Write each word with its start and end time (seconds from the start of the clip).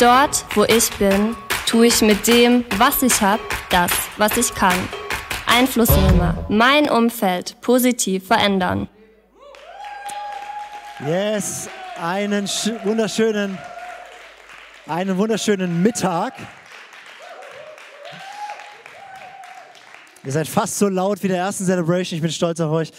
Dort, 0.00 0.44
wo 0.54 0.62
ich 0.62 0.90
bin, 0.98 1.34
tue 1.66 1.88
ich 1.88 2.02
mit 2.02 2.28
dem, 2.28 2.64
was 2.76 3.02
ich 3.02 3.20
habe, 3.20 3.42
das, 3.68 3.90
was 4.16 4.36
ich 4.36 4.54
kann. 4.54 4.78
Einflussnehmer, 5.46 6.46
mein 6.48 6.88
Umfeld 6.88 7.60
positiv 7.62 8.28
verändern. 8.28 8.88
Yes, 11.04 11.68
einen 12.00 12.46
wunderschönen, 12.84 13.58
einen 14.86 15.18
wunderschönen 15.18 15.82
Mittag. 15.82 16.34
Ihr 20.22 20.30
seid 20.30 20.46
fast 20.46 20.78
so 20.78 20.88
laut 20.88 21.20
wie 21.24 21.28
der 21.28 21.38
ersten 21.38 21.64
Celebration. 21.64 22.18
Ich 22.18 22.22
bin 22.22 22.30
stolz 22.30 22.60
auf 22.60 22.70
euch. 22.70 22.92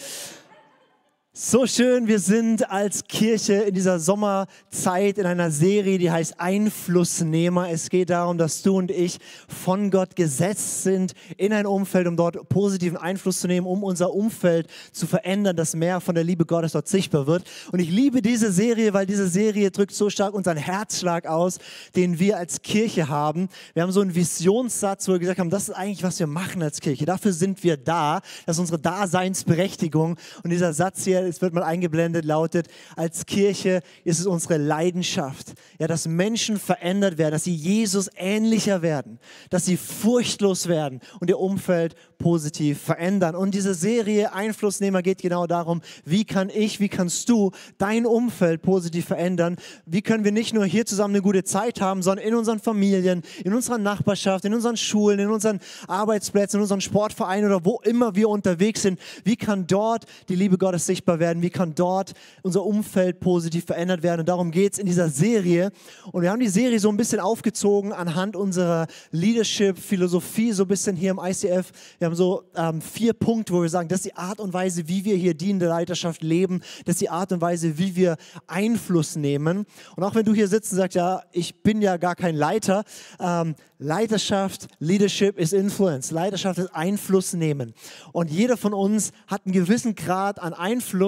So 1.42 1.66
schön, 1.66 2.08
wir 2.08 2.20
sind 2.20 2.70
als 2.70 3.06
Kirche 3.06 3.54
in 3.54 3.74
dieser 3.74 3.98
Sommerzeit 4.02 5.18
in 5.18 5.26
einer 5.26 5.52
Serie, 5.52 5.98
die 5.98 6.12
heißt 6.12 6.38
Einflussnehmer. 6.38 7.70
Es 7.70 7.90
geht 7.90 8.10
darum, 8.10 8.38
dass 8.38 8.62
du 8.62 8.76
und 8.76 8.92
ich 8.92 9.20
von 9.48 9.90
Gott 9.90 10.18
gesetzt 10.18 10.84
sind 10.84 11.14
in 11.38 11.54
ein 11.54 11.66
Umfeld, 11.66 12.08
um 12.08 12.18
dort 12.18 12.50
positiven 12.50 12.98
Einfluss 12.98 13.40
zu 13.40 13.48
nehmen, 13.48 13.68
um 13.68 13.86
unser 13.86 14.14
Umfeld 14.14 14.68
zu 14.92 15.08
verändern, 15.08 15.56
dass 15.56 15.78
mehr 15.78 16.02
von 16.02 16.14
der 16.14 16.26
Liebe 16.26 16.46
Gottes 16.46 16.74
dort 16.74 16.90
sichtbar 16.90 17.26
wird. 17.26 17.50
Und 17.72 17.80
ich 17.80 17.90
liebe 17.90 18.22
diese 18.22 18.52
Serie, 18.52 18.94
weil 18.94 19.06
diese 19.06 19.30
Serie 19.30 19.72
drückt 19.72 19.94
so 19.94 20.10
stark 20.10 20.34
unseren 20.34 20.58
Herzschlag 20.58 21.26
aus, 21.26 21.60
den 21.96 22.20
wir 22.20 22.36
als 22.36 22.62
Kirche 22.64 23.08
haben. 23.08 23.48
Wir 23.74 23.84
haben 23.84 23.94
so 23.94 24.02
einen 24.02 24.14
Visionssatz, 24.14 25.08
wo 25.08 25.14
wir 25.14 25.20
gesagt 25.20 25.40
haben, 25.40 25.50
das 25.50 25.70
ist 25.70 25.76
eigentlich, 25.76 26.04
was 26.04 26.20
wir 26.20 26.28
machen 26.28 26.62
als 26.62 26.82
Kirche. 26.82 27.06
Dafür 27.06 27.32
sind 27.32 27.64
wir 27.64 27.78
da. 27.78 28.20
Das 28.46 28.58
ist 28.58 28.60
unsere 28.60 28.80
Daseinsberechtigung. 28.80 30.18
Und 30.44 30.50
dieser 30.50 30.74
Satz 30.74 31.06
hier, 31.06 31.29
es 31.30 31.42
wird 31.42 31.54
mal 31.54 31.64
eingeblendet, 31.64 32.26
lautet, 32.26 32.68
als 32.96 33.26
Kirche 33.26 33.82
ist 34.04 34.20
es 34.20 34.26
unsere 34.26 34.58
Leidenschaft, 34.58 35.54
ja, 35.80 35.88
dass 35.88 36.08
Menschen 36.08 36.60
verändert 36.60 37.18
werden, 37.18 37.32
dass 37.32 37.44
sie 37.44 37.56
Jesus 37.56 38.10
ähnlicher 38.16 38.82
werden, 38.82 39.20
dass 39.50 39.66
sie 39.66 39.78
furchtlos 39.78 40.68
werden 40.68 41.00
und 41.20 41.30
ihr 41.30 41.40
Umfeld 41.40 41.96
positiv 42.18 42.82
verändern. 42.82 43.36
Und 43.36 43.54
diese 43.54 43.74
Serie 43.74 44.34
Einflussnehmer 44.34 45.02
geht 45.02 45.22
genau 45.22 45.48
darum, 45.48 45.82
wie 46.06 46.26
kann 46.26 46.50
ich, 46.50 46.80
wie 46.80 46.90
kannst 46.90 47.30
du 47.30 47.52
dein 47.78 48.06
Umfeld 48.06 48.62
positiv 48.62 49.06
verändern? 49.06 49.56
Wie 49.86 50.02
können 50.02 50.24
wir 50.26 50.32
nicht 50.32 50.54
nur 50.54 50.66
hier 50.66 50.86
zusammen 50.86 51.16
eine 51.16 51.22
gute 51.22 51.44
Zeit 51.44 51.82
haben, 51.82 52.02
sondern 52.02 52.28
in 52.28 52.36
unseren 52.36 52.60
Familien, 52.60 53.24
in 53.44 53.54
unserer 53.54 53.78
Nachbarschaft, 53.78 54.46
in 54.46 54.54
unseren 54.54 54.78
Schulen, 54.78 55.20
in 55.20 55.30
unseren 55.30 55.60
Arbeitsplätzen, 55.88 56.58
in 56.58 56.62
unseren 56.64 56.82
Sportvereinen 56.82 57.46
oder 57.46 57.64
wo 57.64 57.80
immer 57.84 58.16
wir 58.16 58.30
unterwegs 58.30 58.82
sind. 58.82 59.00
Wie 59.24 59.38
kann 59.38 59.66
dort 59.66 60.06
die 60.28 60.36
Liebe 60.36 60.58
Gottes 60.58 60.86
sichtbar 60.86 61.09
werden? 61.18 61.42
Wie 61.42 61.50
kann 61.50 61.74
dort 61.74 62.14
unser 62.44 62.64
Umfeld 62.64 63.20
positiv 63.20 63.66
verändert 63.66 64.04
werden? 64.04 64.20
Und 64.20 64.30
darum 64.30 64.52
geht 64.52 64.74
es 64.74 64.80
in 64.80 64.86
dieser 64.86 65.10
Serie. 65.10 65.72
Und 66.12 66.22
wir 66.22 66.30
haben 66.30 66.40
die 66.40 66.50
Serie 66.50 66.80
so 66.80 66.90
ein 66.90 66.98
bisschen 66.98 67.20
aufgezogen 67.20 67.92
anhand 67.94 68.36
unserer 68.36 68.86
Leadership-Philosophie, 69.10 70.52
so 70.52 70.66
ein 70.66 70.68
bisschen 70.68 70.96
hier 70.96 71.12
im 71.12 71.20
ICF. 71.20 71.72
Wir 71.98 72.06
haben 72.06 72.16
so 72.16 72.44
ähm, 72.56 72.82
vier 72.82 73.14
Punkte, 73.14 73.54
wo 73.54 73.64
wir 73.64 73.70
sagen, 73.70 73.90
das 73.90 74.02
ist 74.02 74.06
die 74.06 74.16
Art 74.16 74.40
und 74.40 74.54
Weise, 74.54 74.88
wie 74.88 75.04
wir 75.06 75.16
hier 75.16 75.34
dienende 75.34 75.68
Leiterschaft 75.68 76.22
leben. 76.22 76.62
Das 76.86 76.94
ist 76.96 77.02
die 77.02 77.10
Art 77.10 77.32
und 77.32 77.42
Weise, 77.42 77.80
wie 77.80 77.96
wir 77.96 78.18
Einfluss 78.46 79.16
nehmen. 79.16 79.66
Und 79.96 80.04
auch 80.04 80.14
wenn 80.14 80.26
du 80.26 80.34
hier 80.36 80.48
sitzt 80.48 80.74
und 80.74 80.78
sagst, 80.78 80.96
ja, 80.96 81.24
ich 81.32 81.64
bin 81.64 81.82
ja 81.82 81.98
gar 81.98 82.16
kein 82.16 82.36
Leiter, 82.36 82.84
ähm, 83.20 83.56
Leiterschaft, 83.82 84.68
Leadership 84.80 85.40
ist 85.40 85.54
Influence. 85.54 86.12
Leiterschaft 86.12 86.60
ist 86.60 86.76
Einfluss 86.76 87.32
nehmen. 87.32 87.74
Und 88.12 88.30
jeder 88.30 88.58
von 88.58 88.74
uns 88.74 89.14
hat 89.26 89.46
einen 89.46 89.54
gewissen 89.54 89.96
Grad 89.96 90.38
an 90.38 90.54
Einfluss. 90.54 90.99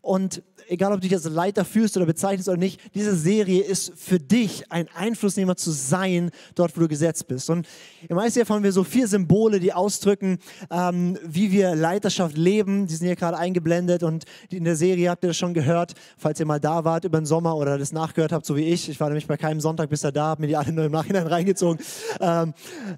Und 0.00 0.42
egal, 0.68 0.92
ob 0.92 1.00
du 1.00 1.08
dich 1.08 1.14
als 1.14 1.24
Leiter 1.24 1.64
fühlst 1.64 1.96
oder 1.96 2.06
bezeichnest 2.06 2.48
oder 2.48 2.58
nicht, 2.58 2.80
diese 2.94 3.16
Serie 3.16 3.62
ist 3.62 3.92
für 3.96 4.18
dich 4.18 4.70
ein 4.70 4.88
Einflussnehmer 4.94 5.56
zu 5.56 5.70
sein, 5.70 6.30
dort, 6.54 6.76
wo 6.76 6.80
du 6.80 6.88
gesetzt 6.88 7.26
bist. 7.28 7.50
Und 7.50 7.66
im 8.08 8.18
ICF 8.18 8.48
haben 8.48 8.62
wir 8.62 8.72
so 8.72 8.84
vier 8.84 9.08
Symbole, 9.08 9.60
die 9.60 9.72
ausdrücken, 9.72 10.38
ähm, 10.70 11.18
wie 11.24 11.50
wir 11.50 11.74
Leiterschaft 11.74 12.36
leben. 12.36 12.86
Die 12.86 12.94
sind 12.94 13.06
hier 13.06 13.16
gerade 13.16 13.36
eingeblendet 13.36 14.02
und 14.02 14.24
in 14.50 14.64
der 14.64 14.76
Serie 14.76 15.10
habt 15.10 15.24
ihr 15.24 15.28
das 15.28 15.36
schon 15.36 15.54
gehört, 15.54 15.94
falls 16.16 16.38
ihr 16.40 16.46
mal 16.46 16.60
da 16.60 16.84
wart 16.84 17.04
über 17.04 17.18
den 17.20 17.26
Sommer 17.26 17.56
oder 17.56 17.78
das 17.78 17.92
nachgehört 17.92 18.32
habt, 18.32 18.46
so 18.46 18.56
wie 18.56 18.64
ich. 18.64 18.88
Ich 18.88 19.00
war 19.00 19.08
nämlich 19.08 19.26
bei 19.26 19.36
keinem 19.36 19.60
Sonntag 19.60 19.90
bis 19.90 20.00
da, 20.00 20.12
habe 20.14 20.42
mir 20.42 20.48
die 20.48 20.56
alle 20.56 20.72
nur 20.72 20.84
im 20.84 20.92
Nachhinein 20.92 21.26
reingezogen. 21.26 21.82
Ähm, 22.20 22.54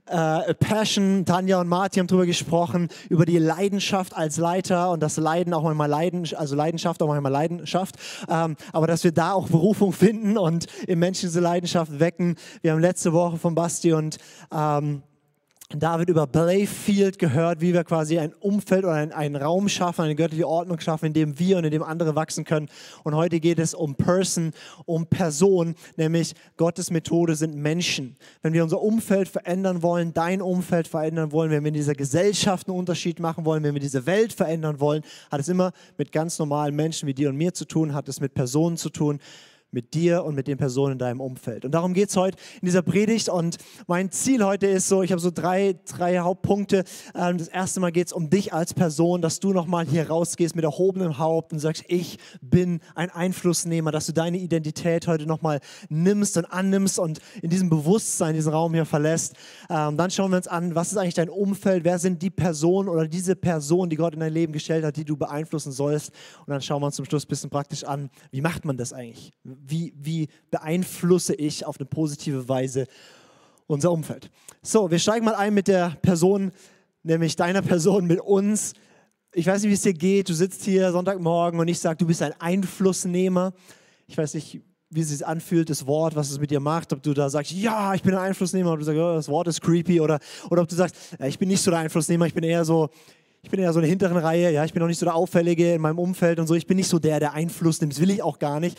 äh, 0.07 0.55
Passion, 0.55 1.25
Tanja 1.25 1.61
und 1.61 1.69
Martin 1.69 2.01
haben 2.01 2.07
darüber 2.07 2.27
gesprochen, 2.27 2.89
über 3.09 3.25
die 3.25 3.39
Leidenschaft 3.39 4.17
als 4.17 4.37
Leiter 4.37 4.91
und 4.91 5.01
das 5.01 5.17
Leiden 5.17 5.55
auch 5.55 5.63
manchmal 5.63 5.89
Leiden, 5.89 6.29
also 6.37 6.57
Leidenschaft 6.57 7.03
auch 7.03 7.09
manchmal 7.09 7.33
Leidenschaft, 7.61 7.97
ähm, 8.29 8.57
aber 8.73 8.87
dass 8.87 9.05
wir 9.05 9.13
da 9.13 9.33
auch 9.33 9.49
Berufung 9.49 9.93
finden 9.93 10.39
und 10.39 10.67
im 10.87 10.99
Menschen 10.99 11.29
diese 11.29 11.41
Leidenschaft 11.41 12.01
wecken. 12.01 12.37
Wir 12.63 12.73
haben 12.73 12.81
letzte 12.81 13.13
Woche 13.13 13.37
von 13.39 13.55
Basti 13.55 13.93
und 13.93 14.19
ähm, 14.53 15.03
David 15.77 16.09
über 16.09 16.27
Blayfield 16.27 17.21
gehört, 17.21 17.61
wie 17.61 17.73
wir 17.73 17.85
quasi 17.85 18.19
ein 18.19 18.35
Umfeld 18.35 18.83
oder 18.83 18.95
einen, 18.95 19.13
einen 19.13 19.37
Raum 19.37 19.69
schaffen, 19.69 20.03
eine 20.03 20.17
göttliche 20.17 20.49
Ordnung 20.49 20.81
schaffen, 20.81 21.07
in 21.07 21.13
dem 21.13 21.39
wir 21.39 21.59
und 21.59 21.65
in 21.65 21.71
dem 21.71 21.85
andere 21.85 22.17
wachsen 22.17 22.45
können. 22.45 22.69
Und 23.05 23.15
heute 23.15 23.39
geht 23.39 23.61
es 23.61 23.73
um 23.73 23.95
Person, 23.95 24.51
um 24.85 25.07
Person, 25.07 25.77
nämlich 25.97 26.35
Gottes 26.57 26.91
Methode 26.91 27.37
sind 27.37 27.55
Menschen. 27.55 28.17
Wenn 28.43 28.53
wir 28.53 28.65
unser 28.65 28.83
Umfeld 28.83 29.29
verändern 29.29 29.81
wollen, 29.81 30.13
dein 30.13 30.43
Umfeld 30.43 30.89
verändern 30.89 31.31
wollen, 31.31 31.53
wenn 31.53 31.63
wir 31.63 31.69
in 31.69 31.75
dieser 31.75 31.95
Gesellschaft 31.95 32.67
einen 32.67 32.77
Unterschied 32.77 33.21
machen 33.21 33.45
wollen, 33.45 33.63
wenn 33.63 33.75
wir 33.75 33.81
diese 33.81 34.07
Welt 34.07 34.33
verändern 34.33 34.81
wollen, 34.81 35.05
hat 35.31 35.41
es 35.41 35.49
immer 35.49 35.71
mit 35.97 36.11
ganz 36.11 36.41
normalen 36.41 36.75
Menschen 36.75 37.07
wie 37.07 37.15
dir 37.15 37.29
und 37.29 37.37
mir 37.37 37.55
zu 37.55 37.65
tun, 37.65 37.95
hat 37.95 38.09
es 38.09 38.19
mit 38.19 38.35
Personen 38.35 38.77
zu 38.77 38.91
tun, 38.91 39.21
mit 39.73 39.95
dir 39.95 40.25
und 40.25 40.35
mit 40.35 40.47
den 40.47 40.59
Personen 40.59 40.93
in 40.93 40.99
deinem 40.99 41.21
Umfeld. 41.21 41.65
Und 41.65 41.73
darum 41.73 41.95
geht 41.95 42.09
es 42.09 42.17
heute 42.17 42.37
in 42.61 42.67
dieser 42.67 42.83
Predigt. 42.83 43.29
Und 43.29 43.57
mein 43.87 44.11
Ziel 44.11 44.45
heute 44.45 44.67
ist 44.67 44.89
so, 44.89 45.03
ich 45.03 45.13
habe 45.13 45.21
so 45.21 45.31
drei, 45.31 45.77
drei 45.87 46.19
Hauptpunkte. 46.19 46.85
Ähm, 47.15 47.39
das 47.39 47.49
erste 47.49 47.81
Mal 47.81 47.93
geht 47.93 48.09
es 48.09 48.13
um 48.13 48.31
dich 48.31 48.53
als 48.53 48.75
Person, 48.75 49.23
dass 49.23 49.41
du 49.41 49.53
nochmal 49.53 49.87
hier 49.87 50.09
rausgehst 50.09 50.57
mit 50.57 50.65
erhobenem 50.65 51.19
Haupt 51.19 51.53
und 51.53 51.59
sagst, 51.59 51.85
ich 51.89 52.19
bin 52.41 52.81
ein 52.95 53.11
Einflussnehmer, 53.11 53.93
dass 53.93 54.07
du 54.07 54.13
deine 54.13 54.39
Identität 54.39 55.07
heute 55.07 55.27
nochmal 55.27 55.61
nimmst 55.89 56.37
und 56.37 56.47
annimmst 56.47 56.99
und 56.99 57.21
in 57.43 57.51
diesem 57.51 57.71
Bewusstsein 57.71 58.35
diesen 58.35 58.53
Raum 58.53 58.75
hier 58.75 58.85
verlässt. 58.85 59.35
Ähm, 59.69 59.97
dann 59.97 60.11
schauen 60.11 60.31
wir 60.31 60.37
uns 60.37 60.49
an, 60.49 60.75
was 60.75 60.93
ist 60.93 60.99
eigentlich 60.99 61.15
dein 61.15 61.31
Umfeld, 61.31 61.85
wer 61.85 61.99
sind 61.99 62.23
die 62.23 62.31
Personen 62.31 62.89
oder 62.89 63.07
diese 63.07 63.37
Personen, 63.37 63.91
die 63.91 63.97
Gott 63.97 64.15
in 64.15 64.21
dein 64.21 64.33
Leben 64.33 64.53
gestellt 64.53 64.85
hat, 64.85 64.97
die 64.97 65.05
du 65.05 65.17
beeinflussen 65.17 65.73
sollst. 65.73 66.11
Und 66.41 66.51
dann 66.51 66.61
schauen 66.61 66.83
wir 66.83 66.87
uns 66.87 66.97
zum 66.97 67.05
Schluss 67.05 67.25
ein 67.25 67.29
bisschen 67.29 67.51
praktisch 67.51 67.85
an, 67.85 68.11
wie 68.31 68.41
macht 68.41 68.65
man 68.65 68.77
das 68.77 68.93
eigentlich? 68.93 69.33
Wie, 69.67 69.93
wie 69.97 70.29
beeinflusse 70.51 71.35
ich 71.35 71.67
auf 71.67 71.79
eine 71.79 71.87
positive 71.87 72.49
Weise 72.49 72.87
unser 73.67 73.93
Umfeld. 73.93 74.31
So, 74.63 74.91
wir 74.91 74.99
steigen 74.99 75.25
mal 75.25 75.35
ein 75.35 75.55
mit 75.55 75.69
der 75.69 75.97
Person, 76.03 76.53
nämlich 77.03 77.37
deiner 77.37 77.63
Person, 77.63 78.07
mit 78.07 78.21
uns. 78.21 78.75
Ich 79.33 79.47
weiß 79.47 79.63
nicht, 79.63 79.71
wie 79.71 79.75
es 79.75 79.83
dir 79.83 79.95
geht. 79.95 80.29
Du 80.29 80.35
sitzt 80.35 80.65
hier 80.65 80.91
Sonntagmorgen 80.91 81.61
und 81.61 81.69
ich 81.69 81.79
sage, 81.79 81.99
du 81.99 82.07
bist 82.07 82.23
ein 82.23 82.35
Einflussnehmer. 82.41 83.53
Ich 84.07 84.19
weiß 84.19 84.35
nicht, 84.35 84.61
wie 84.91 85.01
es 85.01 85.09
sich 85.09 85.25
anfühlt, 85.25 85.71
das 85.71 85.87
Wort, 85.87 86.17
was 86.17 86.31
es 86.31 86.41
mit 86.41 86.51
dir 86.51 86.59
macht, 86.59 86.93
ob 86.93 87.03
du 87.03 87.15
da 87.15 87.31
sagst, 87.31 87.53
ja, 87.53 87.95
ich 87.95 88.03
bin 88.03 88.13
ein 88.13 88.21
Einflussnehmer, 88.21 88.71
oder 88.73 88.79
du 88.81 88.85
sagst, 88.85 88.99
oh, 88.99 89.15
das 89.15 89.29
Wort 89.29 89.47
ist 89.47 89.61
creepy, 89.61 90.01
oder, 90.01 90.19
oder 90.51 90.63
ob 90.63 90.69
du 90.69 90.75
sagst, 90.75 90.97
ich 91.25 91.39
bin 91.39 91.49
nicht 91.49 91.63
so 91.63 91.71
der 91.71 91.79
Einflussnehmer, 91.79 92.27
ich 92.27 92.35
bin 92.35 92.43
eher 92.43 92.65
so, 92.65 92.91
ich 93.43 93.51
bin 93.51 93.61
eher 93.61 93.73
so 93.73 93.79
in 93.79 93.83
der 93.83 93.91
hinteren 93.91 94.17
Reihe, 94.17 94.51
ja, 94.51 94.65
ich 94.65 94.73
bin 94.73 94.83
auch 94.83 94.89
nicht 94.89 94.99
so 94.99 95.07
der 95.07 95.15
Auffällige 95.15 95.75
in 95.75 95.81
meinem 95.81 96.01
Umfeld 96.01 96.41
und 96.41 96.49
so, 96.49 96.57
ich 96.57 96.67
bin 96.67 96.77
nicht 96.77 96.89
so 96.89 96.99
der, 96.99 97.21
der 97.21 97.35
Einfluss 97.35 97.81
nimmt, 97.81 97.93
das 97.93 98.01
will 98.01 98.11
ich 98.11 98.21
auch 98.21 98.41
gar 98.41 98.59
nicht. 98.59 98.79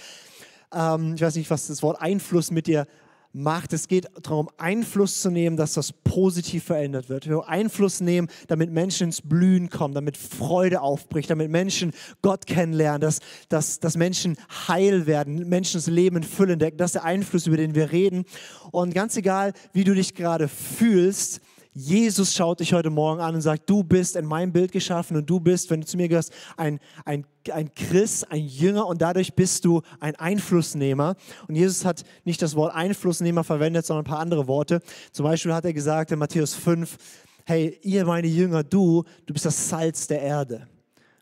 Ähm, 0.73 1.15
ich 1.15 1.21
weiß 1.21 1.35
nicht, 1.35 1.49
was 1.49 1.67
das 1.67 1.83
Wort 1.83 2.01
Einfluss 2.01 2.51
mit 2.51 2.67
dir 2.67 2.87
macht. 3.33 3.73
Es 3.73 3.87
geht 3.87 4.07
darum, 4.21 4.49
Einfluss 4.57 5.21
zu 5.21 5.29
nehmen, 5.29 5.57
dass 5.57 5.73
das 5.73 5.93
positiv 5.93 6.65
verändert 6.65 7.09
wird. 7.09 7.27
Wir 7.27 7.47
Einfluss 7.47 8.01
nehmen, 8.01 8.27
damit 8.47 8.71
Menschen 8.71 9.05
ins 9.05 9.21
Blühen 9.21 9.69
kommen, 9.69 9.93
damit 9.93 10.17
Freude 10.17 10.81
aufbricht, 10.81 11.29
damit 11.29 11.49
Menschen 11.49 11.93
Gott 12.21 12.45
kennenlernen, 12.45 13.01
dass, 13.01 13.19
dass, 13.49 13.79
dass 13.79 13.95
Menschen 13.95 14.37
heil 14.67 15.05
werden, 15.05 15.47
Menschen 15.47 15.77
das 15.77 15.87
Leben 15.87 16.17
in 16.17 16.23
Fülle 16.23 16.53
entdecken. 16.53 16.77
Das 16.77 16.89
ist 16.89 16.95
der 16.95 17.05
Einfluss, 17.05 17.47
über 17.47 17.57
den 17.57 17.75
wir 17.75 17.91
reden. 17.91 18.25
Und 18.71 18.93
ganz 18.93 19.15
egal, 19.17 19.53
wie 19.73 19.83
du 19.83 19.93
dich 19.93 20.15
gerade 20.15 20.47
fühlst, 20.47 21.41
Jesus 21.73 22.35
schaut 22.35 22.59
dich 22.59 22.73
heute 22.73 22.89
Morgen 22.89 23.21
an 23.21 23.33
und 23.33 23.41
sagt, 23.41 23.69
du 23.69 23.81
bist 23.81 24.17
in 24.17 24.25
meinem 24.25 24.51
Bild 24.51 24.73
geschaffen 24.73 25.15
und 25.15 25.29
du 25.29 25.39
bist, 25.39 25.69
wenn 25.69 25.79
du 25.79 25.87
zu 25.87 25.95
mir 25.95 26.09
gehörst, 26.09 26.33
ein, 26.57 26.81
ein, 27.05 27.25
ein 27.49 27.73
Christ, 27.73 28.29
ein 28.29 28.45
Jünger 28.45 28.87
und 28.87 29.01
dadurch 29.01 29.35
bist 29.35 29.63
du 29.63 29.81
ein 30.01 30.15
Einflussnehmer. 30.17 31.15
Und 31.47 31.55
Jesus 31.55 31.85
hat 31.85 32.03
nicht 32.25 32.41
das 32.41 32.55
Wort 32.55 32.75
Einflussnehmer 32.75 33.45
verwendet, 33.45 33.85
sondern 33.85 34.03
ein 34.03 34.09
paar 34.09 34.19
andere 34.19 34.47
Worte. 34.47 34.81
Zum 35.13 35.23
Beispiel 35.23 35.53
hat 35.53 35.63
er 35.63 35.71
gesagt 35.71 36.11
in 36.11 36.19
Matthäus 36.19 36.53
5, 36.55 36.97
hey, 37.45 37.79
ihr 37.83 38.05
meine 38.05 38.27
Jünger, 38.27 38.63
du, 38.63 39.05
du 39.25 39.33
bist 39.33 39.45
das 39.45 39.69
Salz 39.69 40.07
der 40.07 40.21
Erde. 40.21 40.67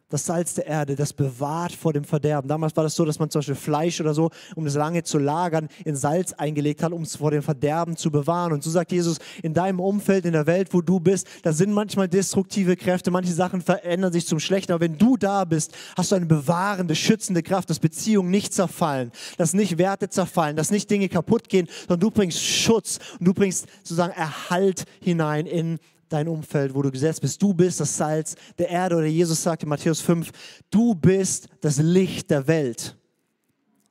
Das 0.09 0.25
Salz 0.25 0.55
der 0.55 0.65
Erde, 0.65 0.95
das 0.95 1.13
bewahrt 1.13 1.71
vor 1.71 1.93
dem 1.93 2.03
Verderben. 2.03 2.47
Damals 2.47 2.75
war 2.75 2.83
das 2.83 2.95
so, 2.95 3.05
dass 3.05 3.19
man 3.19 3.29
zum 3.29 3.39
Beispiel 3.39 3.55
Fleisch 3.55 4.01
oder 4.01 4.13
so, 4.13 4.31
um 4.55 4.65
das 4.65 4.73
lange 4.73 5.03
zu 5.03 5.19
lagern, 5.19 5.69
in 5.85 5.95
Salz 5.95 6.33
eingelegt 6.33 6.81
hat, 6.81 6.91
um 6.91 7.03
es 7.03 7.15
vor 7.15 7.31
dem 7.31 7.43
Verderben 7.43 7.95
zu 7.95 8.09
bewahren. 8.11 8.53
Und 8.53 8.63
so 8.63 8.71
sagt 8.71 8.91
Jesus, 8.91 9.19
in 9.43 9.53
deinem 9.53 9.79
Umfeld, 9.79 10.25
in 10.25 10.33
der 10.33 10.47
Welt, 10.47 10.73
wo 10.73 10.81
du 10.81 10.99
bist, 10.99 11.27
da 11.43 11.53
sind 11.53 11.71
manchmal 11.71 12.07
destruktive 12.07 12.75
Kräfte, 12.75 13.11
manche 13.11 13.33
Sachen 13.33 13.61
verändern 13.61 14.11
sich 14.11 14.25
zum 14.25 14.39
Schlechten. 14.39 14.71
Aber 14.71 14.81
wenn 14.81 14.97
du 14.97 15.15
da 15.15 15.45
bist, 15.45 15.75
hast 15.95 16.11
du 16.11 16.15
eine 16.15 16.25
bewahrende, 16.25 16.95
schützende 16.95 17.43
Kraft, 17.43 17.69
dass 17.69 17.79
Beziehungen 17.79 18.31
nicht 18.31 18.53
zerfallen, 18.53 19.11
dass 19.37 19.53
nicht 19.53 19.77
Werte 19.77 20.09
zerfallen, 20.09 20.55
dass 20.55 20.71
nicht 20.71 20.89
Dinge 20.89 21.07
kaputt 21.07 21.49
gehen, 21.49 21.67
sondern 21.87 21.99
du 21.99 22.11
bringst 22.11 22.43
Schutz 22.43 22.99
und 23.19 23.27
du 23.27 23.33
bringst 23.33 23.67
sozusagen 23.83 24.13
Erhalt 24.13 24.85
hinein 25.01 25.45
in 25.45 25.79
dein 26.09 26.27
Umfeld, 26.27 26.73
wo 26.73 26.81
du 26.81 26.91
gesetzt 26.91 27.21
bist. 27.21 27.41
Du 27.41 27.53
bist 27.53 27.79
das 27.79 27.95
Salz 27.95 28.35
der 28.57 28.69
Erde 28.69 28.95
oder 28.95 29.05
Jesus 29.05 29.41
sagt 29.41 29.63
in 29.63 29.69
Matthäus 29.69 30.01
5, 30.01 30.31
du 30.69 30.95
bist 30.95 31.47
das 31.61 31.77
Licht 31.77 32.29
der 32.29 32.47
Welt. 32.47 32.95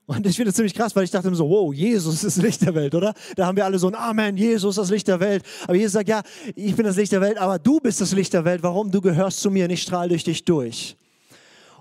Und 0.07 0.27
ich 0.27 0.37
finde 0.37 0.49
das 0.49 0.57
ziemlich 0.57 0.75
krass, 0.75 0.97
weil 0.97 1.05
ich 1.05 1.11
dachte 1.11 1.29
immer 1.29 1.37
so, 1.37 1.49
wow, 1.51 1.73
Jesus 1.73 2.25
ist 2.25 2.25
das 2.25 2.43
Licht 2.43 2.63
der 2.63 2.75
Welt, 2.75 2.95
oder? 2.95 3.13
Da 3.37 3.47
haben 3.47 3.57
wir 3.57 3.65
alle 3.67 3.79
so 3.79 3.89
ein 3.89 3.95
Amen, 3.95 4.39
Jesus 4.39 4.79
ist 4.79 4.83
das 4.83 4.91
Licht 4.91 5.07
der 5.07 5.21
Welt. 5.21 5.45
Aber 5.65 5.75
Jesus 5.75 5.93
sagt, 5.93 6.09
ja, 6.09 6.23
ich 6.57 6.75
bin 6.75 6.87
das 6.87 6.97
Licht 6.97 7.13
der 7.13 7.21
Welt, 7.21 7.37
aber 7.37 7.59
du 7.59 7.79
bist 7.79 8.01
das 8.01 8.13
Licht 8.13 8.33
der 8.33 8.45
Welt. 8.47 8.63
Warum? 8.63 8.91
Du 8.91 9.03
gehörst 9.03 9.41
zu 9.41 9.51
mir 9.51 9.65
und 9.65 9.71
ich 9.71 9.83
strahle 9.83 10.09
durch 10.09 10.25
dich 10.25 10.47
durch. 10.47 10.97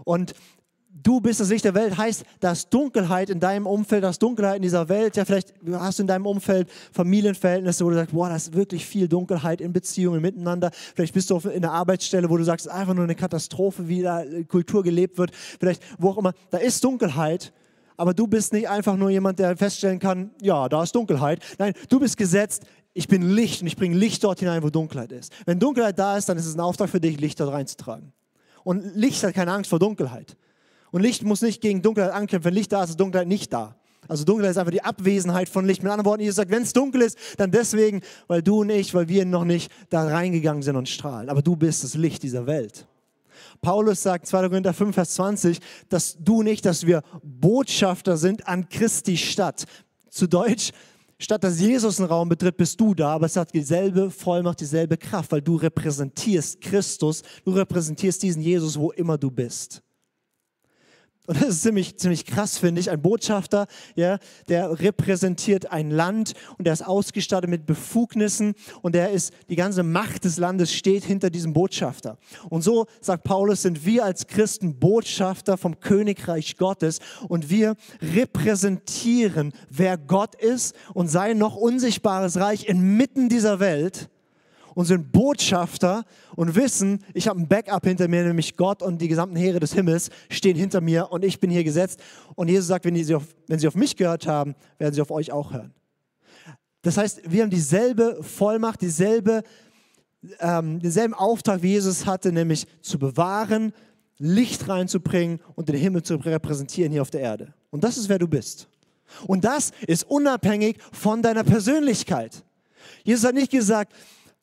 Und 0.04 0.34
du 1.08 1.22
bist 1.22 1.40
das 1.40 1.50
Licht 1.50 1.64
der 1.64 1.74
Welt, 1.74 1.98
heißt, 1.98 2.26
dass 2.42 2.70
Dunkelheit 2.70 3.30
in 3.30 3.40
deinem 3.40 3.66
Umfeld, 3.66 4.04
dass 4.04 4.20
Dunkelheit 4.20 4.58
in 4.58 4.62
dieser 4.62 4.90
Welt, 4.90 5.16
ja, 5.16 5.24
vielleicht 5.24 5.54
hast 5.72 6.00
du 6.00 6.04
in 6.04 6.08
deinem 6.08 6.26
Umfeld 6.26 6.70
Familienverhältnisse, 6.92 7.86
wo 7.86 7.90
du 7.90 7.96
sagst, 7.96 8.14
boah, 8.14 8.28
da 8.28 8.36
ist 8.36 8.54
wirklich 8.54 8.86
viel 8.86 9.08
Dunkelheit 9.08 9.62
in 9.62 9.72
Beziehungen 9.72 10.22
miteinander. 10.22 10.70
Vielleicht 10.74 11.14
bist 11.14 11.30
du 11.30 11.38
in 11.38 11.64
einer 11.64 11.72
Arbeitsstelle, 11.72 12.30
wo 12.30 12.36
du 12.36 12.44
sagst, 12.44 12.70
einfach 12.70 12.94
nur 12.94 13.06
eine 13.06 13.16
Katastrophe, 13.16 13.88
wie 13.88 14.02
da 14.02 14.22
Kultur 14.50 14.84
gelebt 14.84 15.18
wird. 15.18 15.32
Vielleicht, 15.34 15.82
wo 15.98 16.10
auch 16.10 16.18
immer, 16.18 16.34
da 16.50 16.58
ist 16.58 16.84
Dunkelheit. 16.84 17.54
Aber 17.96 18.14
du 18.14 18.28
bist 18.28 18.52
nicht 18.52 18.68
einfach 18.68 18.98
nur 18.98 19.10
jemand, 19.10 19.40
der 19.40 19.56
feststellen 19.56 20.00
kann, 20.00 20.32
ja, 20.42 20.68
da 20.68 20.84
ist 20.84 20.94
Dunkelheit. 20.94 21.40
Nein, 21.58 21.74
du 21.88 22.02
bist 22.02 22.18
gesetzt, 22.18 22.66
ich 22.94 23.08
bin 23.08 23.22
Licht 23.32 23.62
und 23.62 23.68
ich 23.68 23.78
bringe 23.78 23.96
Licht 23.96 24.26
dort 24.26 24.40
hinein, 24.40 24.62
wo 24.62 24.70
Dunkelheit 24.70 25.14
ist. 25.14 25.32
Wenn 25.46 25.58
Dunkelheit 25.58 25.98
da 25.98 26.18
ist, 26.18 26.28
dann 26.28 26.38
ist 26.38 26.48
es 26.48 26.56
ein 26.56 26.60
Auftrag 26.60 26.90
für 26.90 27.00
dich, 27.00 27.18
Licht 27.18 27.40
dort 27.40 27.54
reinzutragen. 27.54 28.12
Und 28.66 28.96
Licht 28.96 29.24
hat 29.24 29.34
keine 29.34 29.54
Angst 29.54 29.70
vor 29.70 29.80
Dunkelheit. 29.80 30.36
Und 30.92 31.02
Licht 31.02 31.24
muss 31.24 31.42
nicht 31.42 31.62
gegen 31.62 31.82
Dunkelheit 31.82 32.14
ankämpfen. 32.14 32.46
Wenn 32.46 32.54
Licht 32.54 32.72
da 32.72 32.84
ist, 32.84 32.92
ist 32.92 33.00
Dunkelheit 33.00 33.28
nicht 33.28 33.52
da. 33.52 33.76
Also 34.08 34.24
Dunkelheit 34.24 34.52
ist 34.52 34.58
einfach 34.58 34.72
die 34.72 34.84
Abwesenheit 34.84 35.50
von 35.50 35.66
Licht. 35.66 35.84
Mit 35.84 35.92
anderen 35.92 36.06
Worten, 36.06 36.22
Jesus 36.22 36.38
sagt, 36.38 36.52
wenn 36.52 36.64
es 36.64 36.74
dunkel 36.74 37.02
ist, 37.02 37.18
dann 37.38 37.52
deswegen, 37.52 38.02
weil 38.28 38.42
du 38.42 38.62
und 38.62 38.70
ich, 38.70 38.94
weil 38.94 39.08
wir 39.10 39.26
noch 39.26 39.44
nicht 39.44 39.72
da 39.90 40.08
reingegangen 40.08 40.64
sind 40.64 40.76
und 40.76 40.88
strahlen. 40.88 41.30
Aber 41.30 41.42
du 41.42 41.56
bist 41.56 41.84
das 41.84 41.96
Licht 41.96 42.24
dieser 42.24 42.48
Welt. 42.48 42.88
Paulus 43.62 44.04
sagt 44.04 44.28
2. 44.28 44.50
Korinther 44.50 44.74
5, 44.74 44.96
Vers 44.96 45.14
20, 45.16 45.60
dass 45.90 46.18
du 46.20 46.44
nicht, 46.44 46.66
dass 46.66 46.86
wir 46.86 47.02
Botschafter 47.24 48.18
sind 48.18 48.48
an 48.48 48.70
Christi 48.70 49.18
Stadt. 49.18 49.66
Zu 50.10 50.28
Deutsch, 50.28 50.72
statt 51.20 51.44
dass 51.44 51.60
Jesus 51.60 52.00
einen 52.00 52.10
Raum 52.10 52.30
betritt, 52.30 52.58
bist 52.58 52.80
du 52.80 52.94
da, 52.94 53.10
aber 53.10 53.26
es 53.26 53.36
hat 53.36 53.54
dieselbe 53.54 54.10
Vollmacht, 54.10 54.60
dieselbe 54.60 54.98
Kraft, 54.98 55.32
weil 55.32 55.42
du 55.42 55.56
repräsentierst 55.56 56.62
Christus, 56.62 57.24
du 57.44 57.52
repräsentierst 57.52 58.24
diesen 58.24 58.42
Jesus, 58.42 58.80
wo 58.80 58.92
immer 58.92 59.18
du 59.18 59.30
bist. 59.30 59.84
Und 61.28 61.42
das 61.42 61.50
ist 61.50 61.62
ziemlich, 61.62 61.98
ziemlich 61.98 62.26
krass, 62.26 62.58
finde 62.58 62.80
ich. 62.80 62.90
Ein 62.90 63.02
Botschafter, 63.02 63.68
ja, 63.96 64.18
der 64.48 64.80
repräsentiert 64.80 65.70
ein 65.74 65.92
Land 65.92 66.34
und 66.58 66.66
der 66.66 66.72
ist 66.72 66.88
ausgestattet 66.88 67.50
mit 67.50 67.66
Befugnissen 67.66 68.56
und 68.82 68.96
der 68.96 69.12
ist, 69.12 69.34
die 69.50 69.58
ganze 69.58 69.84
Macht 69.84 70.24
des 70.24 70.38
Landes 70.38 70.74
steht 70.74 71.04
hinter 71.04 71.30
diesem 71.30 71.52
Botschafter. 71.52 72.18
Und 72.50 72.62
so, 72.62 72.86
sagt 73.02 73.26
Paulus, 73.26 73.64
sind 73.64 73.86
wir 73.86 74.06
als 74.06 74.28
Christen 74.28 74.80
Botschafter 74.80 75.58
vom 75.58 75.82
Königreich 75.82 76.56
Gottes 76.56 77.00
und 77.28 77.50
wir 77.50 77.76
repräsentieren, 78.02 79.52
wer 79.70 79.98
Gott 79.98 80.34
ist 80.36 80.76
und 80.94 81.10
sein 81.10 81.38
noch 81.38 81.58
unsichtbares 81.58 82.38
Reich 82.38 82.70
inmitten 82.70 83.28
dieser 83.28 83.60
Welt 83.60 84.10
und 84.78 84.86
sind 84.86 85.12
Botschafter 85.12 86.06
und 86.36 86.54
wissen, 86.54 87.04
ich 87.16 87.28
habe 87.28 87.42
ein 87.42 87.48
Backup 87.48 87.84
hinter 87.84 88.08
mir, 88.08 88.24
nämlich 88.24 88.56
Gott 88.56 88.84
und 88.84 89.02
die 89.02 89.08
gesamten 89.08 89.36
Heere 89.36 89.60
des 89.60 89.74
Himmels 89.74 90.12
stehen 90.30 90.56
hinter 90.56 90.82
mir 90.82 91.12
und 91.12 91.26
ich 91.26 91.40
bin 91.40 91.50
hier 91.50 91.64
gesetzt. 91.64 92.00
Und 92.36 92.48
Jesus 92.48 92.68
sagt, 92.68 92.86
wenn, 92.86 92.94
sie 92.96 93.16
auf, 93.16 93.24
wenn 93.48 93.58
sie 93.58 93.68
auf 93.68 93.74
mich 93.74 93.96
gehört 93.96 94.28
haben, 94.28 94.54
werden 94.78 94.94
sie 94.94 95.02
auf 95.02 95.10
euch 95.10 95.32
auch 95.32 95.52
hören. 95.52 95.74
Das 96.84 96.96
heißt, 96.96 97.22
wir 97.26 97.42
haben 97.42 97.50
dieselbe 97.50 98.22
Vollmacht, 98.22 98.84
dieselbe, 98.84 99.42
ähm, 100.42 100.80
denselben 100.80 101.16
Auftrag, 101.16 101.64
wie 101.64 101.70
Jesus 101.70 102.06
hatte, 102.06 102.32
nämlich 102.32 102.68
zu 102.84 103.00
bewahren, 103.00 103.74
Licht 104.20 104.70
reinzubringen 104.70 105.40
und 105.56 105.70
den 105.70 105.76
Himmel 105.78 106.04
zu 106.04 106.18
repräsentieren 106.18 106.92
hier 106.92 107.02
auf 107.02 107.10
der 107.10 107.22
Erde. 107.22 107.52
Und 107.72 107.84
das 107.84 107.98
ist, 107.98 108.10
wer 108.10 108.20
du 108.20 108.28
bist. 108.28 108.68
Und 109.26 109.44
das 109.44 109.72
ist 109.88 110.04
unabhängig 110.04 110.78
von 110.92 111.24
deiner 111.24 111.44
Persönlichkeit. 111.44 112.44
Jesus 113.04 113.26
hat 113.26 113.34
nicht 113.34 113.50
gesagt, 113.50 113.92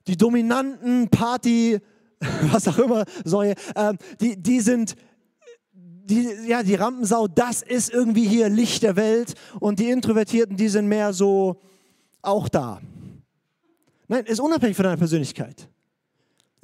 die 0.06 0.16
dominanten 0.16 1.08
Party, 1.08 1.78
was 2.52 2.68
auch 2.68 2.78
immer, 2.78 3.04
Säue, 3.24 3.54
äh, 3.74 3.94
die, 4.20 4.40
die 4.40 4.60
sind, 4.60 4.94
die, 5.72 6.28
ja, 6.46 6.62
die 6.62 6.74
Rampensau, 6.74 7.26
das 7.28 7.62
ist 7.62 7.92
irgendwie 7.92 8.26
hier 8.26 8.48
Licht 8.48 8.82
der 8.82 8.96
Welt 8.96 9.34
und 9.60 9.78
die 9.78 9.90
Introvertierten, 9.90 10.56
die 10.56 10.68
sind 10.68 10.86
mehr 10.86 11.12
so 11.12 11.60
auch 12.20 12.48
da. 12.48 12.80
Nein, 14.08 14.24
ist 14.26 14.40
unabhängig 14.40 14.76
von 14.76 14.84
deiner 14.84 14.98
Persönlichkeit. 14.98 15.68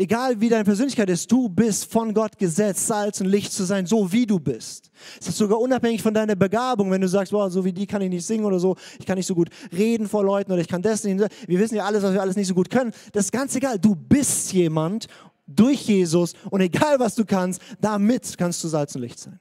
Egal 0.01 0.41
wie 0.41 0.49
deine 0.49 0.65
Persönlichkeit 0.65 1.11
ist, 1.11 1.31
du 1.31 1.47
bist 1.47 1.85
von 1.93 2.15
Gott 2.15 2.39
gesetzt, 2.39 2.87
Salz 2.87 3.21
und 3.21 3.27
Licht 3.27 3.53
zu 3.53 3.65
sein, 3.65 3.85
so 3.85 4.11
wie 4.11 4.25
du 4.25 4.41
bist. 4.41 4.91
Es 5.21 5.29
ist 5.29 5.37
sogar 5.37 5.61
unabhängig 5.61 6.01
von 6.01 6.15
deiner 6.15 6.35
Begabung, 6.35 6.91
wenn 6.91 7.03
du 7.03 7.07
sagst, 7.07 7.33
boah, 7.33 7.51
so 7.51 7.63
wie 7.67 7.73
die 7.75 7.87
kann 7.87 8.01
ich 8.01 8.09
nicht 8.09 8.25
singen 8.25 8.47
oder 8.47 8.59
so, 8.59 8.77
ich 8.99 9.05
kann 9.05 9.19
nicht 9.19 9.27
so 9.27 9.35
gut 9.35 9.51
reden 9.77 10.09
vor 10.09 10.25
Leuten 10.25 10.53
oder 10.53 10.63
ich 10.63 10.69
kann 10.69 10.81
das 10.81 11.05
nicht. 11.05 11.23
Wir 11.47 11.59
wissen 11.59 11.75
ja 11.75 11.85
alles, 11.85 12.03
was 12.03 12.15
wir 12.15 12.23
alles 12.23 12.35
nicht 12.35 12.47
so 12.47 12.55
gut 12.55 12.71
können. 12.71 12.93
Das 13.13 13.27
ist 13.27 13.31
ganz 13.31 13.55
egal. 13.55 13.79
Du 13.79 13.95
bist 13.95 14.55
jemand 14.55 15.07
durch 15.47 15.83
Jesus 15.83 16.33
und 16.49 16.63
egal 16.63 16.99
was 16.99 17.15
du 17.15 17.27
kannst, 17.27 17.61
damit 17.79 18.39
kannst 18.39 18.65
du 18.65 18.69
Salz 18.69 18.95
und 18.95 19.03
Licht 19.03 19.19
sein. 19.19 19.39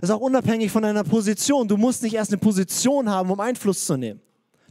Das 0.00 0.08
ist 0.08 0.10
auch 0.10 0.20
unabhängig 0.20 0.72
von 0.72 0.84
deiner 0.84 1.04
Position. 1.04 1.68
Du 1.68 1.76
musst 1.76 2.02
nicht 2.02 2.14
erst 2.14 2.30
eine 2.30 2.38
Position 2.38 3.10
haben, 3.10 3.30
um 3.30 3.38
Einfluss 3.40 3.84
zu 3.84 3.94
nehmen. 3.98 4.22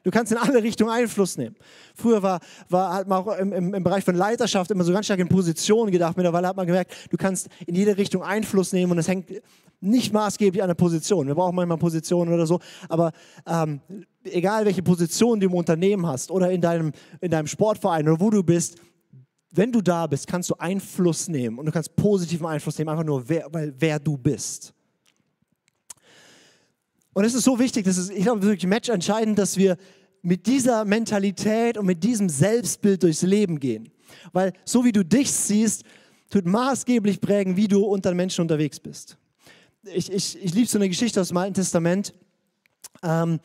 Du 0.03 0.11
kannst 0.11 0.31
in 0.31 0.37
alle 0.37 0.63
Richtungen 0.63 0.89
Einfluss 0.89 1.37
nehmen. 1.37 1.55
Früher 1.95 2.23
war, 2.23 2.39
war, 2.69 2.93
hat 2.93 3.07
man 3.07 3.19
auch 3.19 3.37
im, 3.37 3.53
im, 3.53 3.73
im, 3.73 3.83
Bereich 3.83 4.03
von 4.03 4.15
Leiterschaft 4.15 4.71
immer 4.71 4.83
so 4.83 4.91
ganz 4.91 5.05
stark 5.05 5.19
in 5.19 5.27
Positionen 5.27 5.91
gedacht. 5.91 6.17
Mittlerweile 6.17 6.47
hat 6.47 6.57
man 6.57 6.65
gemerkt, 6.65 6.93
du 7.09 7.17
kannst 7.17 7.49
in 7.67 7.75
jede 7.75 7.95
Richtung 7.97 8.23
Einfluss 8.23 8.73
nehmen 8.73 8.91
und 8.91 8.97
es 8.97 9.07
hängt 9.07 9.29
nicht 9.79 10.13
maßgeblich 10.13 10.61
an 10.61 10.69
der 10.69 10.75
Position. 10.75 11.27
Wir 11.27 11.35
brauchen 11.35 11.55
manchmal 11.55 11.77
Positionen 11.77 12.33
oder 12.33 12.45
so, 12.45 12.59
aber 12.89 13.11
ähm, 13.47 13.81
egal 14.23 14.65
welche 14.65 14.83
Position 14.83 15.39
du 15.39 15.47
im 15.47 15.53
Unternehmen 15.53 16.05
hast 16.07 16.31
oder 16.31 16.51
in 16.51 16.61
deinem, 16.61 16.91
in 17.19 17.31
deinem 17.31 17.47
Sportverein 17.47 18.07
oder 18.07 18.19
wo 18.19 18.29
du 18.29 18.43
bist, 18.43 18.79
wenn 19.51 19.71
du 19.71 19.81
da 19.81 20.07
bist, 20.07 20.27
kannst 20.27 20.49
du 20.49 20.55
Einfluss 20.57 21.27
nehmen 21.27 21.59
und 21.59 21.65
du 21.65 21.71
kannst 21.71 21.95
positiven 21.95 22.47
Einfluss 22.47 22.77
nehmen, 22.77 22.89
einfach 22.89 23.03
nur 23.03 23.27
wer, 23.27 23.47
weil, 23.51 23.73
wer 23.77 23.99
du 23.99 24.17
bist. 24.17 24.73
Und 27.13 27.25
es 27.25 27.33
ist 27.33 27.43
so 27.43 27.59
wichtig, 27.59 27.85
das 27.85 27.97
ist, 27.97 28.09
ich 28.11 28.23
glaube, 28.23 28.41
wirklich 28.41 28.67
matchentscheidend, 28.67 29.37
dass 29.37 29.57
wir 29.57 29.77
mit 30.21 30.45
dieser 30.45 30.85
Mentalität 30.85 31.77
und 31.77 31.85
mit 31.85 32.03
diesem 32.03 32.29
Selbstbild 32.29 33.03
durchs 33.03 33.21
Leben 33.23 33.59
gehen. 33.59 33.89
Weil 34.33 34.53
so 34.65 34.85
wie 34.85 34.91
du 34.91 35.03
dich 35.03 35.31
siehst, 35.31 35.83
tut 36.29 36.45
maßgeblich 36.45 37.19
prägen, 37.19 37.57
wie 37.57 37.67
du 37.67 37.83
unter 37.83 38.13
Menschen 38.13 38.41
unterwegs 38.41 38.79
bist. 38.79 39.17
Ich, 39.83 40.11
ich, 40.11 40.41
ich 40.41 40.53
liebe 40.53 40.67
so 40.67 40.77
eine 40.77 40.87
Geschichte 40.87 41.19
aus 41.19 41.29
dem 41.29 41.37
Alten 41.37 41.55
Testament. 41.55 42.13
Ähm, 43.03 43.39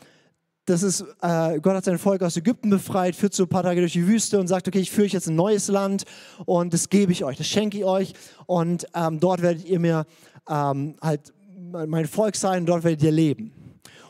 das 0.67 0.83
ist, 0.83 1.05
äh, 1.23 1.61
Gott 1.61 1.77
hat 1.77 1.85
sein 1.85 1.99
Volk 1.99 2.23
aus 2.23 2.37
Ägypten 2.37 2.71
befreit, 2.71 3.15
führt 3.15 3.35
so 3.35 3.45
ein 3.45 3.49
paar 3.49 3.63
Tage 3.63 3.81
durch 3.81 3.93
die 3.93 4.07
Wüste 4.07 4.39
und 4.39 4.49
sagt, 4.49 4.67
okay, 4.67 4.81
ich 4.81 4.91
führe 4.91 5.07
euch 5.07 5.13
jetzt 5.13 5.29
ein 5.29 5.37
neues 5.37 5.69
Land 5.69 6.05
und 6.45 6.75
das 6.75 6.91
gebe 6.91 7.13
ich 7.13 7.25
euch, 7.25 7.37
das 7.37 7.47
schenke 7.47 7.79
ich 7.79 7.85
euch 7.85 8.15
und 8.47 8.87
ähm, 8.95 9.21
dort 9.21 9.43
werdet 9.43 9.65
ihr 9.65 9.79
mir 9.79 10.07
ähm, 10.49 10.97
halt 11.01 11.33
mein 11.71 12.07
Volk 12.07 12.37
sein 12.37 12.67
dort 12.67 12.85
werdet 12.85 13.03
ihr 13.03 13.13
leben. 13.13 13.53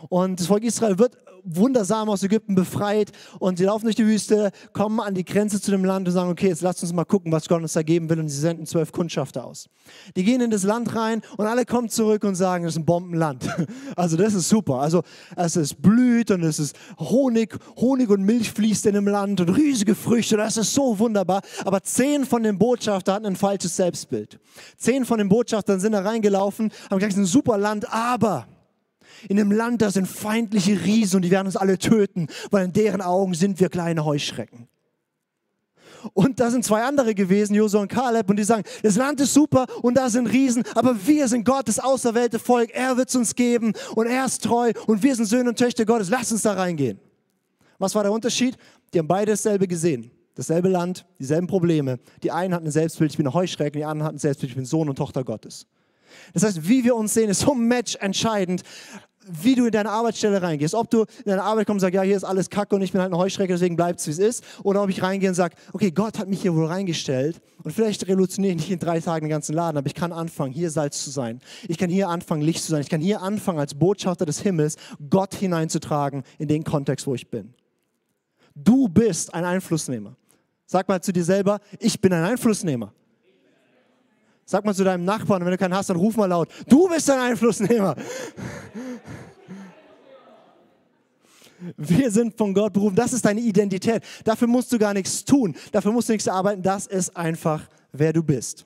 Und 0.09 0.41
das 0.41 0.47
Volk 0.47 0.63
Israel 0.65 0.99
wird 0.99 1.17
wundersam 1.47 2.09
aus 2.09 2.23
Ägypten 2.23 2.55
befreit 2.55 3.13
und 3.39 3.59
sie 3.59 3.65
laufen 3.65 3.85
durch 3.85 3.97
die 3.97 4.07
Wüste, 4.07 4.51
kommen 4.73 5.01
an 5.01 5.15
die 5.15 5.25
Grenze 5.25 5.61
zu 5.61 5.71
dem 5.71 5.85
Land 5.85 6.09
und 6.09 6.15
sagen, 6.15 6.31
okay, 6.31 6.49
jetzt 6.49 6.63
lasst 6.63 6.83
uns 6.83 6.93
mal 6.93 7.05
gucken, 7.05 7.33
was 7.33 7.49
Gott 7.49 7.63
uns 7.63 7.73
da 7.73 7.83
geben 7.83 8.11
will 8.11 8.21
und 8.21 8.29
sie 8.29 8.41
senden 8.41 8.67
zwölf 8.67 8.93
Kundschafter 8.93 9.45
aus. 9.45 9.69
Die 10.17 10.25
gehen 10.25 10.41
in 10.41 10.51
das 10.51 10.65
Land 10.65 10.95
rein 10.95 11.23
und 11.37 11.47
alle 11.47 11.65
kommen 11.65 11.89
zurück 11.89 12.25
und 12.25 12.35
sagen, 12.35 12.65
das 12.65 12.75
ist 12.75 12.81
ein 12.81 12.85
Bombenland. 12.85 13.47
Also 13.95 14.17
das 14.17 14.35
ist 14.35 14.49
super. 14.49 14.81
Also 14.81 15.03
es 15.37 15.57
ist 15.57 15.81
blüht 15.81 16.31
und 16.31 16.43
es 16.43 16.59
ist 16.59 16.77
Honig, 16.99 17.57
Honig 17.77 18.11
und 18.11 18.23
Milch 18.23 18.51
fließt 18.51 18.87
in 18.87 18.95
dem 18.95 19.09
Land 19.09 19.41
und 19.41 19.51
riesige 19.51 19.95
Früchte, 19.95 20.37
das 20.37 20.57
ist 20.57 20.75
so 20.75 20.99
wunderbar. 20.99 21.43
Aber 21.65 21.83
zehn 21.83 22.25
von 22.25 22.43
den 22.43 22.59
Botschaftern 22.59 23.17
hatten 23.17 23.27
ein 23.27 23.37
falsches 23.37 23.77
Selbstbild. 23.77 24.39
Zehn 24.77 25.05
von 25.05 25.19
den 25.19 25.29
Botschaftern 25.29 25.81
sind 25.81 25.93
da 25.93 26.01
reingelaufen, 26.01 26.71
haben 26.91 26.99
gesagt, 26.99 27.13
es 27.13 27.19
ist 27.19 27.25
ein 27.25 27.27
super 27.27 27.59
Land, 27.59 27.93
aber 27.93 28.47
in 29.29 29.39
einem 29.39 29.53
Land, 29.53 29.83
da 29.83 29.91
sind 29.91 30.07
feindliche 30.07 30.85
Riesen 30.85 31.17
und 31.17 31.23
die 31.23 31.31
werden 31.31 31.47
uns 31.47 31.57
alle 31.57 31.79
töten, 31.79 32.29
weil 32.51 32.65
in 32.67 32.73
deren 32.73 33.01
Augen 33.01 33.35
sind 33.35 33.61
wir 33.61 33.69
kleine 33.69 34.05
Heuschrecken. 34.05 34.69
Und 36.13 36.41
da 36.41 36.51
sind 36.51 36.65
zwei 36.65 36.85
andere 36.85 37.15
gewesen, 37.15 37.55
Josua 37.55 37.83
und 37.83 37.89
Kaleb, 37.89 38.31
und 38.31 38.37
die 38.37 38.45
sagen, 38.45 38.65
das 38.83 38.97
Land 38.97 39.21
ist 39.21 39.35
super 39.35 39.67
und 39.83 39.97
da 39.97 40.09
sind 40.09 40.27
Riesen, 40.27 40.63
aber 40.75 40.97
wir 41.07 41.27
sind 41.29 41.45
Gottes 41.45 41.79
auserwählte 41.79 42.39
Volk, 42.39 42.71
er 42.73 42.97
wird 42.97 43.09
es 43.09 43.17
uns 43.17 43.35
geben 43.35 43.73
und 43.95 44.07
er 44.07 44.27
ist 44.27 44.45
treu 44.45 44.73
und 44.87 45.03
wir 45.03 45.15
sind 45.15 45.27
Söhne 45.27 45.51
und 45.51 45.59
Töchter 45.59 45.85
Gottes, 45.85 46.11
lass 46.11 46.31
uns 46.31 46.43
da 46.43 46.53
reingehen. 46.53 47.01
Was 47.79 47.95
war 47.95 48.03
der 48.03 48.13
Unterschied? 48.13 48.57
Die 48.95 48.99
haben 48.99 49.09
beide 49.09 49.33
dasselbe 49.33 49.67
gesehen. 49.67 50.11
Dasselbe 50.35 50.69
Land, 50.69 51.07
dieselben 51.19 51.47
Probleme. 51.47 51.99
Die 52.23 52.31
einen 52.31 52.55
hatten 52.55 52.67
ein 52.67 52.71
Selbstbild, 52.71 53.11
ich 53.11 53.17
bin 53.17 53.27
eine 53.27 53.35
Heuschrecke, 53.35 53.79
die 53.79 53.85
anderen 53.85 54.05
hatten 54.05 54.17
ein 54.17 54.21
Selbstbild, 54.21 54.51
ich 54.51 54.57
bin 54.57 54.67
Sohn 54.67 54.89
und 54.89 54.97
Tochter 54.97 55.25
Gottes. 55.25 55.67
Das 56.35 56.43
heißt, 56.43 56.69
wie 56.69 56.85
wir 56.85 56.97
uns 56.97 57.15
sehen, 57.15 57.31
ist 57.31 57.41
so 57.41 57.55
Match 57.55 57.97
entscheidend, 57.97 58.63
wie 59.29 59.55
du 59.55 59.67
in 59.67 59.73
deine 59.73 59.91
Arbeitsstelle 59.91 60.41
reingehst. 60.41 60.75
Ob 60.75 60.91
du 60.91 61.01
in 61.01 61.07
deine 61.27 61.43
Arbeit 61.43 61.67
kommst 61.67 61.83
und 61.85 61.93
sagst, 61.93 61.95
ja, 61.95 62.03
hier 62.03 62.17
ist 62.17 62.25
alles 62.25 62.49
Kacke 62.49 62.75
und 62.75 62.83
ich 62.83 62.93
bin 62.93 63.01
halt 63.01 63.13
eine 63.13 63.21
Heuschrecke, 63.21 63.53
deswegen 63.53 63.77
bleibt 63.77 64.01
es, 64.01 64.07
wie 64.07 64.13
es 64.13 64.19
ist. 64.19 64.45
Oder 64.63 64.83
ob 64.83 64.91
ich 64.91 65.03
reingehe 65.03 65.29
und 65.29 65.35
sage, 65.35 65.57
okay, 65.73 65.91
Gott 65.91 66.19
hat 66.19 66.29
mich 66.29 66.43
hier 66.43 66.55
wohl 66.55 66.67
reingestellt 66.67 67.41
und 67.63 67.73
vielleicht 67.73 68.07
revolutioniere 68.07 68.55
ich 68.55 68.61
nicht 68.61 68.71
in 68.71 68.79
drei 68.79 69.01
Tagen 69.01 69.27
den 69.27 69.31
ganzen 69.31 69.55
Laden, 69.55 69.79
aber 69.79 69.87
ich 69.87 69.95
kann 69.95 70.13
anfangen, 70.13 70.53
hier 70.53 70.71
Salz 70.71 71.03
zu 71.03 71.11
sein. 71.11 71.41
Ich 71.69 71.79
kann 71.79 71.91
hier 71.91 72.09
anfangen, 72.09 72.43
Licht 72.43 72.63
zu 72.63 72.71
sein. 72.71 72.81
Ich 72.81 72.89
kann 72.89 73.01
hier 73.01 73.23
anfangen, 73.23 73.59
als 73.59 73.75
Botschafter 73.75 74.27
des 74.27 74.41
Himmels 74.41 74.77
Gott 75.11 75.35
hineinzutragen 75.35 76.23
in 76.39 76.49
den 76.49 76.65
Kontext, 76.65 77.07
wo 77.07 77.15
ich 77.15 77.29
bin. 77.29 77.55
Du 78.55 78.89
bist 78.89 79.35
ein 79.35 79.45
Einflussnehmer. 79.45 80.17
Sag 80.67 80.89
mal 80.89 81.01
zu 81.01 81.13
dir 81.13 81.25
selber, 81.25 81.61
ich 81.79 82.01
bin 82.01 82.13
ein 82.13 82.25
Einflussnehmer. 82.25 82.93
Sag 84.49 84.65
mal 84.65 84.75
zu 84.75 84.85
deinem 84.85 85.05
Nachbarn, 85.05 85.45
wenn 85.45 85.51
du 85.51 85.59
keinen 85.59 85.75
hast, 85.75 85.91
dann 85.91 85.97
ruf 85.97 86.17
mal 86.17 86.27
laut, 86.27 86.49
du 86.69 86.89
bist 86.89 87.11
ein 87.11 87.19
Einflussnehmer. 87.19 87.97
Wir 91.77 92.11
sind 92.13 92.37
von 92.37 92.55
Gott 92.55 92.73
berufen. 92.73 92.95
Das 92.95 93.13
ist 93.13 93.25
deine 93.25 93.41
Identität. 93.41 94.05
Dafür 94.25 94.47
musst 94.47 94.73
du 94.73 94.79
gar 94.79 94.95
nichts 94.95 95.25
tun. 95.25 95.57
Dafür 95.73 95.91
musst 95.91 96.09
du 96.09 96.13
nichts 96.13 96.29
arbeiten. 96.29 96.63
Das 96.63 96.87
ist 96.87 97.17
einfach, 97.17 97.67
wer 97.93 98.13
du 98.13 98.23
bist. 98.23 98.65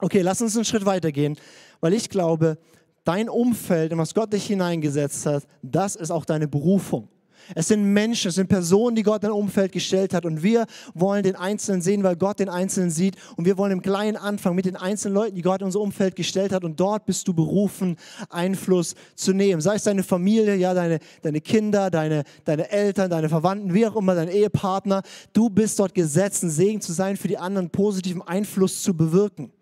Okay, 0.00 0.22
lass 0.22 0.42
uns 0.42 0.56
einen 0.56 0.64
Schritt 0.64 0.84
weitergehen, 0.84 1.36
weil 1.80 1.92
ich 1.92 2.08
glaube, 2.08 2.58
dein 3.04 3.28
Umfeld, 3.28 3.92
in 3.92 3.98
was 3.98 4.14
Gott 4.14 4.32
dich 4.32 4.46
hineingesetzt 4.46 5.26
hat, 5.26 5.44
das 5.62 5.96
ist 5.96 6.10
auch 6.10 6.24
deine 6.24 6.48
Berufung. 6.48 7.08
Es 7.54 7.68
sind 7.68 7.84
Menschen, 7.84 8.28
es 8.28 8.34
sind 8.34 8.48
Personen, 8.48 8.96
die 8.96 9.02
Gott 9.02 9.22
in 9.22 9.30
ein 9.30 9.34
Umfeld 9.34 9.72
gestellt 9.72 10.14
hat. 10.14 10.24
Und 10.24 10.42
wir 10.42 10.66
wollen 10.94 11.22
den 11.22 11.36
Einzelnen 11.36 11.82
sehen, 11.82 12.02
weil 12.02 12.16
Gott 12.16 12.40
den 12.40 12.48
Einzelnen 12.48 12.90
sieht. 12.90 13.16
Und 13.36 13.44
wir 13.44 13.56
wollen 13.58 13.72
im 13.72 13.82
Kleinen 13.82 14.16
anfangen 14.16 14.56
mit 14.56 14.66
den 14.66 14.76
einzelnen 14.76 15.14
Leuten, 15.14 15.34
die 15.34 15.42
Gott 15.42 15.60
in 15.60 15.66
unser 15.66 15.80
Umfeld 15.80 16.16
gestellt 16.16 16.52
hat. 16.52 16.64
Und 16.64 16.78
dort 16.78 17.06
bist 17.06 17.26
du 17.28 17.34
berufen, 17.34 17.96
Einfluss 18.30 18.94
zu 19.14 19.32
nehmen. 19.32 19.60
Sei 19.60 19.76
es 19.76 19.84
deine 19.84 20.02
Familie, 20.02 20.54
ja, 20.56 20.74
deine, 20.74 20.98
deine 21.22 21.40
Kinder, 21.40 21.90
deine, 21.90 22.24
deine 22.44 22.70
Eltern, 22.70 23.10
deine 23.10 23.28
Verwandten, 23.28 23.74
wie 23.74 23.86
auch 23.86 23.96
immer, 23.96 24.14
dein 24.14 24.28
Ehepartner. 24.28 25.02
Du 25.32 25.50
bist 25.50 25.78
dort 25.78 25.94
gesetzt, 25.94 26.42
ein 26.42 26.50
Segen 26.50 26.80
zu 26.80 26.92
sein, 26.92 27.16
für 27.16 27.28
die 27.28 27.38
anderen 27.38 27.70
positiven 27.70 28.22
Einfluss 28.22 28.82
zu 28.82 28.94
bewirken. 28.94 29.52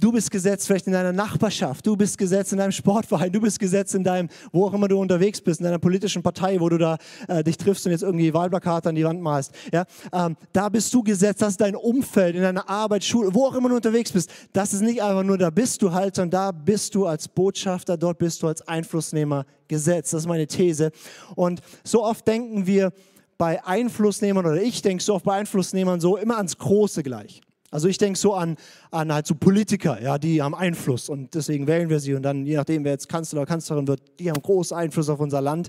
Du 0.00 0.12
bist 0.12 0.30
gesetzt 0.30 0.68
vielleicht 0.68 0.86
in 0.86 0.92
deiner 0.92 1.12
Nachbarschaft, 1.12 1.84
du 1.84 1.96
bist 1.96 2.18
gesetzt 2.18 2.52
in 2.52 2.58
deinem 2.58 2.70
Sportverein, 2.70 3.32
du 3.32 3.40
bist 3.40 3.58
gesetzt 3.58 3.96
in 3.96 4.04
deinem, 4.04 4.28
wo 4.52 4.66
auch 4.66 4.72
immer 4.72 4.86
du 4.86 5.00
unterwegs 5.00 5.40
bist, 5.40 5.58
in 5.58 5.64
deiner 5.64 5.80
politischen 5.80 6.22
Partei, 6.22 6.60
wo 6.60 6.68
du 6.68 6.78
da 6.78 6.98
äh, 7.26 7.42
dich 7.42 7.56
triffst 7.56 7.84
und 7.84 7.90
jetzt 7.90 8.04
irgendwie 8.04 8.32
Wahlplakate 8.32 8.90
an 8.90 8.94
die 8.94 9.04
Wand 9.04 9.20
malst. 9.20 9.52
Ja? 9.72 9.86
Ähm, 10.12 10.36
da 10.52 10.68
bist 10.68 10.94
du 10.94 11.02
gesetzt, 11.02 11.42
das 11.42 11.50
ist 11.50 11.60
dein 11.60 11.74
Umfeld, 11.74 12.36
in 12.36 12.42
deiner 12.42 12.68
Arbeit, 12.68 13.02
Schule, 13.02 13.34
wo 13.34 13.46
auch 13.46 13.56
immer 13.56 13.70
du 13.70 13.74
unterwegs 13.74 14.12
bist. 14.12 14.30
Das 14.52 14.72
ist 14.72 14.82
nicht 14.82 15.02
einfach 15.02 15.24
nur, 15.24 15.36
da 15.36 15.50
bist 15.50 15.82
du 15.82 15.92
halt, 15.92 16.14
sondern 16.14 16.30
da 16.30 16.52
bist 16.52 16.94
du 16.94 17.06
als 17.06 17.26
Botschafter, 17.26 17.96
dort 17.96 18.18
bist 18.18 18.40
du 18.44 18.46
als 18.46 18.62
Einflussnehmer 18.68 19.46
gesetzt. 19.66 20.12
Das 20.12 20.20
ist 20.20 20.28
meine 20.28 20.46
These. 20.46 20.92
Und 21.34 21.60
so 21.82 22.04
oft 22.04 22.24
denken 22.24 22.68
wir 22.68 22.92
bei 23.36 23.64
Einflussnehmern, 23.64 24.46
oder 24.46 24.62
ich 24.62 24.80
denke 24.80 25.02
so 25.02 25.14
oft 25.14 25.24
bei 25.24 25.34
Einflussnehmern 25.34 25.98
so 25.98 26.16
immer 26.16 26.36
ans 26.36 26.56
Große 26.56 27.02
gleich. 27.02 27.40
Also 27.70 27.88
ich 27.88 27.98
denke 27.98 28.18
so 28.18 28.34
an, 28.34 28.56
an 28.90 29.12
halt 29.12 29.26
so 29.26 29.34
Politiker, 29.34 30.00
ja, 30.00 30.18
die 30.18 30.40
haben 30.40 30.54
Einfluss 30.54 31.08
und 31.08 31.34
deswegen 31.34 31.66
wählen 31.66 31.90
wir 31.90 32.00
sie 32.00 32.14
und 32.14 32.22
dann 32.22 32.46
je 32.46 32.56
nachdem, 32.56 32.84
wer 32.84 32.92
jetzt 32.92 33.08
Kanzler 33.08 33.40
oder 33.40 33.46
Kanzlerin 33.46 33.86
wird, 33.86 34.00
die 34.18 34.30
haben 34.30 34.40
großen 34.40 34.76
Einfluss 34.76 35.10
auf 35.10 35.20
unser 35.20 35.42
Land. 35.42 35.68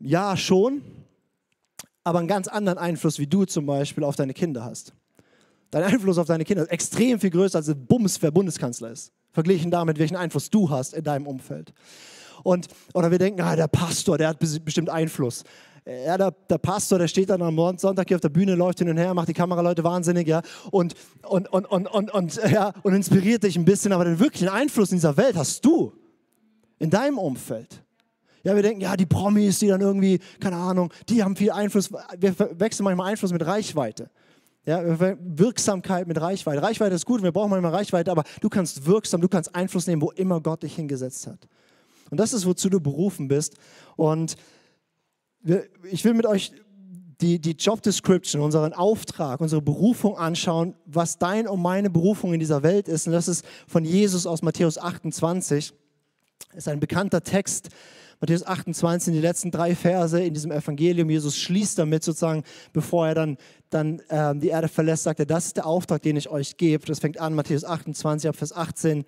Ja, 0.00 0.36
schon, 0.36 0.82
aber 2.02 2.18
einen 2.18 2.28
ganz 2.28 2.48
anderen 2.48 2.78
Einfluss, 2.78 3.18
wie 3.18 3.26
du 3.26 3.44
zum 3.44 3.66
Beispiel 3.66 4.02
auf 4.02 4.16
deine 4.16 4.34
Kinder 4.34 4.64
hast. 4.64 4.92
Dein 5.70 5.84
Einfluss 5.84 6.18
auf 6.18 6.26
deine 6.26 6.44
Kinder 6.44 6.62
ist 6.62 6.72
extrem 6.72 7.20
viel 7.20 7.30
größer, 7.30 7.58
als 7.58 7.72
Bums, 7.74 8.20
wer 8.20 8.30
Bundeskanzler 8.30 8.90
ist. 8.90 9.12
Verglichen 9.32 9.70
damit, 9.70 9.98
welchen 9.98 10.16
Einfluss 10.16 10.50
du 10.50 10.70
hast 10.70 10.94
in 10.94 11.04
deinem 11.04 11.26
Umfeld. 11.26 11.72
Und, 12.42 12.68
oder 12.94 13.10
wir 13.10 13.18
denken, 13.18 13.40
ah, 13.42 13.54
der 13.54 13.68
Pastor, 13.68 14.16
der 14.16 14.28
hat 14.28 14.38
bestimmt 14.38 14.88
Einfluss 14.88 15.44
ja, 15.88 16.18
der, 16.18 16.32
der, 16.50 16.58
Pastor, 16.58 16.98
der 16.98 17.08
steht 17.08 17.30
dann 17.30 17.40
am 17.40 17.78
Sonntag 17.78 18.08
hier 18.08 18.16
auf 18.16 18.20
der 18.20 18.28
Bühne, 18.28 18.54
läuft 18.54 18.78
hin 18.78 18.90
und 18.90 18.98
her, 18.98 19.14
macht 19.14 19.28
die 19.28 19.32
Kameraleute 19.32 19.82
wahnsinnig, 19.84 20.28
ja, 20.28 20.42
und, 20.70 20.94
und, 21.22 21.50
und, 21.50 21.64
und, 21.64 21.86
und, 21.86 22.10
und, 22.10 22.40
ja, 22.50 22.72
und 22.82 22.94
inspiriert 22.94 23.42
dich 23.42 23.56
ein 23.56 23.64
bisschen, 23.64 23.92
aber 23.92 24.04
den 24.04 24.18
wirklichen 24.18 24.48
Einfluss 24.48 24.90
in 24.90 24.98
dieser 24.98 25.16
Welt 25.16 25.36
hast 25.36 25.64
du, 25.64 25.94
in 26.78 26.90
deinem 26.90 27.16
Umfeld. 27.16 27.82
Ja, 28.44 28.54
wir 28.54 28.62
denken, 28.62 28.82
ja, 28.82 28.96
die 28.96 29.06
Promis, 29.06 29.60
die 29.60 29.68
dann 29.68 29.80
irgendwie, 29.80 30.20
keine 30.40 30.56
Ahnung, 30.56 30.92
die 31.08 31.24
haben 31.24 31.36
viel 31.36 31.50
Einfluss, 31.50 31.90
wir 31.90 32.34
wechseln 32.60 32.84
manchmal 32.84 33.10
Einfluss 33.10 33.32
mit 33.32 33.44
Reichweite. 33.44 34.10
Ja, 34.66 34.82
Wirksamkeit 35.20 36.06
mit 36.06 36.20
Reichweite. 36.20 36.62
Reichweite 36.62 36.94
ist 36.94 37.06
gut, 37.06 37.22
wir 37.22 37.32
brauchen 37.32 37.50
manchmal 37.50 37.74
Reichweite, 37.74 38.10
aber 38.10 38.24
du 38.42 38.50
kannst 38.50 38.84
wirksam, 38.84 39.22
du 39.22 39.28
kannst 39.28 39.54
Einfluss 39.54 39.86
nehmen, 39.86 40.02
wo 40.02 40.10
immer 40.10 40.42
Gott 40.42 40.62
dich 40.62 40.74
hingesetzt 40.74 41.26
hat. 41.26 41.48
Und 42.10 42.20
das 42.20 42.34
ist, 42.34 42.44
wozu 42.44 42.68
du 42.68 42.78
berufen 42.78 43.28
bist. 43.28 43.54
Und 43.96 44.36
ich 45.90 46.04
will 46.04 46.14
mit 46.14 46.26
euch 46.26 46.52
die, 47.20 47.40
die 47.40 47.52
Job 47.52 47.82
Description, 47.82 48.42
unseren 48.42 48.72
Auftrag, 48.72 49.40
unsere 49.40 49.60
Berufung 49.60 50.16
anschauen, 50.16 50.74
was 50.86 51.18
dein 51.18 51.48
und 51.48 51.60
meine 51.60 51.90
Berufung 51.90 52.32
in 52.32 52.40
dieser 52.40 52.62
Welt 52.62 52.88
ist. 52.88 53.06
Und 53.06 53.12
das 53.12 53.26
ist 53.26 53.44
von 53.66 53.84
Jesus 53.84 54.26
aus 54.26 54.42
Matthäus 54.42 54.78
28. 54.78 55.72
Das 56.50 56.58
ist 56.58 56.68
ein 56.68 56.80
bekannter 56.80 57.22
Text. 57.22 57.70
Matthäus 58.20 58.44
28, 58.44 59.14
die 59.14 59.20
letzten 59.20 59.50
drei 59.50 59.76
Verse 59.76 60.20
in 60.20 60.34
diesem 60.34 60.50
Evangelium. 60.50 61.08
Jesus 61.08 61.36
schließt 61.36 61.78
damit 61.78 62.02
sozusagen, 62.02 62.42
bevor 62.72 63.08
er 63.08 63.14
dann, 63.14 63.36
dann 63.70 64.00
äh, 64.08 64.34
die 64.36 64.48
Erde 64.48 64.68
verlässt, 64.68 65.04
sagt 65.04 65.20
er, 65.20 65.26
das 65.26 65.46
ist 65.46 65.56
der 65.56 65.66
Auftrag, 65.66 66.02
den 66.02 66.16
ich 66.16 66.28
euch 66.28 66.56
gebe. 66.56 66.84
Das 66.86 66.98
fängt 66.98 67.20
an, 67.20 67.34
Matthäus 67.34 67.64
28, 67.64 68.28
ab 68.28 68.36
Vers 68.36 68.52
18. 68.52 69.04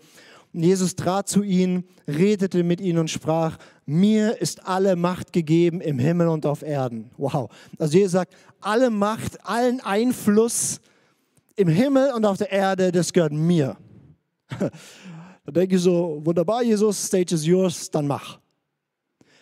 Jesus 0.52 0.97
trat 0.97 1.28
zu 1.28 1.42
ihnen, 1.42 1.85
redete 2.09 2.64
mit 2.64 2.80
ihnen 2.80 2.99
und 2.99 3.11
sprach, 3.11 3.57
mir 3.87 4.40
ist 4.40 4.66
alle 4.66 4.97
Macht 4.97 5.33
gegeben 5.33 5.80
im 5.80 5.99
Himmel 5.99 6.28
und 6.28 6.45
auf 6.45 6.62
Erden. 6.62 7.11
Wow. 7.16 7.50
Also 7.78 7.97
Jesus 7.97 8.12
sagt, 8.12 8.35
alle 8.61 8.90
Macht, 8.90 9.47
allen 9.47 9.80
Einfluss 9.80 10.80
im 11.54 11.69
Himmel 11.69 12.12
und 12.12 12.25
auf 12.25 12.38
der 12.38 12.50
Erde, 12.50 12.90
das 12.92 13.12
gehört 13.12 13.33
mir. 13.33 13.76
Da 15.47 15.52
denke 15.52 15.76
ich 15.76 15.83
so, 15.83 16.21
wunderbar, 16.23 16.62
Jesus, 16.62 17.07
stage 17.07 17.35
is 17.35 17.47
yours, 17.47 17.90
dann 17.90 18.07
mach. 18.07 18.38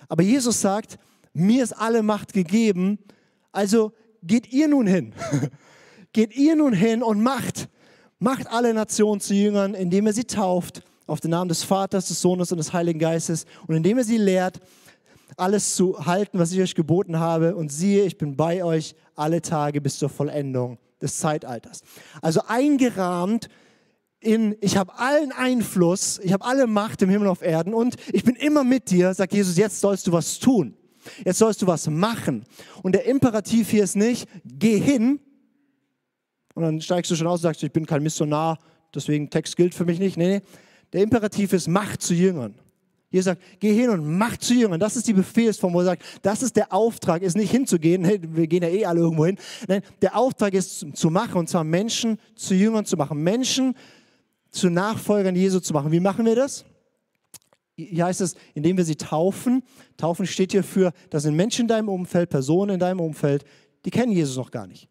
Aber 0.09 0.23
Jesus 0.23 0.61
sagt, 0.61 0.97
mir 1.35 1.63
ist 1.63 1.73
alle 1.73 2.03
Macht 2.03 2.33
gegeben, 2.33 2.99
also 3.51 3.93
geht 4.23 4.51
ihr 4.53 4.69
nun 4.69 4.87
hin. 4.87 5.13
geht 6.13 6.35
ihr 6.37 6.55
nun 6.55 6.73
hin 6.73 7.03
und 7.03 7.21
macht, 7.21 7.69
macht 8.21 8.47
alle 8.47 8.73
Nationen 8.73 9.21
zu 9.21 9.35
Jüngern, 9.35 9.75
indem 9.75 10.07
ihr 10.07 10.13
sie 10.13 10.25
tauft 10.25 10.83
auf 11.09 11.21
den 11.21 11.31
Namen 11.31 11.49
des 11.49 11.63
Vaters, 11.63 12.09
des 12.09 12.21
Sohnes 12.21 12.53
und 12.53 12.59
des 12.59 12.73
Heiligen 12.73 12.99
Geistes 12.99 13.47
und 13.67 13.75
indem 13.75 13.99
er 13.99 14.05
sie 14.05 14.19
lehrt, 14.19 14.61
alles 15.37 15.75
zu 15.75 16.07
halten, 16.07 16.39
was 16.39 16.53
ich 16.53 16.61
euch 16.61 16.75
geboten 16.75 17.19
habe. 17.19 17.55
Und 17.55 17.71
siehe, 17.71 18.05
ich 18.05 18.19
bin 18.19 18.37
bei 18.37 18.65
euch 18.65 18.95
alle 19.15 19.43
Tage 19.43 19.81
bis 19.81 19.99
zur 19.99 20.09
Vollendung 20.09 20.79
des 21.01 21.19
Zeitalters. 21.19 21.83
Also 22.23 22.41
eingerahmt 22.47 23.49
in, 24.21 24.57
ich 24.61 24.77
habe 24.77 24.99
allen 24.99 25.33
Einfluss, 25.33 26.19
ich 26.23 26.33
habe 26.33 26.45
alle 26.45 26.67
Macht 26.67 27.03
im 27.03 27.09
Himmel 27.09 27.29
auf 27.29 27.43
Erden 27.43 27.73
und 27.73 27.97
ich 28.13 28.25
bin 28.25 28.35
immer 28.35 28.65
mit 28.65 28.91
dir, 28.91 29.15
sagt 29.15 29.33
Jesus, 29.33 29.57
jetzt 29.57 29.81
sollst 29.81 30.07
du 30.07 30.13
was 30.13 30.39
tun. 30.39 30.75
Jetzt 31.25 31.39
sollst 31.39 31.63
du 31.63 31.67
was 31.67 31.89
machen. 31.89 32.45
Und 32.83 32.93
der 32.93 33.07
Imperativ 33.07 33.71
hier 33.71 33.85
ist 33.85 33.97
nicht, 33.97 34.29
geh 34.45 34.79
hin. 34.79 35.21
Und 36.55 36.65
dann 36.65 36.81
steigst 36.81 37.11
du 37.11 37.15
schon 37.15 37.29
aus 37.29 37.39
und 37.39 37.45
sagst, 37.45 37.63
ich 37.63 37.73
bin 37.73 37.87
kein 37.87 38.03
Missionar, 38.03 38.59
deswegen 38.93 39.31
Text 39.31 39.57
gilt 39.57 39.75
für 39.75 39.85
mich 39.85 40.01
nicht. 40.01 40.17
Nee, 40.17 40.39
nee. 40.39 40.43
Der 40.93 41.03
Imperativ 41.03 41.53
ist, 41.53 41.69
macht 41.69 42.03
zu 42.03 42.15
Jüngern. 42.15 42.55
Jesus 43.11 43.25
sagt, 43.27 43.43
geh 43.59 43.73
hin 43.73 43.89
und 43.89 44.19
mach 44.19 44.37
zu 44.37 44.55
Jüngern. 44.55 44.79
Das 44.79 44.97
ist 44.97 45.07
die 45.07 45.15
Befehlsform, 45.15 45.73
wo 45.73 45.81
er 45.81 45.87
sagt, 45.87 46.03
das 46.21 46.43
ist 46.43 46.57
der 46.57 46.73
Auftrag, 46.73 47.23
ist 47.23 47.37
nicht 47.37 47.51
hinzugehen, 47.51 48.05
wir 48.37 48.47
gehen 48.47 48.63
ja 48.63 48.69
eh 48.69 48.85
alle 48.85 49.01
irgendwo 49.01 49.25
hin. 49.25 49.39
Nein, 49.67 49.83
der 50.03 50.17
Auftrag 50.17 50.53
ist 50.53 50.87
zu 50.95 51.09
machen, 51.09 51.39
und 51.39 51.49
zwar 51.49 51.65
Menschen 51.65 52.19
zu 52.35 52.55
Jüngern 52.55 52.85
zu 52.85 52.97
machen, 52.97 53.23
Menschen 53.23 53.75
zu 54.51 54.69
Nachfolgern 54.69 55.35
Jesu 55.37 55.61
zu 55.61 55.73
machen. 55.73 55.91
Wie 55.91 56.01
machen 56.01 56.27
wir 56.27 56.37
das? 56.37 56.67
Hier 57.77 58.05
heißt 58.07 58.21
es, 58.21 58.35
indem 58.55 58.77
wir 58.77 58.85
sie 58.85 58.97
taufen. 58.97 59.63
Taufen 59.97 60.27
steht 60.27 60.53
hier 60.53 60.65
für, 60.65 60.93
das 61.11 61.23
sind 61.23 61.35
Menschen 61.35 61.63
in 61.63 61.69
deinem 61.69 61.89
Umfeld, 61.89 62.29
Personen 62.29 62.75
in 62.75 62.81
deinem 62.81 63.01
Umfeld, 63.01 63.45
die 63.85 63.91
kennen 63.91 64.13
Jesus 64.13 64.37
noch 64.37 64.51
gar 64.51 64.67
nicht. 64.67 64.89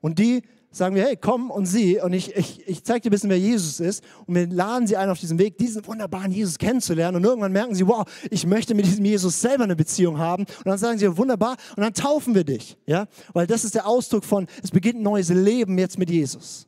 Und 0.00 0.18
die 0.18 0.42
sagen 0.70 0.94
wir, 0.94 1.04
hey, 1.04 1.16
komm 1.16 1.50
und 1.50 1.66
sieh. 1.66 2.00
Und 2.00 2.12
ich, 2.12 2.34
ich, 2.36 2.66
ich 2.68 2.84
zeige 2.84 3.00
dir 3.00 3.08
ein 3.08 3.10
bisschen, 3.10 3.30
wer 3.30 3.38
Jesus 3.38 3.80
ist. 3.80 4.04
Und 4.26 4.34
wir 4.34 4.46
laden 4.46 4.86
sie 4.86 4.96
ein 4.96 5.10
auf 5.10 5.18
diesem 5.18 5.38
Weg, 5.38 5.58
diesen 5.58 5.86
wunderbaren 5.86 6.30
Jesus 6.30 6.58
kennenzulernen. 6.58 7.16
Und 7.16 7.24
irgendwann 7.24 7.52
merken 7.52 7.74
sie, 7.74 7.86
wow, 7.86 8.06
ich 8.30 8.46
möchte 8.46 8.74
mit 8.74 8.86
diesem 8.86 9.04
Jesus 9.04 9.40
selber 9.40 9.64
eine 9.64 9.76
Beziehung 9.76 10.18
haben. 10.18 10.44
Und 10.44 10.66
dann 10.66 10.78
sagen 10.78 10.98
sie, 10.98 11.16
wunderbar. 11.16 11.56
Und 11.76 11.82
dann 11.82 11.94
taufen 11.94 12.34
wir 12.34 12.44
dich. 12.44 12.76
Ja? 12.86 13.06
Weil 13.32 13.46
das 13.46 13.64
ist 13.64 13.74
der 13.74 13.86
Ausdruck 13.86 14.24
von, 14.24 14.46
es 14.62 14.70
beginnt 14.70 15.00
ein 15.00 15.02
neues 15.02 15.28
Leben 15.28 15.76
jetzt 15.78 15.98
mit 15.98 16.10
Jesus. 16.10 16.66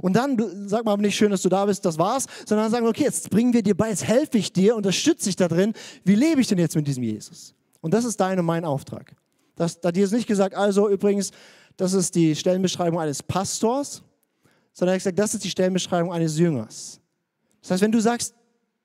Und 0.00 0.14
dann 0.14 0.68
sag 0.68 0.84
mal 0.84 0.96
nicht 0.96 1.16
schön, 1.16 1.30
dass 1.30 1.42
du 1.42 1.48
da 1.48 1.66
bist, 1.66 1.84
das 1.84 1.98
war's, 1.98 2.26
sondern 2.46 2.66
dann 2.66 2.72
sagen 2.72 2.84
wir, 2.84 2.90
okay, 2.90 3.04
jetzt 3.04 3.30
bringen 3.30 3.52
wir 3.52 3.62
dir 3.62 3.76
bei, 3.76 3.88
jetzt 3.88 4.06
helfe 4.06 4.38
ich 4.38 4.52
dir, 4.52 4.76
unterstütze 4.76 5.24
dich 5.26 5.36
da 5.36 5.48
drin. 5.48 5.72
Wie 6.04 6.14
lebe 6.14 6.40
ich 6.40 6.46
denn 6.46 6.58
jetzt 6.58 6.76
mit 6.76 6.86
diesem 6.86 7.02
Jesus? 7.02 7.54
Und 7.80 7.94
das 7.94 8.04
ist 8.04 8.20
dein 8.20 8.38
und 8.38 8.44
mein 8.44 8.64
Auftrag. 8.64 9.16
Das, 9.56 9.80
da 9.80 9.90
dir 9.92 10.04
ist 10.04 10.12
nicht 10.12 10.26
gesagt, 10.26 10.54
also 10.54 10.88
übrigens, 10.88 11.32
das 11.80 11.94
ist 11.94 12.14
die 12.14 12.36
Stellenbeschreibung 12.36 13.00
eines 13.00 13.22
Pastors, 13.22 14.02
sondern 14.74 14.92
er 14.92 14.94
hat 14.96 15.00
gesagt, 15.00 15.18
das 15.18 15.32
ist 15.32 15.44
die 15.44 15.50
Stellenbeschreibung 15.50 16.12
eines 16.12 16.38
Jüngers. 16.38 17.00
Das 17.62 17.70
heißt, 17.70 17.82
wenn 17.82 17.90
du 17.90 18.00
sagst, 18.00 18.34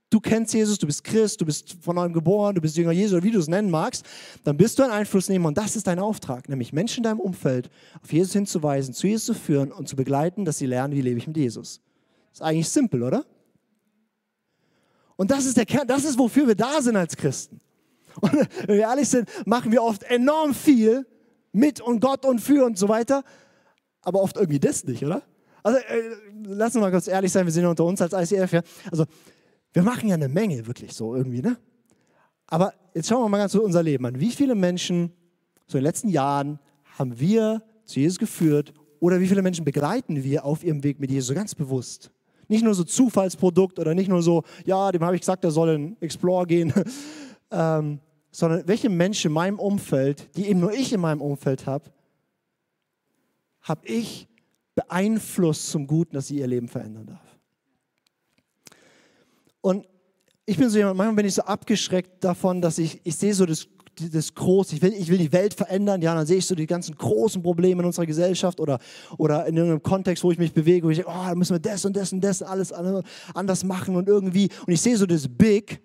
du 0.09 0.21
kennst 0.21 0.53
Jesus, 0.53 0.77
du 0.77 0.87
bist 0.87 1.03
Christ, 1.03 1.41
du 1.41 1.45
bist 1.45 1.75
von 1.81 1.97
neuem 1.97 2.13
geboren, 2.13 2.55
du 2.55 2.61
bist 2.61 2.77
Jünger 2.77 2.93
Jesus 2.93 3.17
oder 3.17 3.23
wie 3.23 3.31
du 3.31 3.39
es 3.39 3.49
nennen 3.49 3.69
magst, 3.69 4.05
dann 4.45 4.55
bist 4.55 4.79
du 4.79 4.83
ein 4.83 4.91
Einflussnehmer 4.91 5.49
und 5.49 5.57
das 5.57 5.75
ist 5.75 5.87
dein 5.87 5.99
Auftrag, 5.99 6.47
nämlich 6.47 6.71
Menschen 6.71 6.99
in 6.99 7.03
deinem 7.03 7.19
Umfeld 7.19 7.69
auf 8.01 8.13
Jesus 8.13 8.31
hinzuweisen, 8.31 8.93
zu 8.93 9.07
Jesus 9.07 9.25
zu 9.25 9.33
führen 9.33 9.73
und 9.73 9.89
zu 9.89 9.97
begleiten, 9.97 10.45
dass 10.45 10.57
sie 10.57 10.65
lernen, 10.65 10.93
wie 10.93 11.01
lebe 11.01 11.19
ich 11.19 11.27
mit 11.27 11.35
Jesus. 11.35 11.81
Ist 12.31 12.41
eigentlich 12.41 12.69
simpel, 12.69 13.03
oder? 13.03 13.25
Und 15.17 15.31
das 15.31 15.45
ist 15.45 15.57
der 15.57 15.65
Kern, 15.65 15.85
das 15.85 16.05
ist, 16.05 16.17
wofür 16.17 16.47
wir 16.47 16.55
da 16.55 16.81
sind 16.81 16.95
als 16.95 17.17
Christen. 17.17 17.59
Und 18.21 18.31
wenn 18.67 18.77
wir 18.77 18.83
ehrlich 18.83 19.09
sind, 19.09 19.29
machen 19.45 19.73
wir 19.73 19.83
oft 19.83 20.03
enorm 20.03 20.53
viel 20.53 21.05
mit 21.55 21.81
und 21.81 21.99
Gott 22.01 22.25
und 22.25 22.39
für 22.39 22.65
und 22.65 22.77
so 22.77 22.89
weiter, 22.89 23.23
aber 24.01 24.21
oft 24.21 24.35
irgendwie 24.35 24.59
das 24.59 24.83
nicht, 24.83 25.03
oder? 25.03 25.23
Also 25.63 25.79
äh, 25.79 26.15
lass 26.43 26.75
uns 26.75 26.81
mal 26.81 26.91
kurz 26.91 27.07
ehrlich 27.07 27.31
sein, 27.31 27.45
wir 27.45 27.51
sind 27.51 27.63
ja 27.63 27.69
unter 27.69 27.85
uns 27.85 28.01
als 28.01 28.13
ICF, 28.31 28.53
ja. 28.53 28.61
Also 28.91 29.05
wir 29.73 29.81
machen 29.81 30.09
ja 30.09 30.15
eine 30.15 30.27
Menge, 30.27 30.67
wirklich 30.67 30.93
so 30.93 31.15
irgendwie, 31.15 31.41
ne? 31.41 31.57
Aber 32.47 32.73
jetzt 32.93 33.09
schauen 33.09 33.23
wir 33.23 33.29
mal 33.29 33.39
ganz 33.39 33.53
so 33.53 33.63
unser 33.63 33.81
Leben 33.81 34.05
an. 34.05 34.19
Wie 34.19 34.31
viele 34.31 34.53
Menschen 34.53 35.11
so 35.65 35.77
in 35.77 35.81
den 35.81 35.87
letzten 35.87 36.09
Jahren 36.09 36.59
haben 36.97 37.19
wir 37.19 37.63
zu 37.85 37.99
Jesus 37.99 38.19
geführt 38.19 38.73
oder 38.99 39.19
wie 39.19 39.27
viele 39.27 39.41
Menschen 39.41 39.65
begleiten 39.65 40.23
wir 40.23 40.45
auf 40.45 40.63
ihrem 40.63 40.83
Weg 40.83 40.99
mit 40.99 41.09
Jesus 41.09 41.35
ganz 41.35 41.55
bewusst? 41.55 42.11
Nicht 42.47 42.63
nur 42.63 42.75
so 42.75 42.83
Zufallsprodukt 42.83 43.79
oder 43.79 43.95
nicht 43.95 44.07
nur 44.07 44.21
so, 44.21 44.43
ja, 44.65 44.91
dem 44.91 45.03
habe 45.03 45.15
ich 45.15 45.21
gesagt, 45.21 45.43
er 45.43 45.51
soll 45.51 45.69
in 45.69 45.97
Explore 45.99 46.45
gehen, 46.45 46.71
ähm, 47.51 47.99
sondern 48.35 48.67
welche 48.67 48.89
Menschen 48.89 49.27
in 49.27 49.33
meinem 49.33 49.59
Umfeld, 49.59 50.35
die 50.35 50.49
eben 50.49 50.59
nur 50.59 50.73
ich 50.73 50.91
in 50.91 50.99
meinem 50.99 51.21
Umfeld 51.21 51.65
habe, 51.65 51.85
habe 53.61 53.87
ich 53.87 54.27
beeinflusst 54.75 55.69
zum 55.69 55.87
Guten, 55.87 56.15
dass 56.15 56.27
sie 56.27 56.39
ihr 56.39 56.47
Leben 56.47 56.67
verändern 56.67 57.05
darf. 57.05 57.39
Und 59.61 59.87
ich 60.45 60.57
bin 60.57 60.69
so 60.69 60.77
jemand, 60.77 60.97
manchmal 60.97 61.15
bin 61.15 61.25
ich 61.27 61.35
so 61.35 61.43
abgeschreckt 61.43 62.21
davon, 62.25 62.61
dass 62.61 62.77
ich, 62.77 62.99
ich 63.05 63.15
sehe 63.15 63.33
so 63.33 63.45
das, 63.45 63.69
das 64.11 64.35
Große, 64.35 64.75
ich 64.75 64.81
will, 64.81 64.93
ich 64.93 65.07
will 65.07 65.17
die 65.17 65.31
Welt 65.31 65.53
verändern, 65.53 66.01
ja, 66.01 66.13
dann 66.13 66.25
sehe 66.25 66.37
ich 66.37 66.45
so 66.45 66.55
die 66.55 66.67
ganzen 66.67 66.93
großen 66.95 67.41
Probleme 67.41 67.81
in 67.81 67.85
unserer 67.85 68.05
Gesellschaft 68.05 68.59
oder, 68.59 68.79
oder 69.17 69.45
in 69.45 69.55
irgendeinem 69.55 69.81
Kontext, 69.81 70.25
wo 70.25 70.31
ich 70.31 70.37
mich 70.37 70.51
bewege, 70.51 70.85
wo 70.85 70.89
ich 70.89 70.97
denke, 70.97 71.11
oh, 71.11 71.25
da 71.25 71.35
müssen 71.35 71.55
wir 71.55 71.59
das 71.59 71.85
und 71.85 71.95
das 71.95 72.11
und 72.11 72.19
das 72.19 72.43
alles 72.43 72.73
anders 72.73 73.63
machen 73.63 73.95
und 73.95 74.09
irgendwie, 74.09 74.49
und 74.67 74.73
ich 74.73 74.81
sehe 74.81 74.97
so 74.97 75.05
das 75.05 75.25
Big 75.25 75.79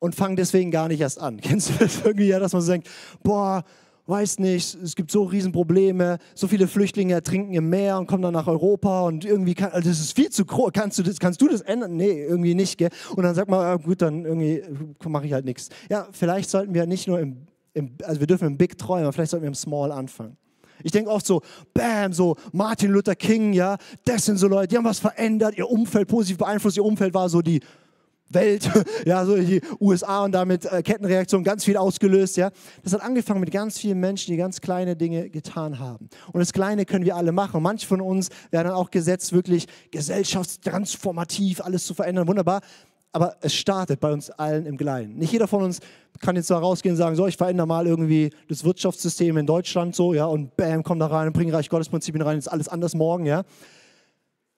und 0.00 0.16
fange 0.16 0.34
deswegen 0.34 0.72
gar 0.72 0.88
nicht 0.88 1.00
erst 1.00 1.20
an. 1.20 1.36
Kennst 1.40 1.70
du 1.70 1.74
das 1.78 2.04
irgendwie, 2.04 2.26
ja, 2.26 2.40
dass 2.40 2.52
man 2.52 2.62
so 2.62 2.72
denkt, 2.72 2.88
boah, 3.22 3.62
weiß 4.06 4.40
nicht, 4.40 4.76
es 4.82 4.96
gibt 4.96 5.12
so 5.12 5.22
Riesenprobleme, 5.22 6.18
so 6.34 6.48
viele 6.48 6.66
Flüchtlinge 6.66 7.14
ertrinken 7.14 7.54
im 7.54 7.70
Meer 7.70 7.96
und 7.96 8.08
kommen 8.08 8.22
dann 8.22 8.32
nach 8.32 8.48
Europa 8.48 9.02
und 9.02 9.24
irgendwie, 9.24 9.54
kann, 9.54 9.70
also 9.70 9.88
das 9.88 10.00
ist 10.00 10.16
viel 10.16 10.30
zu 10.30 10.44
groß, 10.44 10.72
kannst 10.72 10.98
du 10.98 11.04
das, 11.04 11.20
kannst 11.20 11.40
du 11.40 11.48
das 11.48 11.60
ändern? 11.60 11.96
Nee, 11.96 12.24
irgendwie 12.24 12.54
nicht, 12.54 12.76
gell? 12.76 12.90
Und 13.14 13.22
dann 13.22 13.36
sagt 13.36 13.48
man, 13.48 13.60
ah, 13.60 13.76
gut, 13.76 14.02
dann 14.02 14.24
irgendwie 14.24 14.62
mache 15.06 15.26
ich 15.26 15.32
halt 15.32 15.44
nichts. 15.44 15.68
Ja, 15.88 16.08
vielleicht 16.10 16.50
sollten 16.50 16.74
wir 16.74 16.86
nicht 16.86 17.06
nur 17.06 17.20
im, 17.20 17.46
im, 17.72 17.92
also 18.02 18.18
wir 18.18 18.26
dürfen 18.26 18.48
im 18.48 18.58
Big 18.58 18.76
träumen, 18.76 19.04
aber 19.04 19.12
vielleicht 19.12 19.30
sollten 19.30 19.44
wir 19.44 19.48
im 19.48 19.54
Small 19.54 19.92
anfangen. 19.92 20.36
Ich 20.82 20.92
denke 20.92 21.10
oft 21.10 21.26
so, 21.26 21.42
bam, 21.74 22.12
so 22.12 22.36
Martin 22.52 22.90
Luther 22.90 23.14
King, 23.14 23.52
ja, 23.52 23.76
das 24.04 24.24
sind 24.24 24.38
so 24.38 24.48
Leute, 24.48 24.68
die 24.68 24.76
haben 24.76 24.84
was 24.84 24.98
verändert, 24.98 25.56
ihr 25.56 25.68
Umfeld 25.68 26.08
positiv 26.08 26.38
beeinflusst, 26.38 26.78
ihr 26.78 26.84
Umfeld 26.84 27.14
war 27.14 27.28
so 27.28 27.42
die 27.42 27.60
Welt, 28.30 28.70
ja, 29.04 29.24
so 29.24 29.36
die 29.36 29.60
USA 29.80 30.24
und 30.24 30.32
damit 30.32 30.64
äh, 30.64 30.82
Kettenreaktion 30.82 31.44
ganz 31.44 31.64
viel 31.64 31.76
ausgelöst, 31.76 32.36
ja. 32.36 32.50
Das 32.82 32.92
hat 32.92 33.02
angefangen 33.02 33.40
mit 33.40 33.50
ganz 33.50 33.78
vielen 33.78 33.98
Menschen, 34.00 34.30
die 34.30 34.36
ganz 34.36 34.60
kleine 34.60 34.96
Dinge 34.96 35.28
getan 35.30 35.78
haben. 35.78 36.08
Und 36.32 36.40
das 36.40 36.52
Kleine 36.52 36.84
können 36.84 37.04
wir 37.04 37.16
alle 37.16 37.32
machen. 37.32 37.62
Manche 37.62 37.86
von 37.86 38.00
uns 38.00 38.28
werden 38.50 38.68
dann 38.68 38.76
auch 38.76 38.90
gesetzt, 38.90 39.32
wirklich 39.32 39.66
gesellschaftstransformativ 39.90 41.60
alles 41.60 41.84
zu 41.84 41.94
verändern. 41.94 42.28
Wunderbar. 42.28 42.60
Aber 43.12 43.36
es 43.40 43.54
startet 43.54 43.98
bei 43.98 44.12
uns 44.12 44.30
allen 44.30 44.66
im 44.66 44.76
Kleinen. 44.76 45.16
Nicht 45.16 45.32
jeder 45.32 45.48
von 45.48 45.64
uns 45.64 45.80
kann 46.20 46.36
jetzt 46.36 46.48
da 46.50 46.58
rausgehen 46.58 46.92
und 46.92 46.96
sagen, 46.96 47.16
so, 47.16 47.26
ich 47.26 47.36
verändere 47.36 47.66
mal 47.66 47.86
irgendwie 47.86 48.30
das 48.48 48.62
Wirtschaftssystem 48.62 49.36
in 49.36 49.46
Deutschland 49.46 49.96
so, 49.96 50.14
ja, 50.14 50.26
und 50.26 50.56
bam, 50.56 50.84
komm 50.84 51.00
da 51.00 51.06
rein 51.06 51.26
und 51.26 51.32
bring 51.32 51.50
Reich 51.50 51.68
Gottes 51.68 51.88
Prinzipien 51.88 52.22
rein, 52.22 52.38
ist 52.38 52.46
alles 52.46 52.68
anders 52.68 52.94
morgen, 52.94 53.26
ja. 53.26 53.42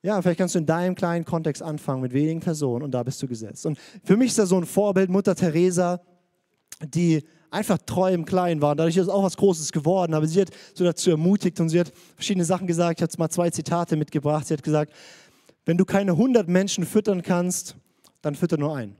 Ja, 0.02 0.20
vielleicht 0.20 0.38
kannst 0.38 0.56
du 0.56 0.58
in 0.58 0.66
deinem 0.66 0.94
kleinen 0.94 1.24
Kontext 1.24 1.62
anfangen 1.62 2.02
mit 2.02 2.12
wenigen 2.12 2.40
Personen 2.40 2.82
und 2.82 2.90
da 2.90 3.02
bist 3.02 3.22
du 3.22 3.28
gesetzt. 3.28 3.66
Und 3.66 3.78
für 4.02 4.16
mich 4.16 4.28
ist 4.28 4.38
da 4.38 4.46
so 4.46 4.58
ein 4.58 4.66
Vorbild 4.66 5.10
Mutter 5.10 5.34
Teresa, 5.36 6.00
die 6.84 7.22
einfach 7.52 7.78
treu 7.78 8.12
im 8.12 8.24
Kleinen 8.24 8.60
war. 8.60 8.72
Und 8.72 8.78
dadurch 8.78 8.96
ist 8.96 9.08
auch 9.08 9.22
was 9.22 9.36
Großes 9.36 9.70
geworden. 9.70 10.14
Aber 10.14 10.26
sie 10.26 10.40
hat 10.40 10.50
so 10.74 10.84
dazu 10.84 11.10
ermutigt 11.10 11.60
und 11.60 11.68
sie 11.68 11.78
hat 11.78 11.92
verschiedene 12.16 12.44
Sachen 12.44 12.66
gesagt. 12.66 12.98
Ich 12.98 13.02
habe 13.02 13.10
jetzt 13.10 13.18
mal 13.18 13.28
zwei 13.28 13.50
Zitate 13.50 13.96
mitgebracht. 13.96 14.46
Sie 14.46 14.54
hat 14.54 14.62
gesagt, 14.62 14.92
wenn 15.64 15.76
du 15.76 15.84
keine 15.84 16.12
100 16.12 16.48
Menschen 16.48 16.84
füttern 16.84 17.22
kannst, 17.22 17.76
dann 18.22 18.34
fütter 18.34 18.56
nur 18.56 18.74
einen. 18.74 18.96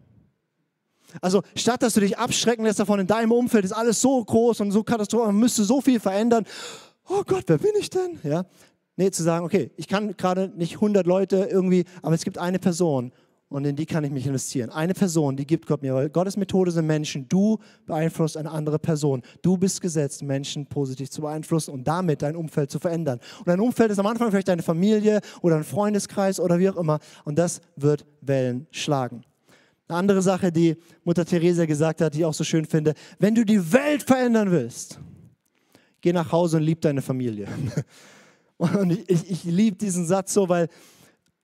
Also 1.21 1.43
statt 1.55 1.83
dass 1.83 1.95
du 1.95 2.01
dich 2.01 2.17
abschrecken 2.17 2.65
lässt 2.65 2.79
davon, 2.79 3.01
in 3.01 3.07
deinem 3.07 3.33
Umfeld 3.33 3.65
ist 3.65 3.73
alles 3.73 4.01
so 4.01 4.25
groß 4.25 4.61
und 4.61 4.71
so 4.71 4.83
katastrophal, 4.83 5.27
man 5.27 5.41
müsste 5.41 5.65
so 5.65 5.81
viel 5.81 6.01
verändern. 6.01 6.47
Oh 7.09 7.23
Gott, 7.27 7.45
wer 7.49 7.59
bin 7.59 7.73
ich 7.79 7.91
denn? 7.91 8.19
Ja, 8.23 8.45
Nee, 8.97 9.11
zu 9.11 9.23
sagen, 9.23 9.45
okay, 9.45 9.71
ich 9.77 9.89
kann 9.89 10.17
gerade 10.17 10.53
nicht 10.55 10.75
100 10.75 11.07
Leute 11.07 11.49
irgendwie, 11.51 11.85
aber 12.03 12.15
es 12.15 12.25
gibt 12.25 12.39
eine 12.39 12.59
Person 12.59 13.13
und 13.53 13.67
in 13.67 13.77
die 13.77 13.85
kann 13.87 14.03
ich 14.03 14.11
mich 14.11 14.27
investieren. 14.27 14.71
Eine 14.71 14.95
Person, 14.95 15.37
die 15.37 15.47
gibt 15.47 15.67
Gott 15.67 15.83
mir, 15.83 15.95
weil 15.95 16.09
Gottes 16.09 16.39
Methode 16.39 16.71
sind 16.71 16.87
Menschen. 16.87 17.29
Du 17.29 17.59
beeinflusst 17.85 18.37
eine 18.37 18.51
andere 18.51 18.79
Person. 18.79 19.23
Du 19.43 19.59
bist 19.59 19.83
gesetzt, 19.83 20.23
Menschen 20.23 20.67
positiv 20.67 21.11
zu 21.11 21.21
beeinflussen 21.21 21.73
und 21.73 21.85
damit 21.85 22.23
dein 22.23 22.35
Umfeld 22.35 22.71
zu 22.71 22.79
verändern. 22.79 23.21
Und 23.41 23.49
dein 23.49 23.61
Umfeld 23.61 23.91
ist 23.91 23.99
am 23.99 24.07
Anfang 24.07 24.31
vielleicht 24.31 24.49
deine 24.49 24.63
Familie 24.63 25.21
oder 25.43 25.57
ein 25.57 25.65
Freundeskreis 25.65 26.41
oder 26.41 26.59
wie 26.59 26.71
auch 26.71 26.77
immer. 26.77 26.99
Und 27.25 27.39
das 27.39 27.61
wird 27.77 28.07
Wellen 28.23 28.67
schlagen. 28.71 29.23
Eine 29.87 29.99
andere 29.99 30.23
Sache, 30.23 30.51
die 30.51 30.77
Mutter 31.05 31.27
Teresa 31.27 31.67
gesagt 31.67 32.01
hat, 32.01 32.15
die 32.15 32.21
ich 32.21 32.25
auch 32.25 32.33
so 32.33 32.45
schön 32.45 32.65
finde, 32.65 32.95
wenn 33.19 33.35
du 33.35 33.45
die 33.45 33.73
Welt 33.73 34.03
verändern 34.03 34.51
willst, 34.51 34.99
geh 36.01 36.15
nach 36.15 36.33
Hause 36.33 36.57
und 36.57 36.63
lieb 36.63 36.81
deine 36.81 37.03
Familie. 37.03 37.49
Und 38.63 38.93
ich, 38.93 39.09
ich, 39.09 39.31
ich 39.31 39.45
liebe 39.45 39.77
diesen 39.77 40.07
Satz 40.07 40.33
so, 40.35 40.49
weil, 40.49 40.69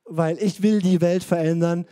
weil 0.05 0.39
ich 0.39 0.63
will 0.63 0.81
die 0.81 1.01
Welt 1.01 1.25
verändern. 1.25 1.85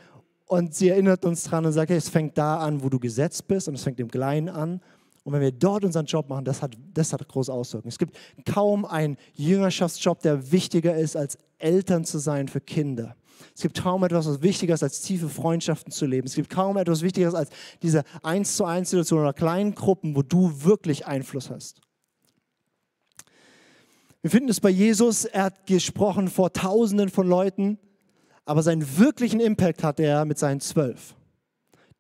Und 0.47 0.75
sie 0.75 0.91
erinnert 0.91 1.25
uns 1.25 1.43
dran 1.45 1.67
und 1.67 1.73
sagt, 1.73 1.91
es 1.91 2.09
fängt 2.09 2.39
da 2.39 2.59
an, 2.59 2.83
wo 2.83 2.89
du 2.89 3.01
gesetzt 3.01 3.49
bist 3.49 3.67
und 3.67 3.75
es 3.75 3.83
fängt 3.83 3.99
im 3.99 4.11
Kleinen 4.11 4.49
an. 4.49 4.81
Und 5.25 5.33
wenn 5.33 5.41
wir 5.41 5.51
dort 5.51 5.85
unseren 5.85 6.07
Job 6.07 6.29
machen, 6.29 6.45
das 6.45 6.63
hat, 6.63 6.77
das 6.95 7.13
hat 7.13 7.27
große 7.27 7.53
Auswirkungen. 7.53 7.89
Es 7.89 7.99
gibt 7.99 8.17
kaum 8.45 8.85
einen 8.85 9.17
Jüngerschaftsjob, 9.35 10.21
der 10.21 10.53
wichtiger 10.53 10.97
ist, 10.97 11.17
als 11.17 11.37
Eltern 11.59 12.05
zu 12.05 12.19
sein 12.19 12.47
für 12.47 12.61
Kinder. 12.61 13.17
Es 13.53 13.63
gibt 13.63 13.83
kaum 13.83 14.05
etwas, 14.05 14.29
was 14.29 14.43
wichtiger 14.43 14.75
ist, 14.75 14.85
als 14.85 15.01
tiefe 15.03 15.29
Freundschaften 15.29 15.91
zu 15.91 16.07
leben. 16.07 16.29
Es 16.29 16.37
gibt 16.37 16.49
kaum 16.49 16.77
etwas 16.77 17.03
Wichtigeres 17.03 17.35
als 17.35 17.51
diese 17.83 18.05
eins 18.23 18.57
zu 18.57 18.65
eins 18.65 18.91
Situation 18.91 19.21
oder 19.21 19.33
kleinen 19.33 19.75
Gruppen, 19.75 20.15
wo 20.15 20.23
du 20.23 20.63
wirklich 20.63 21.07
Einfluss 21.07 21.51
hast. 21.51 21.81
Wir 24.27 24.31
finden 24.33 24.49
es 24.49 24.59
bei 24.59 24.71
Jesus, 24.71 25.25
er 25.25 25.45
hat 25.45 25.67
gesprochen 25.67 26.27
vor 26.27 26.53
Tausenden 26.53 27.11
von 27.11 27.29
Leuten, 27.29 27.79
aber 28.45 28.61
seinen 28.61 28.99
wirklichen 28.99 29.39
Impact 29.39 29.85
hat 29.85 30.01
er 30.01 30.25
mit 30.25 30.37
seinen 30.37 30.59
zwölf. 30.59 31.15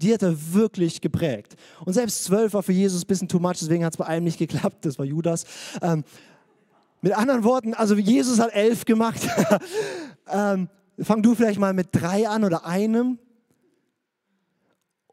Die 0.02 0.12
hat 0.12 0.24
er 0.24 0.52
wirklich 0.52 1.00
geprägt. 1.00 1.54
Und 1.84 1.92
selbst 1.92 2.24
zwölf 2.24 2.54
war 2.54 2.64
für 2.64 2.72
Jesus 2.72 3.04
ein 3.04 3.06
bisschen 3.06 3.28
too 3.28 3.38
much, 3.38 3.58
deswegen 3.60 3.84
hat 3.84 3.92
es 3.92 3.96
bei 3.96 4.06
einem 4.06 4.24
nicht 4.24 4.40
geklappt, 4.40 4.84
das 4.84 4.98
war 4.98 5.06
Judas. 5.06 5.44
Ähm, 5.80 6.02
mit 7.00 7.16
anderen 7.16 7.44
Worten, 7.44 7.74
also 7.74 7.94
Jesus 7.94 8.40
hat 8.40 8.52
elf 8.52 8.84
gemacht. 8.84 9.20
ähm, 10.28 10.68
fang 10.98 11.22
du 11.22 11.36
vielleicht 11.36 11.60
mal 11.60 11.74
mit 11.74 11.90
drei 11.92 12.28
an 12.28 12.42
oder 12.42 12.66
einem 12.66 13.20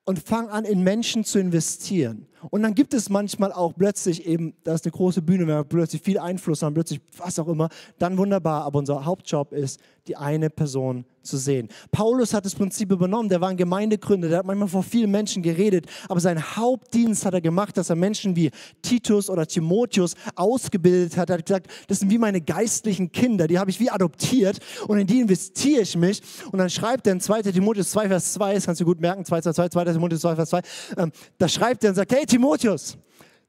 und 0.03 0.17
fang 0.17 0.49
an, 0.49 0.65
in 0.65 0.81
Menschen 0.81 1.25
zu 1.25 1.37
investieren. 1.37 2.25
Und 2.49 2.63
dann 2.63 2.75
gibt 2.75 2.93
es 2.93 3.09
manchmal 3.09 3.51
auch 3.51 3.73
plötzlich 3.75 4.25
eben, 4.25 4.53
da 4.63 4.73
ist 4.73 4.85
eine 4.85 4.91
große 4.91 5.21
Bühne, 5.21 5.47
wir 5.47 5.55
haben 5.55 5.69
plötzlich 5.69 6.01
viel 6.01 6.19
Einfluss 6.19 6.61
haben, 6.61 6.73
plötzlich 6.73 7.01
was 7.17 7.39
auch 7.39 7.47
immer, 7.47 7.69
dann 7.99 8.17
wunderbar. 8.17 8.63
Aber 8.63 8.79
unser 8.79 9.05
Hauptjob 9.05 9.53
ist, 9.53 9.79
die 10.07 10.17
eine 10.17 10.49
Person 10.49 11.05
zu 11.21 11.37
sehen. 11.37 11.69
Paulus 11.91 12.33
hat 12.33 12.45
das 12.45 12.53
Prinzip 12.53 12.91
übernommen, 12.91 13.29
der 13.29 13.39
war 13.39 13.47
ein 13.47 13.55
Gemeindegründer, 13.57 14.27
der 14.27 14.39
hat 14.39 14.45
manchmal 14.45 14.67
vor 14.67 14.83
vielen 14.83 15.09
Menschen 15.09 15.41
geredet, 15.41 15.85
aber 16.09 16.19
sein 16.19 16.57
Hauptdienst 16.57 17.25
hat 17.25 17.33
er 17.33 17.39
gemacht, 17.39 17.77
dass 17.77 17.89
er 17.89 17.95
Menschen 17.95 18.35
wie 18.35 18.51
Titus 18.81 19.29
oder 19.29 19.47
Timotheus 19.47 20.15
ausgebildet 20.35 21.15
hat. 21.15 21.29
Er 21.29 21.37
hat 21.37 21.45
gesagt, 21.45 21.67
das 21.87 21.99
sind 21.99 22.09
wie 22.09 22.17
meine 22.17 22.41
geistlichen 22.41 23.11
Kinder, 23.11 23.47
die 23.47 23.57
habe 23.57 23.71
ich 23.71 23.79
wie 23.79 23.89
adoptiert 23.89 24.59
und 24.87 24.97
in 24.99 25.07
die 25.07 25.21
investiere 25.21 25.81
ich 25.81 25.95
mich. 25.95 26.21
Und 26.51 26.59
dann 26.59 26.69
schreibt 26.69 27.07
er 27.07 27.13
in 27.13 27.21
2. 27.21 27.43
Timotheus 27.43 27.91
2, 27.91 28.09
Vers 28.09 28.33
2, 28.33 28.55
das 28.55 28.65
kannst 28.65 28.81
du 28.81 28.85
gut 28.85 28.99
merken, 28.99 29.23
2, 29.23 29.41
2, 29.41 29.53
2, 29.53 29.69
2. 29.69 29.85
Timotheus 29.85 30.21
2, 30.21 30.35
Vers 30.35 30.49
2, 30.49 30.61
ähm, 30.97 31.11
da 31.37 31.47
schreibt 31.47 31.83
er 31.85 31.91
und 31.91 31.95
sagt, 31.95 32.11
hey 32.11 32.25
Timotheus, 32.33 32.97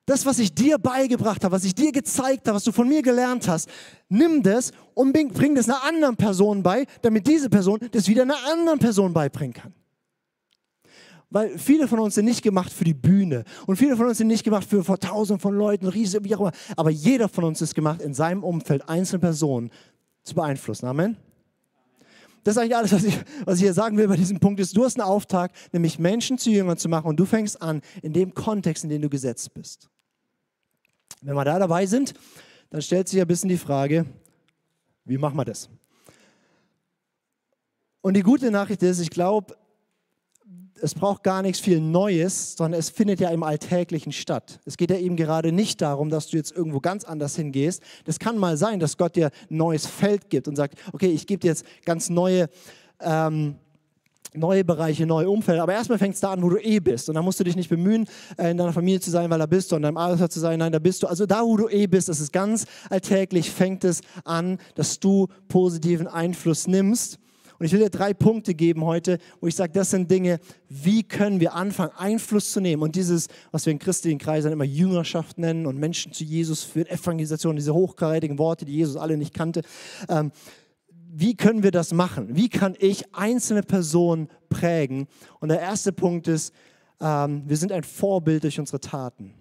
das, 0.04 0.26
was 0.26 0.38
ich 0.38 0.54
dir 0.54 0.76
beigebracht 0.76 1.42
habe, 1.42 1.54
was 1.56 1.64
ich 1.64 1.74
dir 1.74 1.90
gezeigt 1.90 2.46
habe, 2.46 2.56
was 2.56 2.64
du 2.64 2.72
von 2.72 2.86
mir 2.86 3.00
gelernt 3.00 3.48
hast, 3.48 3.66
nimm 4.10 4.42
das 4.42 4.72
und 4.92 5.14
bring 5.14 5.54
das 5.54 5.70
einer 5.70 5.82
anderen 5.84 6.16
Person 6.16 6.62
bei, 6.62 6.84
damit 7.00 7.26
diese 7.26 7.48
Person 7.48 7.80
das 7.92 8.08
wieder 8.08 8.22
einer 8.22 8.36
anderen 8.52 8.78
Person 8.78 9.14
beibringen 9.14 9.54
kann. 9.54 9.72
Weil 11.30 11.58
viele 11.58 11.88
von 11.88 11.98
uns 11.98 12.16
sind 12.16 12.26
nicht 12.26 12.42
gemacht 12.42 12.70
für 12.70 12.84
die 12.84 12.92
Bühne 12.92 13.44
und 13.66 13.76
viele 13.76 13.96
von 13.96 14.06
uns 14.06 14.18
sind 14.18 14.26
nicht 14.26 14.44
gemacht 14.44 14.68
für 14.68 14.84
vor 14.84 15.00
tausenden 15.00 15.40
von 15.40 15.54
Leuten, 15.56 15.86
riesige, 15.86 16.22
wie 16.24 16.34
auch 16.34 16.40
immer. 16.40 16.52
Aber 16.76 16.90
jeder 16.90 17.30
von 17.30 17.44
uns 17.44 17.62
ist 17.62 17.74
gemacht, 17.74 18.02
in 18.02 18.12
seinem 18.12 18.44
Umfeld 18.44 18.86
einzelne 18.86 19.20
Personen 19.20 19.70
zu 20.22 20.34
beeinflussen. 20.34 20.86
Amen. 20.86 21.16
Das 22.44 22.56
ist 22.56 22.62
eigentlich 22.62 22.76
alles, 22.76 22.92
was 22.92 23.04
ich, 23.04 23.18
was 23.46 23.56
ich 23.56 23.62
hier 23.62 23.72
sagen 23.72 23.96
will 23.96 24.06
bei 24.06 24.16
diesem 24.16 24.38
Punkt. 24.38 24.60
Ist, 24.60 24.76
du 24.76 24.84
hast 24.84 25.00
einen 25.00 25.08
Auftrag, 25.08 25.50
nämlich 25.72 25.98
Menschen 25.98 26.36
zu 26.36 26.50
Jüngern 26.50 26.76
zu 26.76 26.88
machen 26.88 27.08
und 27.08 27.16
du 27.16 27.24
fängst 27.24 27.60
an 27.60 27.80
in 28.02 28.12
dem 28.12 28.34
Kontext, 28.34 28.84
in 28.84 28.90
dem 28.90 29.02
du 29.02 29.08
gesetzt 29.08 29.52
bist. 29.54 29.88
Wenn 31.22 31.34
wir 31.34 31.44
da 31.44 31.58
dabei 31.58 31.86
sind, 31.86 32.12
dann 32.68 32.82
stellt 32.82 33.08
sich 33.08 33.20
ein 33.20 33.26
bisschen 33.26 33.48
die 33.48 33.56
Frage, 33.56 34.04
wie 35.06 35.16
machen 35.16 35.36
wir 35.36 35.44
das? 35.46 35.70
Und 38.02 38.14
die 38.14 38.22
gute 38.22 38.50
Nachricht 38.50 38.82
ist, 38.82 39.00
ich 39.00 39.08
glaube, 39.08 39.56
es 40.80 40.94
braucht 40.94 41.22
gar 41.22 41.42
nichts 41.42 41.60
viel 41.60 41.80
Neues, 41.80 42.56
sondern 42.56 42.78
es 42.78 42.90
findet 42.90 43.20
ja 43.20 43.30
im 43.30 43.42
Alltäglichen 43.42 44.12
statt. 44.12 44.60
Es 44.64 44.76
geht 44.76 44.90
ja 44.90 44.96
eben 44.96 45.16
gerade 45.16 45.52
nicht 45.52 45.80
darum, 45.80 46.10
dass 46.10 46.28
du 46.28 46.36
jetzt 46.36 46.52
irgendwo 46.52 46.80
ganz 46.80 47.04
anders 47.04 47.36
hingehst. 47.36 47.82
Das 48.04 48.18
kann 48.18 48.38
mal 48.38 48.56
sein, 48.56 48.80
dass 48.80 48.96
Gott 48.96 49.16
dir 49.16 49.30
ein 49.50 49.56
neues 49.56 49.86
Feld 49.86 50.30
gibt 50.30 50.48
und 50.48 50.56
sagt, 50.56 50.78
okay, 50.92 51.08
ich 51.08 51.26
gebe 51.26 51.40
dir 51.40 51.48
jetzt 51.48 51.64
ganz 51.84 52.10
neue 52.10 52.48
ähm, 53.00 53.56
neue 54.36 54.64
Bereiche, 54.64 55.06
neue 55.06 55.30
Umfelder. 55.30 55.62
Aber 55.62 55.72
erstmal 55.72 55.98
fängt 55.98 56.14
es 56.14 56.20
da 56.20 56.32
an, 56.32 56.42
wo 56.42 56.48
du 56.48 56.58
eh 56.58 56.80
bist. 56.80 57.08
Und 57.08 57.14
dann 57.14 57.24
musst 57.24 57.40
du 57.40 57.44
dich 57.44 57.56
nicht 57.56 57.68
bemühen, 57.68 58.06
äh, 58.36 58.50
in 58.50 58.56
deiner 58.56 58.72
Familie 58.72 59.00
zu 59.00 59.10
sein, 59.10 59.30
weil 59.30 59.38
da 59.38 59.46
bist 59.46 59.70
du, 59.70 59.76
in 59.76 59.82
deinem 59.82 59.96
Arbeitsplatz 59.96 60.34
zu 60.34 60.40
sein, 60.40 60.58
nein, 60.58 60.72
da 60.72 60.78
bist 60.78 61.02
du. 61.02 61.06
Also 61.06 61.26
da, 61.26 61.42
wo 61.42 61.56
du 61.56 61.68
eh 61.68 61.86
bist, 61.86 62.08
das 62.08 62.20
ist 62.20 62.32
ganz 62.32 62.66
alltäglich, 62.90 63.50
fängt 63.50 63.84
es 63.84 64.00
an, 64.24 64.58
dass 64.74 64.98
du 64.98 65.28
positiven 65.48 66.06
Einfluss 66.06 66.66
nimmst. 66.66 67.18
Und 67.58 67.66
ich 67.66 67.72
will 67.72 67.80
dir 67.80 67.90
drei 67.90 68.14
Punkte 68.14 68.54
geben 68.54 68.84
heute, 68.84 69.18
wo 69.40 69.46
ich 69.46 69.54
sage, 69.54 69.72
das 69.72 69.90
sind 69.90 70.10
Dinge, 70.10 70.40
wie 70.68 71.02
können 71.02 71.40
wir 71.40 71.54
anfangen, 71.54 71.92
Einfluss 71.96 72.52
zu 72.52 72.60
nehmen. 72.60 72.82
Und 72.82 72.96
dieses, 72.96 73.28
was 73.52 73.66
wir 73.66 73.72
in 73.72 73.78
christlichen 73.78 74.18
Kreisen 74.18 74.52
immer 74.52 74.64
Jüngerschaft 74.64 75.38
nennen 75.38 75.66
und 75.66 75.78
Menschen 75.78 76.12
zu 76.12 76.24
Jesus 76.24 76.64
führen, 76.64 76.86
Evangelisation, 76.86 77.56
diese 77.56 77.74
hochkarätigen 77.74 78.38
Worte, 78.38 78.64
die 78.64 78.74
Jesus 78.74 78.96
alle 78.96 79.16
nicht 79.16 79.34
kannte. 79.34 79.62
Ähm, 80.08 80.32
wie 81.16 81.36
können 81.36 81.62
wir 81.62 81.70
das 81.70 81.92
machen? 81.92 82.34
Wie 82.34 82.48
kann 82.48 82.74
ich 82.78 83.14
einzelne 83.14 83.62
Personen 83.62 84.28
prägen? 84.48 85.06
Und 85.38 85.48
der 85.48 85.60
erste 85.60 85.92
Punkt 85.92 86.26
ist, 86.26 86.52
ähm, 87.00 87.44
wir 87.46 87.56
sind 87.56 87.70
ein 87.70 87.84
Vorbild 87.84 88.42
durch 88.42 88.58
unsere 88.58 88.80
Taten. 88.80 89.34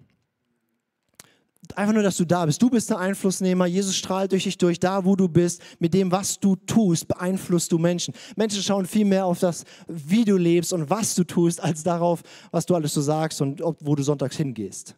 Einfach 1.76 1.94
nur, 1.94 2.02
dass 2.02 2.16
du 2.16 2.24
da 2.24 2.46
bist. 2.46 2.60
Du 2.60 2.70
bist 2.70 2.90
der 2.90 2.98
Einflussnehmer. 2.98 3.66
Jesus 3.66 3.96
strahlt 3.96 4.32
durch 4.32 4.44
dich 4.44 4.58
durch. 4.58 4.78
Da, 4.78 5.04
wo 5.04 5.16
du 5.16 5.28
bist, 5.28 5.62
mit 5.78 5.94
dem, 5.94 6.12
was 6.12 6.38
du 6.38 6.56
tust, 6.56 7.08
beeinflusst 7.08 7.72
du 7.72 7.78
Menschen. 7.78 8.14
Menschen 8.36 8.62
schauen 8.62 8.86
viel 8.86 9.04
mehr 9.04 9.26
auf 9.26 9.38
das, 9.38 9.64
wie 9.88 10.24
du 10.24 10.36
lebst 10.36 10.72
und 10.72 10.90
was 10.90 11.14
du 11.14 11.24
tust, 11.24 11.62
als 11.62 11.82
darauf, 11.82 12.22
was 12.50 12.66
du 12.66 12.74
alles 12.74 12.94
so 12.94 13.00
sagst 13.00 13.40
und 13.40 13.62
ob, 13.62 13.78
wo 13.80 13.94
du 13.94 14.02
sonntags 14.02 14.36
hingehst. 14.36 14.94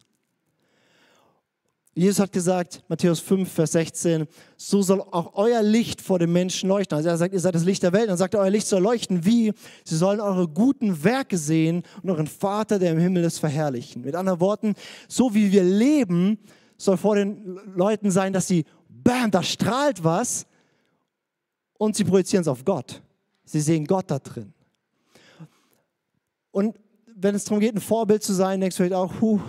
Jesus 1.97 2.19
hat 2.19 2.31
gesagt, 2.31 2.83
Matthäus 2.89 3.19
5, 3.21 3.51
Vers 3.51 3.71
16, 3.71 4.27
so 4.55 4.83
soll 4.83 5.01
auch 5.01 5.31
euer 5.33 5.63
Licht 5.63 5.99
vor 5.99 6.19
den 6.19 6.31
Menschen 6.31 6.69
leuchten. 6.69 6.95
Also 6.95 7.09
er 7.09 7.17
sagt, 7.17 7.33
ihr 7.33 7.39
seid 7.39 7.55
das 7.55 7.65
Licht 7.65 7.81
der 7.81 7.91
Welt. 7.91 8.07
Dann 8.07 8.17
sagt 8.17 8.35
er, 8.35 8.41
euer 8.41 8.51
Licht 8.51 8.67
soll 8.67 8.83
leuchten. 8.83 9.25
Wie? 9.25 9.51
Sie 9.83 9.97
sollen 9.97 10.19
eure 10.19 10.47
guten 10.47 11.03
Werke 11.03 11.39
sehen 11.39 11.81
und 12.03 12.11
euren 12.11 12.27
Vater, 12.27 12.77
der 12.77 12.91
im 12.91 12.99
Himmel 12.99 13.23
ist, 13.23 13.39
verherrlichen. 13.39 14.03
Mit 14.03 14.13
anderen 14.13 14.39
Worten, 14.39 14.75
so 15.07 15.33
wie 15.33 15.51
wir 15.51 15.63
leben, 15.63 16.37
soll 16.77 16.97
vor 16.97 17.15
den 17.15 17.59
Leuten 17.75 18.11
sein, 18.11 18.33
dass 18.33 18.47
sie, 18.47 18.65
bam, 18.87 19.31
da 19.31 19.43
strahlt 19.43 20.03
was 20.03 20.45
und 21.77 21.95
sie 21.95 22.03
projizieren 22.03 22.41
es 22.41 22.47
auf 22.47 22.63
Gott. 22.63 23.01
Sie 23.45 23.61
sehen 23.61 23.85
Gott 23.85 24.09
da 24.11 24.19
drin. 24.19 24.53
Und 26.51 26.79
wenn 27.15 27.35
es 27.35 27.45
darum 27.45 27.59
geht, 27.59 27.75
ein 27.75 27.81
Vorbild 27.81 28.23
zu 28.23 28.33
sein, 28.33 28.61
denkst 28.61 28.75
du 28.77 28.83
vielleicht 28.83 28.95
auch, 28.95 29.21
huh, 29.21 29.39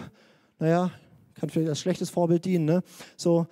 naja, 0.59 0.91
kann 1.35 1.51
vielleicht 1.51 1.69
als 1.69 1.81
schlechtes 1.81 2.11
Vorbild 2.11 2.45
dienen. 2.45 2.65
Ne? 2.65 2.83
So, 3.17 3.47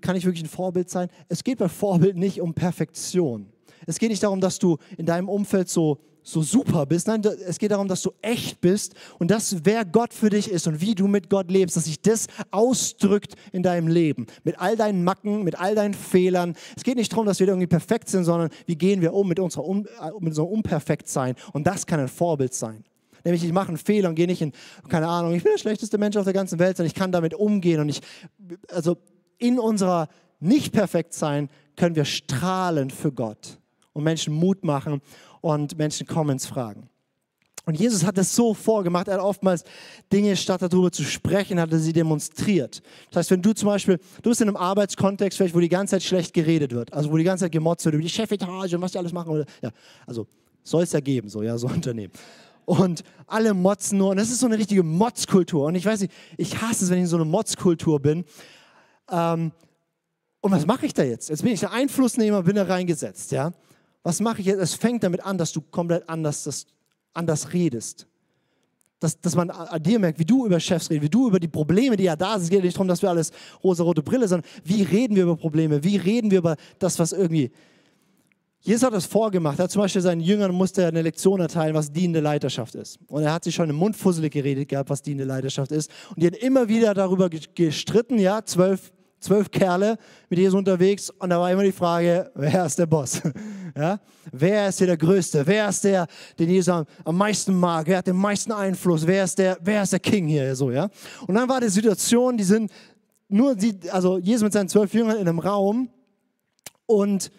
kann 0.00 0.16
ich 0.16 0.24
wirklich 0.24 0.44
ein 0.44 0.48
Vorbild 0.48 0.90
sein? 0.90 1.08
Es 1.28 1.44
geht 1.44 1.58
bei 1.58 1.68
Vorbild 1.68 2.16
nicht 2.16 2.40
um 2.40 2.54
Perfektion. 2.54 3.52
Es 3.86 3.98
geht 3.98 4.10
nicht 4.10 4.22
darum, 4.22 4.40
dass 4.40 4.58
du 4.58 4.78
in 4.96 5.06
deinem 5.06 5.28
Umfeld 5.28 5.68
so, 5.68 6.00
so 6.26 6.42
super 6.42 6.86
bist. 6.86 7.06
Nein, 7.06 7.22
es 7.46 7.58
geht 7.58 7.70
darum, 7.70 7.86
dass 7.86 8.02
du 8.02 8.10
echt 8.20 8.60
bist 8.60 8.94
und 9.18 9.30
dass 9.30 9.64
wer 9.64 9.84
Gott 9.84 10.12
für 10.12 10.28
dich 10.28 10.50
ist 10.50 10.66
und 10.66 10.80
wie 10.80 10.94
du 10.94 11.06
mit 11.06 11.30
Gott 11.30 11.50
lebst, 11.50 11.76
dass 11.76 11.84
sich 11.84 12.00
das 12.00 12.26
ausdrückt 12.50 13.34
in 13.52 13.62
deinem 13.62 13.86
Leben. 13.86 14.26
Mit 14.42 14.58
all 14.58 14.76
deinen 14.76 15.04
Macken, 15.04 15.44
mit 15.44 15.58
all 15.58 15.76
deinen 15.76 15.94
Fehlern. 15.94 16.54
Es 16.76 16.82
geht 16.82 16.96
nicht 16.96 17.12
darum, 17.12 17.26
dass 17.26 17.38
wir 17.38 17.46
irgendwie 17.46 17.68
perfekt 17.68 18.08
sind, 18.08 18.24
sondern 18.24 18.50
wie 18.66 18.74
gehen 18.74 19.00
wir 19.02 19.14
um 19.14 19.28
mit, 19.28 19.38
unserer 19.38 19.64
äh, 19.68 20.10
mit 20.18 20.30
unserem 20.30 20.48
Unperfektsein. 20.48 21.36
Und 21.52 21.64
das 21.66 21.86
kann 21.86 22.00
ein 22.00 22.08
Vorbild 22.08 22.52
sein. 22.52 22.84
Nämlich 23.24 23.44
ich 23.44 23.52
mache 23.52 23.68
einen 23.68 23.76
Fehler 23.76 24.08
und 24.08 24.16
gehe 24.16 24.26
nicht 24.26 24.42
in, 24.42 24.52
keine 24.88 25.06
Ahnung, 25.06 25.32
ich 25.32 25.44
bin 25.44 25.52
der 25.52 25.58
schlechteste 25.58 25.96
Mensch 25.96 26.16
auf 26.16 26.24
der 26.24 26.32
ganzen 26.32 26.58
Welt, 26.58 26.76
sondern 26.76 26.88
ich 26.88 26.94
kann 26.94 27.12
damit 27.12 27.34
umgehen 27.34 27.80
und 27.80 27.88
ich, 27.88 28.00
also 28.68 28.96
in 29.38 29.58
unserer 29.58 30.08
Nicht-Perfekt-Sein 30.40 31.50
können 31.76 31.94
wir 31.94 32.04
strahlen 32.04 32.90
für 32.90 33.12
Gott 33.12 33.58
und 33.92 34.04
Menschen 34.04 34.34
Mut 34.34 34.64
machen 34.64 35.00
und 35.40 35.76
Menschen 35.78 36.06
Comments 36.06 36.44
fragen. 36.46 36.88
Und 37.64 37.78
Jesus 37.78 38.04
hat 38.04 38.16
es 38.16 38.34
so 38.34 38.54
vorgemacht, 38.54 39.08
er 39.08 39.14
hat 39.14 39.20
oftmals 39.20 39.64
Dinge, 40.12 40.36
statt 40.36 40.62
darüber 40.62 40.92
zu 40.92 41.02
sprechen, 41.02 41.58
hat 41.58 41.72
er 41.72 41.80
sie 41.80 41.92
demonstriert. 41.92 42.80
Das 43.10 43.16
heißt, 43.16 43.30
wenn 43.32 43.42
du 43.42 43.52
zum 43.54 43.66
Beispiel, 43.66 43.98
du 44.22 44.30
bist 44.30 44.40
in 44.40 44.46
einem 44.46 44.56
Arbeitskontext, 44.56 45.36
vielleicht, 45.36 45.54
wo 45.54 45.58
die 45.58 45.68
ganze 45.68 45.96
Zeit 45.96 46.04
schlecht 46.04 46.32
geredet 46.32 46.72
wird, 46.72 46.92
also 46.92 47.10
wo 47.10 47.16
die 47.16 47.24
ganze 47.24 47.44
Zeit 47.44 47.52
gemotzt 47.52 47.84
wird 47.84 47.96
über 47.96 48.02
die 48.02 48.08
Chefetage 48.08 48.74
und 48.76 48.82
was 48.82 48.92
die 48.92 48.98
alles 48.98 49.12
machen, 49.12 49.30
oder, 49.30 49.46
ja, 49.62 49.70
also 50.06 50.28
soll 50.62 50.84
es 50.84 50.92
ja 50.92 51.00
geben, 51.00 51.28
so, 51.28 51.42
ja, 51.42 51.58
so 51.58 51.66
Unternehmen 51.76 52.12
und 52.66 53.02
alle 53.26 53.54
motzen 53.54 53.96
nur. 53.96 54.10
Und 54.10 54.18
das 54.18 54.28
ist 54.28 54.40
so 54.40 54.46
eine 54.46 54.58
richtige 54.58 54.82
Motzkultur. 54.82 55.66
Und 55.66 55.76
ich 55.76 55.86
weiß 55.86 56.02
nicht, 56.02 56.12
ich 56.36 56.60
hasse 56.60 56.84
es, 56.84 56.90
wenn 56.90 56.98
ich 56.98 57.04
in 57.04 57.08
so 57.08 57.16
einer 57.16 57.24
Motzkultur 57.24 58.00
bin. 58.00 58.24
Ähm, 59.10 59.52
und 60.40 60.52
was 60.52 60.66
mache 60.66 60.86
ich 60.86 60.92
da 60.92 61.02
jetzt? 61.02 61.30
Jetzt 61.30 61.42
bin 61.42 61.52
ich 61.52 61.60
der 61.60 61.72
Einflussnehmer, 61.72 62.42
bin 62.42 62.56
da 62.56 62.64
reingesetzt. 62.64 63.32
Ja? 63.32 63.52
Was 64.06 64.20
mache 64.20 64.40
ich 64.40 64.46
jetzt? 64.46 64.60
Es 64.60 64.74
fängt 64.74 65.02
damit 65.02 65.26
an, 65.26 65.36
dass 65.36 65.50
du 65.50 65.60
komplett 65.60 66.08
anders, 66.08 66.44
das, 66.44 66.64
anders 67.12 67.52
redest. 67.52 68.06
Dass, 69.00 69.20
dass 69.20 69.34
man 69.34 69.50
an 69.50 69.82
dir 69.82 69.98
merkt, 69.98 70.20
wie 70.20 70.24
du 70.24 70.46
über 70.46 70.60
Chefs 70.60 70.88
redest, 70.90 71.02
wie 71.02 71.10
du 71.10 71.26
über 71.26 71.40
die 71.40 71.48
Probleme, 71.48 71.96
die 71.96 72.04
ja 72.04 72.14
da 72.14 72.34
sind. 72.34 72.44
Es 72.44 72.50
geht 72.50 72.62
nicht 72.62 72.76
darum, 72.76 72.86
dass 72.86 73.02
wir 73.02 73.10
alles 73.10 73.32
rosa-rote 73.64 74.04
Brille, 74.04 74.28
sondern 74.28 74.48
wie 74.62 74.84
reden 74.84 75.16
wir 75.16 75.24
über 75.24 75.36
Probleme? 75.36 75.82
Wie 75.82 75.96
reden 75.96 76.30
wir 76.30 76.38
über 76.38 76.54
das, 76.78 77.00
was 77.00 77.10
irgendwie 77.10 77.50
Jesus 78.60 78.84
hat 78.84 78.94
das 78.94 79.06
vorgemacht. 79.06 79.58
Er 79.58 79.64
hat 79.64 79.72
zum 79.72 79.82
Beispiel 79.82 80.02
seinen 80.02 80.20
Jüngern 80.20 80.52
musste 80.52 80.82
er 80.82 80.88
eine 80.88 81.02
Lektion 81.02 81.40
erteilen, 81.40 81.74
was 81.74 81.90
dienende 81.90 82.20
Leiterschaft 82.20 82.76
ist. 82.76 83.00
Und 83.08 83.24
er 83.24 83.32
hat 83.32 83.42
sich 83.42 83.56
schon 83.56 83.68
im 83.70 83.76
Mund 83.76 83.96
fusselig 83.96 84.32
geredet 84.32 84.68
gehabt, 84.68 84.88
was 84.88 85.02
dienende 85.02 85.24
Leiterschaft 85.24 85.72
ist. 85.72 85.90
Und 86.10 86.22
die 86.22 86.26
haben 86.26 86.34
immer 86.34 86.68
wieder 86.68 86.94
darüber 86.94 87.28
gestritten, 87.28 88.18
ja, 88.20 88.44
zwölf, 88.44 88.92
zwölf 89.20 89.50
Kerle 89.50 89.98
mit 90.28 90.38
Jesus 90.38 90.58
unterwegs. 90.58 91.10
Und 91.10 91.30
da 91.30 91.40
war 91.40 91.50
immer 91.50 91.64
die 91.64 91.72
Frage, 91.72 92.30
wer 92.34 92.66
ist 92.66 92.78
der 92.78 92.86
Boss? 92.86 93.20
Ja? 93.76 94.00
Wer 94.32 94.68
ist 94.70 94.78
hier 94.78 94.86
der 94.86 94.96
Größte? 94.96 95.46
Wer 95.46 95.68
ist 95.68 95.84
der, 95.84 96.06
den 96.38 96.48
Jesus 96.48 96.86
am, 97.04 97.14
meisten 97.14 97.54
mag? 97.54 97.86
Wer 97.86 97.98
hat 97.98 98.06
den 98.06 98.16
meisten 98.16 98.50
Einfluss? 98.50 99.06
Wer 99.06 99.24
ist 99.24 99.38
der, 99.38 99.58
wer 99.60 99.82
ist 99.82 99.92
der 99.92 100.00
King 100.00 100.26
hier? 100.26 100.56
So, 100.56 100.70
ja? 100.70 100.88
Und 101.26 101.34
dann 101.34 101.46
war 101.46 101.60
die 101.60 101.68
Situation, 101.68 102.38
die 102.38 102.44
sind 102.44 102.70
nur, 103.28 103.54
die, 103.54 103.78
also 103.90 104.16
Jesus 104.16 104.44
mit 104.44 104.54
seinen 104.54 104.70
zwölf 104.70 104.94
Jüngern 104.94 105.16
in 105.16 105.28
einem 105.28 105.40
Raum 105.40 105.90
und 106.86 107.30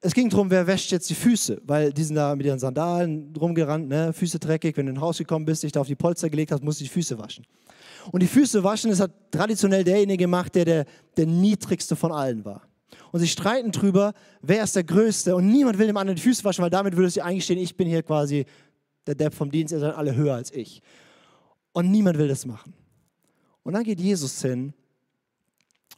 es 0.00 0.14
ging 0.14 0.28
darum, 0.28 0.50
wer 0.50 0.66
wäscht 0.66 0.92
jetzt 0.92 1.10
die 1.10 1.14
Füße, 1.14 1.60
weil 1.64 1.92
die 1.92 2.04
sind 2.04 2.14
da 2.14 2.36
mit 2.36 2.46
ihren 2.46 2.60
Sandalen 2.60 3.34
rumgerannt, 3.36 3.88
ne? 3.88 4.12
Füße 4.12 4.38
dreckig. 4.38 4.76
Wenn 4.76 4.86
du 4.86 4.92
in 4.92 4.98
ein 4.98 5.00
Haus 5.00 5.18
gekommen 5.18 5.44
bist, 5.44 5.64
dich 5.64 5.72
da 5.72 5.80
auf 5.80 5.88
die 5.88 5.96
Polster 5.96 6.30
gelegt 6.30 6.52
hast, 6.52 6.62
musst 6.62 6.80
du 6.80 6.84
die 6.84 6.90
Füße 6.90 7.18
waschen. 7.18 7.44
Und 8.12 8.22
die 8.22 8.26
Füße 8.26 8.62
waschen, 8.62 8.90
das 8.90 9.00
hat 9.00 9.12
traditionell 9.30 9.84
derjenige 9.84 10.24
gemacht, 10.24 10.54
der, 10.54 10.64
der 10.64 10.86
der 11.16 11.26
niedrigste 11.26 11.96
von 11.96 12.12
allen 12.12 12.44
war. 12.44 12.62
Und 13.12 13.20
sie 13.20 13.28
streiten 13.28 13.72
drüber, 13.72 14.12
wer 14.42 14.64
ist 14.64 14.76
der 14.76 14.84
Größte. 14.84 15.34
Und 15.34 15.48
niemand 15.48 15.78
will 15.78 15.86
dem 15.86 15.96
anderen 15.96 16.16
die 16.16 16.22
Füße 16.22 16.44
waschen, 16.44 16.62
weil 16.62 16.70
damit 16.70 16.96
würde 16.96 17.10
sie 17.10 17.22
eingestehen, 17.22 17.58
ich 17.58 17.76
bin 17.76 17.88
hier 17.88 18.02
quasi 18.02 18.44
der 19.06 19.14
Depp 19.14 19.34
vom 19.34 19.50
Dienst, 19.50 19.72
ihr 19.72 19.78
seid 19.78 19.94
alle 19.94 20.14
höher 20.14 20.34
als 20.34 20.52
ich. 20.52 20.82
Und 21.72 21.90
niemand 21.90 22.18
will 22.18 22.28
das 22.28 22.44
machen. 22.44 22.74
Und 23.62 23.72
dann 23.72 23.84
geht 23.84 24.00
Jesus 24.00 24.40
hin 24.42 24.72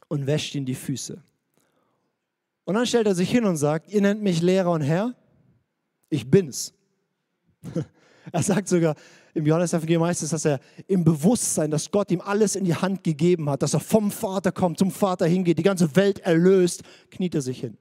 und 0.07 0.25
wäscht 0.25 0.55
ihnen 0.55 0.65
die 0.65 0.75
Füße. 0.75 1.21
Und 2.65 2.75
dann 2.75 2.85
stellt 2.85 3.07
er 3.07 3.15
sich 3.15 3.29
hin 3.29 3.45
und 3.45 3.57
sagt, 3.57 3.91
ihr 3.91 4.01
nennt 4.01 4.21
mich 4.21 4.41
Lehrer 4.41 4.71
und 4.71 4.81
Herr, 4.81 5.15
ich 6.09 6.29
bin's. 6.29 6.73
Er 8.31 8.43
sagt 8.43 8.67
sogar, 8.67 8.95
im 9.33 9.45
Johannes-Evangelium 9.45 10.03
heißt 10.03 10.23
es, 10.23 10.29
dass 10.29 10.45
er 10.45 10.59
im 10.87 11.03
Bewusstsein, 11.03 11.71
dass 11.71 11.91
Gott 11.91 12.11
ihm 12.11 12.21
alles 12.21 12.55
in 12.55 12.65
die 12.65 12.75
Hand 12.75 13.03
gegeben 13.03 13.49
hat, 13.49 13.61
dass 13.61 13.73
er 13.73 13.79
vom 13.79 14.11
Vater 14.11 14.51
kommt, 14.51 14.79
zum 14.79 14.91
Vater 14.91 15.25
hingeht, 15.27 15.57
die 15.57 15.63
ganze 15.63 15.95
Welt 15.95 16.19
erlöst, 16.19 16.83
kniet 17.11 17.35
er 17.35 17.41
sich 17.41 17.59
hin. 17.59 17.77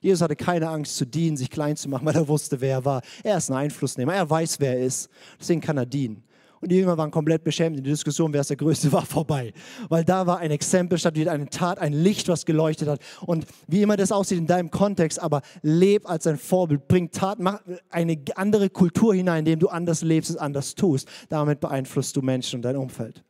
Jesus 0.00 0.22
hatte 0.22 0.36
keine 0.36 0.68
Angst 0.68 0.96
zu 0.96 1.04
dienen, 1.04 1.36
sich 1.36 1.50
klein 1.50 1.76
zu 1.76 1.88
machen, 1.88 2.06
weil 2.06 2.14
er 2.14 2.26
wusste, 2.26 2.60
wer 2.60 2.76
er 2.76 2.84
war. 2.84 3.02
Er 3.22 3.36
ist 3.36 3.50
ein 3.50 3.56
Einflussnehmer, 3.56 4.14
er 4.14 4.28
weiß, 4.28 4.58
wer 4.58 4.78
er 4.78 4.84
ist. 4.84 5.10
Deswegen 5.38 5.60
kann 5.60 5.76
er 5.76 5.86
dienen. 5.86 6.22
Und 6.60 6.70
die 6.70 6.76
Jünger 6.76 6.98
waren 6.98 7.10
komplett 7.10 7.42
beschämt. 7.42 7.78
Die 7.78 7.82
Diskussion, 7.82 8.32
wer 8.34 8.42
es 8.42 8.48
der 8.48 8.56
Größte 8.56 8.92
war, 8.92 9.06
vorbei. 9.06 9.52
Weil 9.88 10.04
da 10.04 10.26
war 10.26 10.38
ein 10.38 10.50
Exempel 10.50 10.98
statt 10.98 11.16
eine 11.16 11.48
Tat, 11.48 11.78
ein 11.78 11.94
Licht, 11.94 12.28
was 12.28 12.44
geleuchtet 12.44 12.88
hat. 12.88 13.00
Und 13.22 13.46
wie 13.66 13.80
immer 13.80 13.96
das 13.96 14.12
aussieht 14.12 14.38
in 14.38 14.46
deinem 14.46 14.70
Kontext, 14.70 15.18
aber 15.18 15.40
leb 15.62 16.08
als 16.08 16.26
ein 16.26 16.36
Vorbild. 16.36 16.86
Bring 16.86 17.10
Tat, 17.10 17.38
mach 17.38 17.60
eine 17.88 18.22
andere 18.34 18.68
Kultur 18.68 19.14
hinein, 19.14 19.40
indem 19.40 19.58
du 19.58 19.68
anders 19.68 20.02
lebst 20.02 20.30
und 20.32 20.38
anders 20.38 20.74
tust. 20.74 21.08
Damit 21.30 21.60
beeinflusst 21.60 22.14
du 22.16 22.20
Menschen 22.20 22.56
und 22.56 22.62
dein 22.62 22.76
Umfeld. 22.76 23.24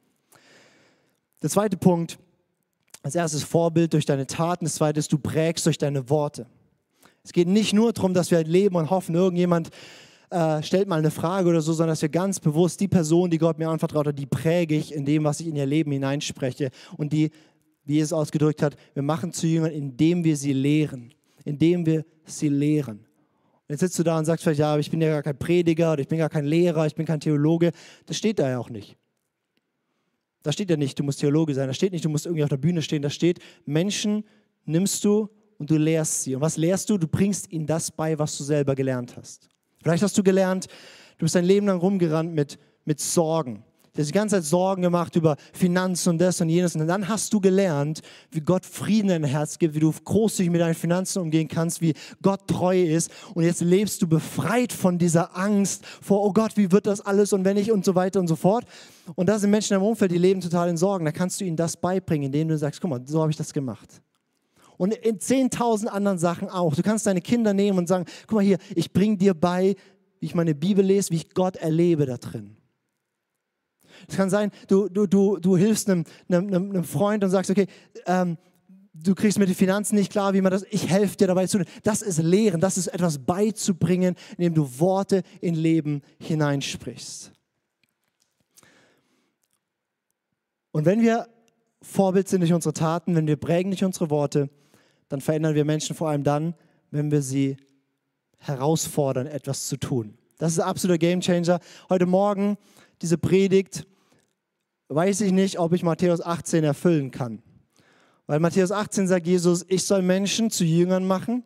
Der 1.42 1.50
zweite 1.50 1.76
Punkt, 1.76 2.18
als 3.02 3.14
erstes 3.14 3.44
Vorbild 3.44 3.92
durch 3.92 4.04
deine 4.06 4.26
Taten. 4.26 4.64
Das 4.64 4.74
zweite 4.74 4.98
ist, 4.98 5.12
du 5.12 5.18
prägst 5.18 5.64
durch 5.66 5.78
deine 5.78 6.10
Worte. 6.10 6.46
Es 7.22 7.32
geht 7.32 7.48
nicht 7.48 7.72
nur 7.72 7.92
darum, 7.92 8.14
dass 8.14 8.30
wir 8.30 8.42
leben 8.44 8.76
und 8.76 8.90
hoffen, 8.90 9.14
irgendjemand 9.14 9.70
äh, 10.30 10.62
stellt 10.62 10.88
mal 10.88 10.98
eine 10.98 11.10
Frage 11.10 11.48
oder 11.48 11.60
so, 11.60 11.72
sondern 11.72 11.92
dass 11.92 12.02
wir 12.02 12.08
ganz 12.08 12.40
bewusst 12.40 12.80
die 12.80 12.88
Person, 12.88 13.30
die 13.30 13.38
Gott 13.38 13.58
mir 13.58 13.68
anvertraut 13.68 14.06
hat, 14.06 14.18
die 14.18 14.26
präge 14.26 14.76
ich 14.76 14.94
in 14.94 15.04
dem, 15.04 15.24
was 15.24 15.40
ich 15.40 15.48
in 15.48 15.56
ihr 15.56 15.66
Leben 15.66 15.90
hineinspreche 15.92 16.70
und 16.96 17.12
die, 17.12 17.30
wie 17.84 18.00
es 18.00 18.12
ausgedrückt 18.12 18.62
hat, 18.62 18.76
wir 18.94 19.02
machen 19.02 19.32
zu 19.32 19.46
Jüngern, 19.46 19.72
indem 19.72 20.24
wir 20.24 20.36
sie 20.36 20.52
lehren, 20.52 21.12
indem 21.44 21.84
wir 21.84 22.04
sie 22.24 22.48
lehren. 22.48 22.98
Und 22.98 23.74
jetzt 23.74 23.80
sitzt 23.80 23.98
du 23.98 24.02
da 24.02 24.18
und 24.18 24.24
sagst 24.24 24.44
vielleicht, 24.44 24.60
ja, 24.60 24.78
ich 24.78 24.90
bin 24.90 25.00
ja 25.00 25.10
gar 25.10 25.22
kein 25.22 25.38
Prediger 25.38 25.92
oder 25.92 26.02
ich 26.02 26.08
bin 26.08 26.18
gar 26.18 26.28
kein 26.28 26.44
Lehrer, 26.44 26.86
ich 26.86 26.94
bin 26.94 27.06
kein 27.06 27.20
Theologe. 27.20 27.72
Das 28.06 28.16
steht 28.16 28.38
da 28.38 28.48
ja 28.48 28.58
auch 28.58 28.70
nicht. 28.70 28.96
Da 30.42 30.52
steht 30.52 30.70
ja 30.70 30.76
nicht, 30.76 30.98
du 30.98 31.04
musst 31.04 31.20
Theologe 31.20 31.54
sein. 31.54 31.68
Da 31.68 31.74
steht 31.74 31.92
nicht, 31.92 32.04
du 32.04 32.08
musst 32.08 32.26
irgendwie 32.26 32.42
auf 32.44 32.48
der 32.48 32.56
Bühne 32.56 32.82
stehen. 32.82 33.02
Da 33.02 33.10
steht, 33.10 33.40
Menschen 33.66 34.24
nimmst 34.64 35.04
du 35.04 35.28
und 35.58 35.70
du 35.70 35.76
lehrst 35.76 36.22
sie. 36.22 36.34
Und 36.34 36.40
was 36.40 36.56
lehrst 36.56 36.88
du? 36.88 36.98
Du 36.98 37.06
bringst 37.06 37.52
ihnen 37.52 37.66
das 37.66 37.90
bei, 37.90 38.18
was 38.18 38.36
du 38.38 38.44
selber 38.44 38.74
gelernt 38.74 39.16
hast. 39.16 39.48
Vielleicht 39.82 40.02
hast 40.02 40.16
du 40.16 40.22
gelernt, 40.22 40.66
du 41.18 41.24
bist 41.24 41.34
dein 41.34 41.44
Leben 41.44 41.66
lang 41.66 41.78
rumgerannt 41.78 42.32
mit, 42.32 42.58
mit 42.84 43.00
Sorgen. 43.00 43.64
Du 43.92 44.00
hast 44.00 44.08
die 44.08 44.12
ganze 44.12 44.36
Zeit 44.36 44.44
Sorgen 44.44 44.82
gemacht 44.82 45.16
über 45.16 45.36
Finanzen 45.52 46.10
und 46.10 46.18
das 46.18 46.40
und 46.40 46.48
jenes. 46.48 46.76
Und 46.76 46.86
dann 46.86 47.08
hast 47.08 47.32
du 47.32 47.40
gelernt, 47.40 48.02
wie 48.30 48.40
Gott 48.40 48.64
Frieden 48.64 49.10
in 49.10 49.22
dein 49.22 49.30
Herz 49.30 49.58
gibt, 49.58 49.74
wie 49.74 49.80
du 49.80 49.92
großzügig 49.92 50.52
mit 50.52 50.60
deinen 50.60 50.74
Finanzen 50.74 51.20
umgehen 51.20 51.48
kannst, 51.48 51.80
wie 51.80 51.94
Gott 52.22 52.46
treu 52.46 52.80
ist. 52.80 53.10
Und 53.34 53.42
jetzt 53.42 53.60
lebst 53.62 54.00
du 54.00 54.06
befreit 54.06 54.72
von 54.72 54.96
dieser 54.96 55.36
Angst 55.36 55.84
vor, 56.00 56.24
oh 56.24 56.32
Gott, 56.32 56.56
wie 56.56 56.70
wird 56.70 56.86
das 56.86 57.00
alles 57.00 57.32
und 57.32 57.44
wenn 57.44 57.56
ich 57.56 57.72
und 57.72 57.84
so 57.84 57.96
weiter 57.96 58.20
und 58.20 58.28
so 58.28 58.36
fort. 58.36 58.64
Und 59.16 59.28
da 59.28 59.40
sind 59.40 59.50
Menschen 59.50 59.76
im 59.76 59.82
Umfeld, 59.82 60.12
die 60.12 60.18
leben 60.18 60.40
total 60.40 60.68
in 60.68 60.76
Sorgen. 60.76 61.04
Da 61.04 61.10
kannst 61.10 61.40
du 61.40 61.44
ihnen 61.44 61.56
das 61.56 61.76
beibringen, 61.76 62.26
indem 62.26 62.46
du 62.46 62.56
sagst, 62.56 62.80
guck 62.80 62.90
mal, 62.90 63.00
so 63.04 63.20
habe 63.20 63.32
ich 63.32 63.36
das 63.36 63.52
gemacht 63.52 64.00
und 64.80 64.94
in 64.94 65.18
10.000 65.18 65.88
anderen 65.88 66.16
Sachen 66.16 66.48
auch. 66.48 66.74
Du 66.74 66.80
kannst 66.80 67.06
deine 67.06 67.20
Kinder 67.20 67.52
nehmen 67.52 67.76
und 67.76 67.86
sagen, 67.86 68.06
guck 68.26 68.36
mal 68.36 68.44
hier, 68.44 68.56
ich 68.74 68.94
bringe 68.94 69.18
dir 69.18 69.34
bei, 69.34 69.76
wie 70.20 70.26
ich 70.26 70.34
meine 70.34 70.54
Bibel 70.54 70.82
lese, 70.82 71.10
wie 71.10 71.16
ich 71.16 71.34
Gott 71.34 71.56
erlebe 71.56 72.06
da 72.06 72.16
drin. 72.16 72.56
Es 74.08 74.16
kann 74.16 74.30
sein, 74.30 74.50
du, 74.68 74.88
du, 74.88 75.06
du, 75.06 75.36
du 75.36 75.58
hilfst 75.58 75.90
einem, 75.90 76.04
einem, 76.30 76.70
einem 76.70 76.84
Freund 76.84 77.22
und 77.22 77.28
sagst, 77.28 77.50
okay, 77.50 77.66
ähm, 78.06 78.38
du 78.94 79.14
kriegst 79.14 79.38
mit 79.38 79.50
den 79.50 79.54
Finanzen 79.54 79.96
nicht 79.96 80.10
klar, 80.10 80.32
wie 80.32 80.40
man 80.40 80.50
das, 80.50 80.64
ich 80.70 80.88
helfe 80.88 81.14
dir 81.14 81.26
dabei 81.26 81.46
zu. 81.46 81.62
Das 81.82 82.00
ist 82.00 82.16
Lehren, 82.16 82.62
das 82.62 82.78
ist 82.78 82.86
etwas 82.86 83.18
beizubringen, 83.18 84.14
indem 84.38 84.54
du 84.54 84.78
Worte 84.78 85.24
in 85.42 85.56
Leben 85.56 86.00
hineinsprichst. 86.22 87.32
Und 90.70 90.86
wenn 90.86 91.02
wir 91.02 91.28
Vorbild 91.82 92.28
sind 92.28 92.40
durch 92.40 92.54
unsere 92.54 92.72
Taten, 92.72 93.14
wenn 93.14 93.26
wir 93.26 93.36
prägen 93.36 93.72
durch 93.72 93.84
unsere 93.84 94.08
Worte, 94.08 94.48
dann 95.10 95.20
verändern 95.20 95.54
wir 95.54 95.66
Menschen 95.66 95.94
vor 95.94 96.08
allem 96.08 96.24
dann, 96.24 96.54
wenn 96.90 97.10
wir 97.10 97.20
sie 97.20 97.56
herausfordern, 98.38 99.26
etwas 99.26 99.66
zu 99.66 99.76
tun. 99.76 100.16
Das 100.38 100.52
ist 100.52 100.60
ein 100.60 100.68
absoluter 100.68 100.98
Gamechanger. 100.98 101.60
Heute 101.90 102.06
Morgen, 102.06 102.56
diese 103.02 103.18
Predigt, 103.18 103.86
weiß 104.88 105.20
ich 105.20 105.32
nicht, 105.32 105.58
ob 105.58 105.72
ich 105.72 105.82
Matthäus 105.82 106.20
18 106.20 106.64
erfüllen 106.64 107.10
kann. 107.10 107.42
Weil 108.26 108.38
Matthäus 108.38 108.70
18 108.70 109.08
sagt 109.08 109.26
Jesus, 109.26 109.66
ich 109.68 109.84
soll 109.84 110.00
Menschen 110.00 110.50
zu 110.50 110.64
Jüngern 110.64 111.04
machen 111.06 111.44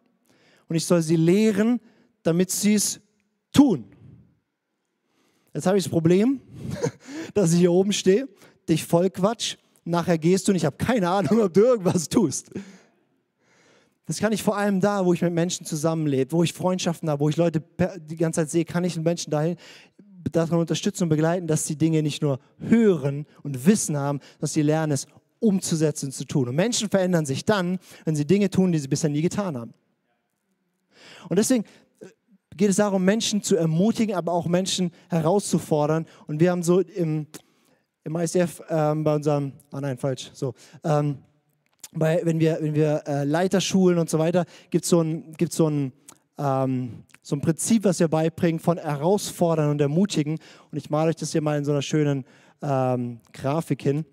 und 0.68 0.76
ich 0.76 0.84
soll 0.84 1.00
sie 1.00 1.16
lehren, 1.16 1.80
damit 2.22 2.50
sie 2.50 2.74
es 2.74 3.00
tun. 3.50 3.86
Jetzt 5.54 5.66
habe 5.66 5.78
ich 5.78 5.84
das 5.84 5.90
Problem, 5.90 6.40
dass 7.34 7.54
ich 7.54 7.60
hier 7.60 7.72
oben 7.72 7.94
stehe, 7.94 8.28
dich 8.68 8.84
voll 8.84 9.08
quatsch, 9.08 9.56
nachher 9.84 10.18
gehst 10.18 10.46
du 10.46 10.52
und 10.52 10.56
ich 10.56 10.66
habe 10.66 10.76
keine 10.76 11.08
Ahnung, 11.08 11.40
ob 11.40 11.54
du 11.54 11.62
irgendwas 11.62 12.10
tust. 12.10 12.50
Das 14.06 14.18
kann 14.18 14.32
ich 14.32 14.42
vor 14.42 14.56
allem 14.56 14.80
da, 14.80 15.06
wo 15.06 15.14
ich 15.14 15.22
mit 15.22 15.32
Menschen 15.32 15.64
zusammenlebe, 15.64 16.32
wo 16.32 16.42
ich 16.42 16.52
Freundschaften 16.52 17.08
habe, 17.08 17.20
wo 17.20 17.28
ich 17.28 17.36
Leute 17.36 17.62
die 17.98 18.16
ganze 18.16 18.42
Zeit 18.42 18.50
sehe, 18.50 18.64
kann 18.64 18.84
ich 18.84 18.94
den 18.94 19.02
Menschen 19.02 19.30
dahin 19.30 19.56
daran 20.30 20.58
unterstützen 20.58 21.04
und 21.04 21.08
begleiten, 21.10 21.46
dass 21.46 21.66
sie 21.66 21.76
Dinge 21.76 22.02
nicht 22.02 22.22
nur 22.22 22.38
hören 22.58 23.26
und 23.42 23.66
Wissen 23.66 23.96
haben, 23.96 24.20
dass 24.40 24.52
sie 24.52 24.62
lernen, 24.62 24.92
es 24.92 25.06
umzusetzen 25.38 26.06
und 26.06 26.12
zu 26.12 26.24
tun. 26.24 26.48
Und 26.48 26.56
Menschen 26.56 26.88
verändern 26.88 27.26
sich 27.26 27.44
dann, 27.44 27.78
wenn 28.04 28.16
sie 28.16 28.26
Dinge 28.26 28.50
tun, 28.50 28.72
die 28.72 28.78
sie 28.78 28.88
bisher 28.88 29.10
nie 29.10 29.22
getan 29.22 29.56
haben. 29.56 29.74
Und 31.28 31.38
deswegen 31.38 31.64
äh, 32.00 32.06
geht 32.56 32.70
es 32.70 32.76
darum, 32.76 33.04
Menschen 33.04 33.42
zu 33.42 33.56
ermutigen, 33.56 34.14
aber 34.14 34.32
auch 34.32 34.46
Menschen 34.46 34.90
herauszufordern. 35.08 36.06
Und 36.26 36.40
wir 36.40 36.50
haben 36.50 36.62
so 36.62 36.80
im, 36.80 37.26
im 38.04 38.16
ICF 38.16 38.62
ähm, 38.68 39.04
bei 39.04 39.14
unserem, 39.14 39.52
ah 39.70 39.80
nein, 39.80 39.98
falsch, 39.98 40.30
so, 40.32 40.54
ähm, 40.82 41.18
bei, 41.92 42.20
wenn 42.24 42.40
wir, 42.40 42.58
wenn 42.60 42.74
wir 42.74 43.02
äh, 43.06 43.24
Leiter 43.24 43.60
schulen 43.60 43.98
und 43.98 44.10
so 44.10 44.18
weiter, 44.18 44.44
gibt 44.70 44.84
so 44.84 45.02
es 45.02 45.36
gibt's 45.36 45.56
so, 45.56 45.68
ein, 45.68 45.92
ähm, 46.38 47.04
so 47.22 47.36
ein 47.36 47.40
Prinzip, 47.40 47.84
was 47.84 48.00
wir 48.00 48.08
beibringen 48.08 48.60
von 48.60 48.78
herausfordern 48.78 49.70
und 49.70 49.80
ermutigen. 49.80 50.38
Und 50.70 50.78
ich 50.78 50.90
male 50.90 51.10
euch 51.10 51.16
das 51.16 51.32
hier 51.32 51.42
mal 51.42 51.58
in 51.58 51.64
so 51.64 51.72
einer 51.72 51.82
schönen 51.82 52.24
ähm, 52.62 53.20
Grafik 53.32 53.82
hin. 53.82 54.04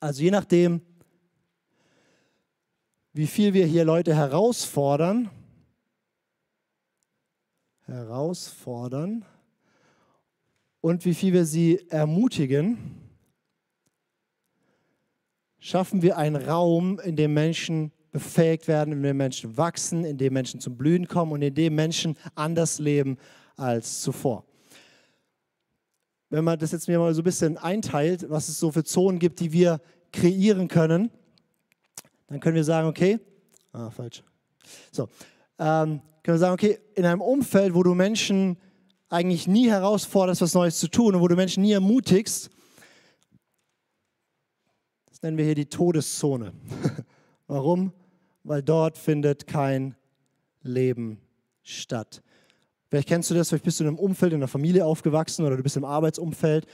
Also 0.00 0.22
je 0.22 0.30
nachdem, 0.30 0.80
wie 3.12 3.26
viel 3.26 3.52
wir 3.52 3.66
hier 3.66 3.84
Leute 3.84 4.14
herausfordern, 4.14 5.30
herausfordern 7.86 9.24
und 10.80 11.04
wie 11.04 11.14
viel 11.14 11.32
wir 11.32 11.44
sie 11.44 11.78
ermutigen, 11.90 13.01
schaffen 15.62 16.02
wir 16.02 16.18
einen 16.18 16.34
Raum, 16.34 16.98
in 16.98 17.14
dem 17.14 17.34
Menschen 17.34 17.92
befähigt 18.10 18.66
werden, 18.66 18.92
in 18.92 19.02
dem 19.02 19.16
Menschen 19.16 19.56
wachsen, 19.56 20.04
in 20.04 20.18
dem 20.18 20.32
Menschen 20.32 20.58
zum 20.58 20.76
Blühen 20.76 21.06
kommen 21.06 21.30
und 21.30 21.40
in 21.40 21.54
dem 21.54 21.76
Menschen 21.76 22.16
anders 22.34 22.80
leben 22.80 23.16
als 23.56 24.02
zuvor. 24.02 24.44
Wenn 26.30 26.42
man 26.42 26.58
das 26.58 26.72
jetzt 26.72 26.88
mir 26.88 26.98
mal 26.98 27.14
so 27.14 27.20
ein 27.20 27.24
bisschen 27.24 27.58
einteilt, 27.58 28.28
was 28.28 28.48
es 28.48 28.58
so 28.58 28.72
für 28.72 28.82
Zonen 28.82 29.20
gibt, 29.20 29.38
die 29.38 29.52
wir 29.52 29.80
kreieren 30.12 30.66
können, 30.66 31.10
dann 32.26 32.40
können 32.40 32.56
wir 32.56 32.64
sagen, 32.64 32.88
okay, 32.88 33.20
ah, 33.72 33.88
falsch. 33.88 34.24
So, 34.90 35.04
ähm, 35.60 36.00
können 36.24 36.34
wir 36.34 36.38
sagen, 36.38 36.54
okay, 36.54 36.80
in 36.96 37.06
einem 37.06 37.20
Umfeld, 37.20 37.72
wo 37.74 37.84
du 37.84 37.94
Menschen 37.94 38.56
eigentlich 39.08 39.46
nie 39.46 39.70
herausforderst, 39.70 40.40
was 40.40 40.54
Neues 40.54 40.80
zu 40.80 40.88
tun 40.88 41.14
und 41.14 41.20
wo 41.20 41.28
du 41.28 41.36
Menschen 41.36 41.62
nie 41.62 41.72
ermutigst, 41.72 42.50
nennen 45.22 45.38
wir 45.38 45.44
hier 45.44 45.54
die 45.54 45.66
Todeszone. 45.66 46.52
Warum? 47.46 47.92
Weil 48.44 48.62
dort 48.62 48.98
findet 48.98 49.46
kein 49.46 49.94
Leben 50.62 51.18
statt. 51.62 52.22
Vielleicht 52.88 53.08
kennst 53.08 53.30
du 53.30 53.34
das, 53.34 53.48
vielleicht 53.48 53.64
bist 53.64 53.80
du 53.80 53.84
in 53.84 53.88
einem 53.88 53.98
Umfeld, 53.98 54.32
in 54.32 54.40
einer 54.40 54.48
Familie 54.48 54.84
aufgewachsen 54.84 55.46
oder 55.46 55.56
du 55.56 55.62
bist 55.62 55.76
im 55.76 55.84
Arbeitsumfeld, 55.84 56.66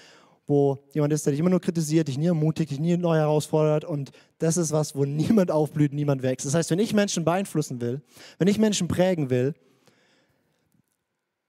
wo 0.46 0.78
jemand 0.92 1.12
ist, 1.12 1.26
der 1.26 1.32
dich 1.32 1.40
immer 1.40 1.50
nur 1.50 1.60
kritisiert, 1.60 2.08
dich 2.08 2.18
nie 2.18 2.26
ermutigt, 2.26 2.70
dich 2.70 2.80
nie 2.80 2.96
neu 2.96 3.16
herausfordert 3.16 3.84
und 3.84 4.10
das 4.38 4.56
ist 4.56 4.72
was, 4.72 4.96
wo 4.96 5.04
niemand 5.04 5.50
aufblüht, 5.50 5.92
niemand 5.92 6.22
wächst. 6.22 6.46
Das 6.46 6.54
heißt, 6.54 6.70
wenn 6.70 6.78
ich 6.78 6.94
Menschen 6.94 7.24
beeinflussen 7.24 7.80
will, 7.80 8.00
wenn 8.38 8.48
ich 8.48 8.58
Menschen 8.58 8.88
prägen 8.88 9.30
will, 9.30 9.54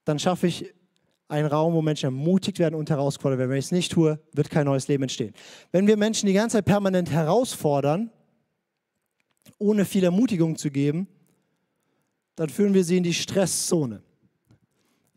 dann 0.04 0.20
schaffe 0.20 0.48
ich 0.48 0.74
ein 1.30 1.46
Raum, 1.46 1.74
wo 1.74 1.82
Menschen 1.82 2.06
ermutigt 2.06 2.60
werden 2.60 2.76
und 2.76 2.90
herausgefordert 2.90 3.40
werden. 3.40 3.52
Wenn 3.52 3.60
ich 3.60 3.66
es 3.66 3.72
nicht 3.72 3.92
tue, 3.92 4.20
wird 4.34 4.50
kein 4.50 4.66
neues 4.66 4.88
Leben 4.88 5.04
entstehen. 5.04 5.34
Wenn 5.72 5.88
wir 5.88 5.96
Menschen 5.96 6.28
die 6.28 6.34
ganze 6.34 6.58
Zeit 6.58 6.66
permanent 6.66 7.12
herausfordern, 7.12 8.12
ohne 9.60 9.86
viel 9.86 10.04
Ermutigung 10.04 10.58
zu 10.58 10.72
geben, 10.72 11.08
dann 12.36 12.50
führen 12.50 12.74
wir 12.74 12.84
sie 12.84 12.98
in 12.98 13.04
die 13.04 13.14
Stresszone. 13.14 14.02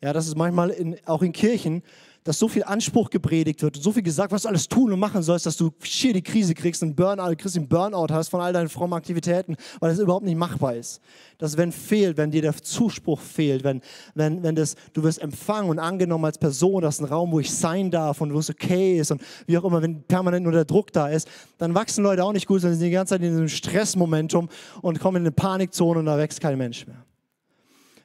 Ja, 0.03 0.13
das 0.13 0.27
ist 0.27 0.37
manchmal 0.37 0.71
in, 0.71 0.99
auch 1.07 1.23
in 1.23 1.33
Kirchen, 1.33 1.83
dass 2.25 2.39
so 2.39 2.47
viel 2.47 2.63
Anspruch 2.63 3.11
gepredigt 3.11 3.63
wird 3.63 3.77
und 3.77 3.83
so 3.83 3.91
viel 3.91 4.03
gesagt, 4.03 4.33
was 4.33 4.43
du 4.43 4.49
alles 4.49 4.69
tun 4.69 4.93
und 4.93 5.01
machen 5.01 5.23
sollst, 5.23 5.45
dass 5.47 5.57
du 5.57 5.73
schier 5.83 6.13
die 6.13 6.23
Krise 6.23 6.55
kriegst, 6.55 6.83
einen 6.83 6.95
Burnout, 6.95 7.35
kriegst 7.37 7.57
einen 7.57 7.69
Burnout 7.69 8.13
hast 8.13 8.29
von 8.29 8.41
all 8.41 8.53
deinen 8.53 8.69
frommen 8.69 8.95
Aktivitäten, 8.95 9.57
weil 9.81 9.91
das 9.91 9.99
überhaupt 9.99 10.25
nicht 10.25 10.37
machbar 10.37 10.77
ist. 10.77 11.01
Dass 11.39 11.57
wenn 11.57 11.73
fehlt, 11.73 12.17
wenn 12.17 12.31
dir 12.31 12.43
der 12.43 12.55
Zuspruch 12.55 13.21
fehlt, 13.21 13.65
wenn, 13.65 13.81
wenn, 14.15 14.43
wenn 14.43 14.55
das, 14.55 14.77
du 14.93 15.03
wirst 15.03 15.21
empfangen 15.21 15.69
und 15.69 15.81
angenommen 15.81 16.25
als 16.25 16.39
Person, 16.39 16.83
das 16.83 16.97
ist 16.97 17.01
ein 17.01 17.07
Raum, 17.07 17.33
wo 17.33 17.41
ich 17.41 17.51
sein 17.51 17.91
darf 17.91 18.21
und 18.21 18.33
wo 18.33 18.39
es 18.39 18.51
okay 18.51 18.99
ist 18.99 19.11
und 19.11 19.21
wie 19.47 19.59
auch 19.59 19.65
immer, 19.65 19.83
wenn 19.83 20.03
permanent 20.05 20.45
nur 20.45 20.53
der 20.53 20.65
Druck 20.65 20.93
da 20.93 21.09
ist, 21.09 21.29
dann 21.59 21.75
wachsen 21.75 22.05
Leute 22.05 22.25
auch 22.25 22.33
nicht 22.33 22.47
gut, 22.47 22.61
sondern 22.61 22.79
sind 22.79 22.87
die 22.87 22.93
ganze 22.93 23.15
Zeit 23.15 23.23
in 23.23 23.31
diesem 23.31 23.49
Stressmomentum 23.49 24.49
und 24.81 25.01
kommen 25.01 25.17
in 25.17 25.23
eine 25.23 25.33
Panikzone 25.33 25.99
und 25.99 26.07
da 26.07 26.17
wächst 26.19 26.41
kein 26.41 26.57
Mensch 26.57 26.87
mehr. 26.87 27.05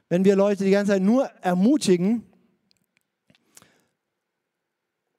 Wenn 0.09 0.23
wir 0.23 0.35
Leute 0.35 0.63
die 0.63 0.71
ganze 0.71 0.93
Zeit 0.93 1.01
nur 1.01 1.25
ermutigen, 1.41 2.23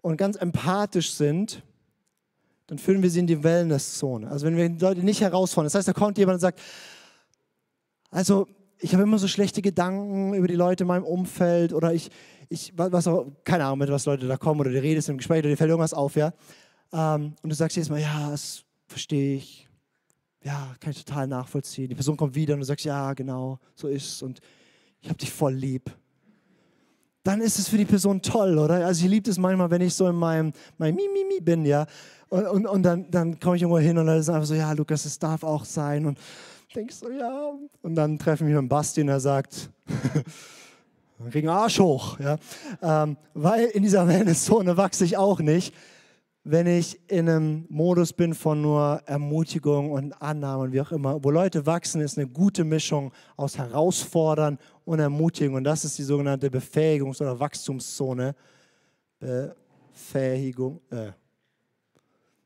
und 0.03 0.17
ganz 0.17 0.37
empathisch 0.37 1.13
sind, 1.13 1.63
dann 2.67 2.79
führen 2.79 3.03
wir 3.03 3.11
sie 3.11 3.21
in 3.21 3.27
die 3.27 3.43
Wellnesszone. 3.43 4.31
Also 4.31 4.47
wenn 4.47 4.57
wir 4.57 4.69
die 4.69 4.85
Leute 4.85 5.03
nicht 5.03 5.21
herausfordern. 5.21 5.67
Das 5.67 5.75
heißt, 5.75 5.89
da 5.89 5.93
kommt 5.93 6.19
jemand 6.19 6.35
und 6.37 6.41
sagt, 6.41 6.61
also 8.11 8.47
ich 8.79 8.93
habe 8.93 9.03
immer 9.03 9.19
so 9.19 9.27
schlechte 9.27 9.63
Gedanken 9.63 10.35
über 10.35 10.47
die 10.47 10.55
Leute 10.55 10.85
in 10.85 10.89
meinem 10.89 11.05
Umfeld 11.05 11.73
oder 11.73 11.93
ich, 11.93 12.11
ich 12.49 12.73
was 12.77 13.07
auch, 13.07 13.27
keine 13.45 13.65
Ahnung, 13.65 13.79
mit 13.79 13.91
was 13.91 14.07
Leute 14.07 14.29
da 14.29 14.37
kommen 14.37 14.61
oder 14.61 14.71
die 14.71 14.79
redest 14.79 15.09
im 15.09 15.17
Gespräch 15.17 15.41
oder 15.41 15.49
dir 15.49 15.57
fällt 15.57 15.71
irgendwas 15.71 15.95
auf, 15.95 16.15
ja. 16.17 16.33
Ähm, 16.93 17.35
und 17.43 17.51
du 17.51 17.55
sagst 17.55 17.77
jedes 17.77 17.91
Mal, 17.91 18.01
ja, 18.01 18.31
das 18.31 18.63
verstehe 18.87 19.37
ich. 19.37 19.69
Ja, 20.45 20.75
kann 20.79 20.93
ich 20.93 21.05
total 21.05 21.27
nachvollziehen. 21.27 21.89
Die 21.89 21.95
Person 21.95 22.17
kommt 22.17 22.35
wieder 22.35 22.55
und 22.55 22.61
du 22.61 22.67
sagst, 22.67 22.85
ja, 22.85 23.13
genau, 23.15 23.59
so 23.75 23.89
ist 23.89 24.07
es 24.07 24.23
und 24.23 24.41
ich 25.01 25.09
habe 25.09 25.19
dich 25.19 25.33
voll 25.33 25.55
lieb 25.55 25.91
dann 27.29 27.43
ist 27.43 27.59
es 27.59 27.69
für 27.69 27.77
die 27.77 27.85
Person 27.85 28.23
toll, 28.23 28.57
oder? 28.57 28.87
Also 28.87 29.05
ich 29.05 29.11
liebe 29.11 29.31
es 29.31 29.37
manchmal, 29.37 29.71
wenn 29.71 29.83
ich 29.83 29.93
so 29.93 30.09
in 30.09 30.17
meinem, 30.17 30.51
meinem 30.79 30.97
Mimimi 30.97 31.43
bin, 31.43 31.67
ja. 31.67 31.85
Und, 32.31 32.47
und, 32.47 32.67
und 32.67 32.83
dann, 32.83 33.11
dann 33.11 33.39
komme 33.39 33.57
ich 33.57 33.63
irgendwo 33.63 33.79
hin 33.79 33.99
und 33.99 34.07
dann 34.07 34.19
ist 34.19 34.31
einfach 34.31 34.47
so, 34.47 34.55
ja, 34.55 34.73
Lukas, 34.73 35.05
es 35.05 35.19
darf 35.19 35.43
auch 35.43 35.67
sein. 35.67 36.07
Und 36.07 36.19
denkst 36.75 36.97
so, 36.97 37.11
ja. 37.11 37.53
Und 37.83 37.97
dann 37.97 38.19
treffen 38.19 38.47
wir 38.49 38.57
einen 38.57 38.71
Basti 38.71 39.03
und 39.03 39.09
er 39.09 39.21
sagt, 39.21 39.69
kriegen 41.31 41.51
Arsch 41.51 41.79
hoch, 41.79 42.19
ja. 42.19 42.39
Ähm, 42.81 43.19
weil 43.35 43.67
in 43.67 43.83
dieser 43.83 44.09
Wellnesszone 44.09 44.79
wachse 44.79 45.05
ich 45.05 45.19
auch 45.19 45.41
nicht 45.41 45.75
wenn 46.51 46.67
ich 46.67 46.99
in 47.11 47.29
einem 47.29 47.67
Modus 47.69 48.15
bin 48.15 48.33
von 48.33 48.63
nur 48.63 49.03
Ermutigung 49.05 49.93
und 49.93 50.15
Annahme 50.23 50.63
und 50.63 50.73
wie 50.73 50.81
auch 50.81 50.93
immer. 50.93 51.23
Wo 51.23 51.31
Leute 51.31 51.67
wachsen, 51.67 52.01
ist 52.01 52.17
eine 52.17 52.27
gute 52.27 52.65
Mischung 52.65 53.13
aus 53.37 53.59
Herausfordern 53.59 54.59
und 54.89 55.01
Ermutigung. 55.01 55.57
Und 55.57 55.65
das 55.65 55.85
ist 55.85 55.99
die 55.99 56.03
sogenannte 56.03 56.49
Befähigungs- 56.49 57.21
oder 57.21 57.39
Wachstumszone. 57.39 58.35
Befähigung. 59.93 60.81
Äh. 60.91 61.13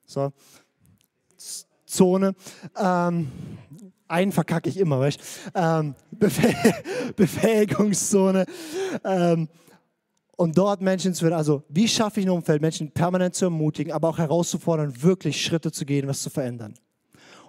So. 0.05 0.33
Zone. 1.87 2.35
Ähm, 2.77 3.31
einen 4.09 4.33
verkacke 4.33 4.69
ich 4.69 4.77
immer, 4.77 4.99
weißt 4.99 5.21
ähm, 5.55 5.95
Befäh 6.11 6.55
Befähigungszone. 7.17 8.47
Ähm, 9.05 9.49
und 10.37 10.59
dort 10.59 10.81
Menschen 10.81 11.15
zu 11.15 11.25
werden. 11.25 11.35
Also, 11.35 11.63
wie 11.69 11.87
schaffe 11.87 12.21
ich 12.21 12.27
ein 12.27 12.31
Umfeld, 12.31 12.61
Menschen 12.61 12.91
permanent 12.91 13.35
zu 13.35 13.45
ermutigen, 13.45 13.93
aber 13.93 14.09
auch 14.09 14.19
herauszufordern, 14.19 15.03
wirklich 15.03 15.41
Schritte 15.41 15.71
zu 15.71 15.85
gehen, 15.85 16.09
was 16.09 16.23
zu 16.23 16.31
verändern. 16.31 16.75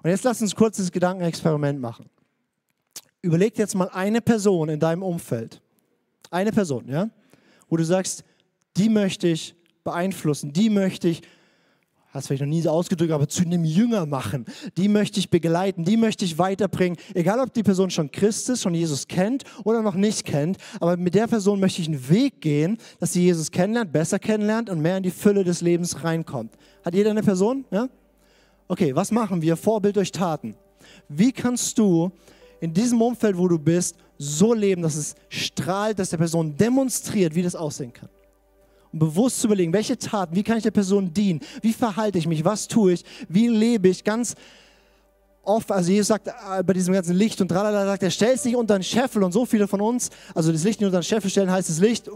Und 0.03 0.09
jetzt 0.09 0.23
lass 0.23 0.41
uns 0.41 0.53
kurz 0.53 0.77
das 0.77 0.91
Gedankenexperiment 0.91 1.79
machen. 1.79 2.09
Überleg 3.23 3.57
jetzt 3.57 3.73
mal 3.73 3.89
eine 3.89 4.21
Person 4.21 4.69
in 4.69 4.79
deinem 4.79 5.01
Umfeld. 5.01 5.61
Eine 6.29 6.51
Person, 6.51 6.87
ja? 6.87 7.09
Wo 7.69 7.77
du 7.77 7.83
sagst, 7.83 8.23
die 8.77 8.89
möchte 8.89 9.27
ich 9.27 9.55
beeinflussen, 9.83 10.53
die 10.53 10.69
möchte 10.69 11.07
ich 11.07 11.23
hast 12.13 12.27
vielleicht 12.27 12.41
noch 12.41 12.49
nie 12.49 12.61
so 12.61 12.69
ausgedrückt, 12.69 13.11
aber 13.11 13.27
zu 13.27 13.43
einem 13.43 13.65
Jünger 13.65 14.05
machen. 14.05 14.45
Die 14.77 14.87
möchte 14.87 15.19
ich 15.19 15.29
begleiten, 15.29 15.83
die 15.83 15.97
möchte 15.97 16.25
ich 16.25 16.37
weiterbringen. 16.37 16.97
Egal, 17.13 17.39
ob 17.39 17.53
die 17.53 17.63
Person 17.63 17.89
schon 17.89 18.11
Christ 18.11 18.49
ist, 18.49 18.61
schon 18.61 18.75
Jesus 18.75 19.07
kennt 19.07 19.43
oder 19.63 19.81
noch 19.81 19.95
nicht 19.95 20.23
kennt, 20.23 20.57
aber 20.79 20.95
mit 20.95 21.15
der 21.15 21.27
Person 21.27 21.59
möchte 21.59 21.81
ich 21.81 21.87
einen 21.87 22.09
Weg 22.09 22.41
gehen, 22.41 22.77
dass 22.99 23.13
sie 23.13 23.23
Jesus 23.23 23.49
kennenlernt, 23.49 23.91
besser 23.91 24.19
kennenlernt 24.19 24.69
und 24.69 24.79
mehr 24.79 24.97
in 24.97 25.03
die 25.03 25.11
Fülle 25.11 25.43
des 25.43 25.61
Lebens 25.61 26.03
reinkommt. 26.03 26.53
Hat 26.85 26.93
jeder 26.93 27.09
eine 27.09 27.23
Person? 27.23 27.65
Ja? 27.71 27.89
Okay, 28.67 28.95
was 28.95 29.11
machen 29.11 29.41
wir? 29.41 29.57
Vorbild 29.57 29.95
durch 29.95 30.11
Taten. 30.11 30.55
Wie 31.09 31.31
kannst 31.31 31.79
du 31.79 32.11
in 32.63 32.73
diesem 32.73 33.01
Umfeld, 33.01 33.37
wo 33.37 33.49
du 33.49 33.59
bist, 33.59 33.97
so 34.17 34.53
leben, 34.53 34.83
dass 34.83 34.95
es 34.95 35.15
strahlt, 35.27 35.99
dass 35.99 36.11
der 36.11 36.17
Person 36.17 36.55
demonstriert, 36.55 37.35
wie 37.35 37.43
das 37.43 37.55
aussehen 37.55 37.91
kann? 37.91 38.07
und 38.93 38.99
bewusst 38.99 39.41
zu 39.41 39.47
überlegen, 39.47 39.73
welche 39.73 39.97
Taten, 39.97 40.33
wie 40.35 40.43
kann 40.43 40.55
ich 40.55 40.63
der 40.63 40.71
Person 40.71 41.13
dienen, 41.13 41.41
wie 41.61 41.73
verhalte 41.73 42.19
ich 42.19 42.27
mich, 42.27 42.45
was 42.45 42.67
tue 42.67 42.93
ich, 42.93 43.03
wie 43.27 43.47
lebe 43.47 43.89
ich? 43.89 44.03
Ganz 44.03 44.35
oft, 45.41 45.71
also 45.71 45.91
Jesus 45.91 46.07
sagt 46.07 46.27
äh, 46.27 46.63
bei 46.63 46.73
diesem 46.73 46.93
ganzen 46.93 47.15
Licht 47.15 47.41
und 47.41 47.49
tralala, 47.49 47.85
sagt 47.85 48.03
er, 48.03 48.11
stell 48.11 48.35
es 48.35 48.45
nicht 48.45 48.55
unter 48.55 48.75
einen 48.75 48.83
Scheffel. 48.83 49.23
Und 49.23 49.31
so 49.31 49.45
viele 49.45 49.67
von 49.67 49.81
uns, 49.81 50.09
also 50.33 50.51
das 50.51 50.63
Licht 50.63 50.79
nicht 50.79 50.85
unter 50.85 50.99
einen 50.99 51.03
Scheffel 51.03 51.31
stellen 51.31 51.51
heißt 51.51 51.69
das 51.69 51.79
Licht, 51.79 52.09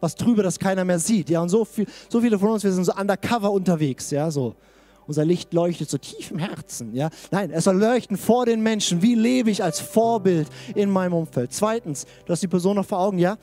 was 0.00 0.14
drüber, 0.14 0.42
das 0.42 0.58
keiner 0.58 0.84
mehr 0.84 1.00
sieht, 1.00 1.28
ja, 1.28 1.42
und 1.42 1.50
so, 1.50 1.64
viel, 1.64 1.86
so 2.08 2.20
viele 2.20 2.38
von 2.38 2.50
uns, 2.50 2.64
wir 2.64 2.72
sind 2.72 2.84
so 2.84 2.94
undercover 2.94 3.50
unterwegs, 3.50 4.10
ja, 4.10 4.30
so. 4.30 4.54
Unser 5.10 5.24
Licht 5.24 5.52
leuchtet 5.52 5.90
so 5.90 5.98
tief 5.98 6.30
im 6.30 6.38
Herzen. 6.38 6.94
Ja? 6.94 7.10
Nein, 7.32 7.50
es 7.50 7.64
soll 7.64 7.76
leuchten 7.76 8.16
vor 8.16 8.46
den 8.46 8.60
Menschen. 8.60 9.02
Wie 9.02 9.16
lebe 9.16 9.50
ich 9.50 9.60
als 9.60 9.80
Vorbild 9.80 10.46
in 10.76 10.88
meinem 10.88 11.14
Umfeld? 11.14 11.52
Zweitens, 11.52 12.06
du 12.24 12.32
hast 12.32 12.44
die 12.44 12.46
Person 12.46 12.76
noch 12.76 12.86
vor 12.86 13.00
Augen, 13.00 13.18
ja? 13.18 13.36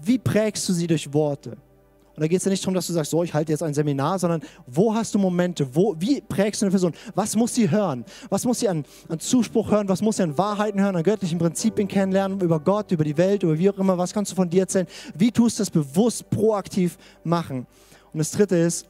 Wie 0.00 0.18
prägst 0.18 0.68
du 0.68 0.72
sie 0.72 0.88
durch 0.88 1.12
Worte? 1.14 1.50
Und 1.50 2.20
da 2.20 2.26
geht 2.26 2.38
es 2.38 2.44
ja 2.44 2.50
nicht 2.50 2.64
darum, 2.64 2.74
dass 2.74 2.88
du 2.88 2.92
sagst, 2.92 3.12
so, 3.12 3.22
ich 3.22 3.32
halte 3.32 3.52
jetzt 3.52 3.62
ein 3.62 3.72
Seminar, 3.72 4.18
sondern 4.18 4.42
wo 4.66 4.92
hast 4.92 5.14
du 5.14 5.20
Momente, 5.20 5.72
wo, 5.72 5.94
wie 6.00 6.20
prägst 6.20 6.62
du 6.62 6.66
eine 6.66 6.72
Person? 6.72 6.92
Was 7.14 7.36
muss 7.36 7.54
sie 7.54 7.70
hören? 7.70 8.04
Was 8.28 8.44
muss 8.44 8.58
sie 8.58 8.68
an, 8.68 8.84
an 9.08 9.20
Zuspruch 9.20 9.70
hören? 9.70 9.88
Was 9.88 10.02
muss 10.02 10.16
sie 10.16 10.24
an 10.24 10.36
Wahrheiten 10.36 10.80
hören, 10.80 10.96
an 10.96 11.04
göttlichen 11.04 11.38
Prinzipien 11.38 11.86
kennenlernen, 11.86 12.40
über 12.40 12.58
Gott, 12.58 12.90
über 12.90 13.04
die 13.04 13.16
Welt, 13.16 13.44
über 13.44 13.56
wie 13.56 13.70
auch 13.70 13.78
immer? 13.78 13.96
Was 13.96 14.12
kannst 14.12 14.32
du 14.32 14.34
von 14.34 14.50
dir 14.50 14.62
erzählen? 14.62 14.88
Wie 15.14 15.30
tust 15.30 15.60
du 15.60 15.62
das 15.62 15.70
bewusst, 15.70 16.28
proaktiv 16.28 16.98
machen? 17.22 17.68
Und 18.12 18.18
das 18.18 18.32
dritte 18.32 18.56
ist, 18.56 18.88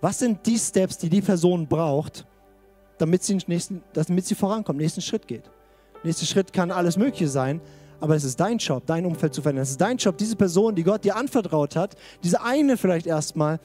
was 0.00 0.18
sind 0.18 0.44
die 0.46 0.58
Steps, 0.58 0.98
die 0.98 1.08
die 1.08 1.20
Person 1.20 1.66
braucht, 1.66 2.26
damit 2.98 3.22
sie, 3.22 3.38
nächsten, 3.46 3.82
damit 3.92 4.26
sie 4.26 4.34
vorankommt, 4.34 4.78
nächsten 4.78 5.00
Schritt 5.00 5.26
geht? 5.26 5.50
Nächster 6.02 6.26
Schritt 6.26 6.52
kann 6.52 6.70
alles 6.70 6.96
Mögliche 6.96 7.28
sein, 7.28 7.60
aber 8.00 8.16
es 8.16 8.24
ist 8.24 8.40
dein 8.40 8.58
Job, 8.58 8.84
dein 8.86 9.04
Umfeld 9.04 9.34
zu 9.34 9.42
verändern. 9.42 9.62
Es 9.62 9.70
ist 9.70 9.80
dein 9.80 9.98
Job, 9.98 10.16
diese 10.16 10.36
Person, 10.36 10.74
die 10.74 10.82
Gott 10.82 11.04
dir 11.04 11.16
anvertraut 11.16 11.76
hat, 11.76 11.96
diese 12.24 12.42
eine 12.42 12.76
vielleicht 12.78 13.06
erstmal 13.06 13.60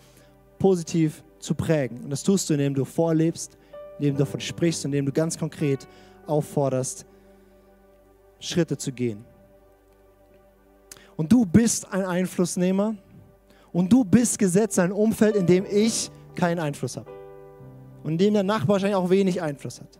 positiv 0.59 1.23
zu 1.39 1.55
prägen. 1.55 2.03
Und 2.03 2.09
das 2.09 2.23
tust 2.23 2.49
du, 2.49 2.53
indem 2.53 2.73
du 2.73 2.83
vorlebst, 2.83 3.57
indem 3.99 4.15
du 4.15 4.19
davon 4.19 4.41
sprichst, 4.41 4.83
indem 4.83 5.05
du 5.05 5.11
ganz 5.13 5.37
konkret 5.37 5.87
aufforderst, 6.27 7.05
Schritte 8.39 8.77
zu 8.77 8.91
gehen. 8.91 9.23
Und 11.15 11.31
du 11.31 11.45
bist 11.45 11.91
ein 11.93 12.05
Einflussnehmer 12.05 12.95
und 13.71 13.91
du 13.91 14.03
bist 14.03 14.37
gesetzt 14.37 14.79
ein 14.79 14.91
Umfeld, 14.91 15.35
in 15.35 15.45
dem 15.45 15.65
ich 15.65 16.11
keinen 16.35 16.59
Einfluss 16.59 16.97
habe. 16.97 17.09
Und 18.03 18.13
in 18.13 18.17
dem 18.17 18.33
der 18.35 18.43
Nachbar 18.43 18.75
wahrscheinlich 18.75 18.95
auch 18.95 19.09
wenig 19.09 19.41
Einfluss 19.41 19.81
hat. 19.81 19.99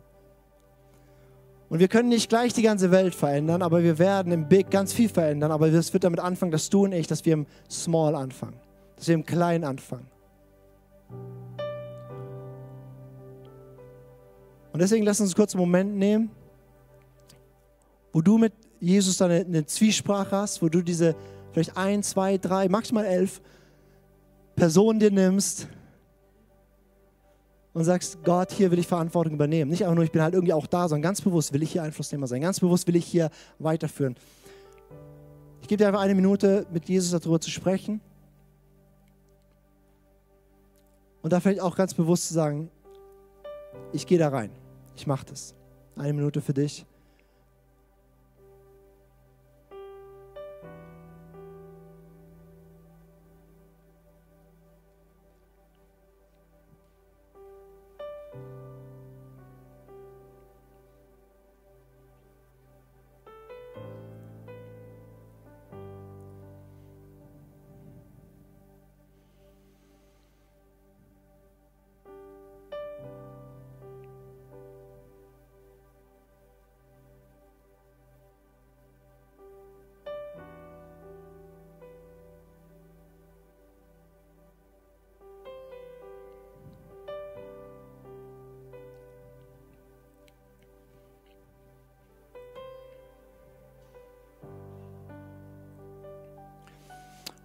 Und 1.70 1.80
wir 1.80 1.88
können 1.88 2.10
nicht 2.10 2.30
gleich 2.30 2.54
die 2.54 2.62
ganze 2.62 2.92
Welt 2.92 3.16
verändern, 3.16 3.62
aber 3.62 3.82
wir 3.82 3.98
werden 3.98 4.32
im 4.32 4.48
Big 4.48 4.70
ganz 4.70 4.94
viel 4.94 5.10
verändern. 5.10 5.52
Aber 5.52 5.68
es 5.68 5.94
wird 5.94 6.04
damit 6.04 6.20
anfangen, 6.20 6.52
dass 6.52 6.70
du 6.70 6.84
und 6.84 6.92
ich, 6.92 7.08
dass 7.08 7.26
wir 7.26 7.34
im 7.34 7.48
Small 7.70 8.16
anfangen, 8.16 8.60
dass 8.96 9.08
wir 9.08 9.16
im 9.16 9.26
Kleinen 9.26 9.64
anfangen. 9.64 10.06
Und 14.72 14.82
deswegen 14.82 15.06
lass 15.06 15.20
uns 15.20 15.34
kurz 15.34 15.56
einen 15.56 15.62
Moment 15.62 15.96
nehmen, 15.96 16.30
wo 18.14 18.22
du 18.22 18.38
mit 18.38 18.54
Jesus 18.80 19.22
eine, 19.22 19.38
eine 19.38 19.66
Zwiesprache 19.66 20.36
hast, 20.36 20.62
wo 20.62 20.70
du 20.70 20.82
diese 20.82 21.16
vielleicht 21.54 21.76
ein, 21.78 22.04
zwei, 22.04 22.38
drei, 22.38 22.70
maximal 22.70 23.06
elf 23.06 23.42
Personen 24.56 25.00
dir 25.00 25.12
nimmst 25.12 25.68
und 27.76 27.84
sagst, 27.84 28.24
Gott, 28.24 28.54
hier 28.54 28.72
will 28.72 28.80
ich 28.80 28.88
Verantwortung 28.88 29.34
übernehmen. 29.34 29.70
Nicht 29.70 29.84
einfach 29.84 29.96
nur, 29.96 30.06
ich 30.06 30.12
bin 30.12 30.22
halt 30.22 30.34
irgendwie 30.34 30.54
auch 30.54 30.66
da, 30.66 30.88
sondern 30.88 31.02
ganz 31.02 31.20
bewusst 31.20 31.52
will 31.52 31.62
ich 31.62 31.74
hier 31.74 31.84
Einflussnehmer 31.84 32.26
sein. 32.26 32.40
Ganz 32.40 32.62
bewusst 32.62 32.88
will 32.88 32.96
ich 32.96 33.06
hier 33.06 33.30
weiterführen. 33.60 34.16
Ich 35.62 35.68
gebe 35.68 35.84
dir 35.84 35.88
einfach 35.90 36.00
eine 36.00 36.16
Minute, 36.16 36.66
mit 36.72 36.88
Jesus 36.88 37.12
darüber 37.12 37.42
zu 37.42 37.52
sprechen. 37.52 38.00
Und 41.22 41.34
da 41.34 41.42
vielleicht 41.42 41.60
auch 41.60 41.76
ganz 41.76 41.94
bewusst 41.94 42.30
zu 42.30 42.34
sagen, 42.34 42.72
ich 43.92 44.08
gehe 44.08 44.20
da 44.20 44.30
rein. 44.30 44.52
Ich 44.96 45.06
mache 45.06 45.26
das. 45.26 45.54
Eine 45.98 46.14
Minute 46.14 46.40
für 46.40 46.54
dich. 46.54 46.86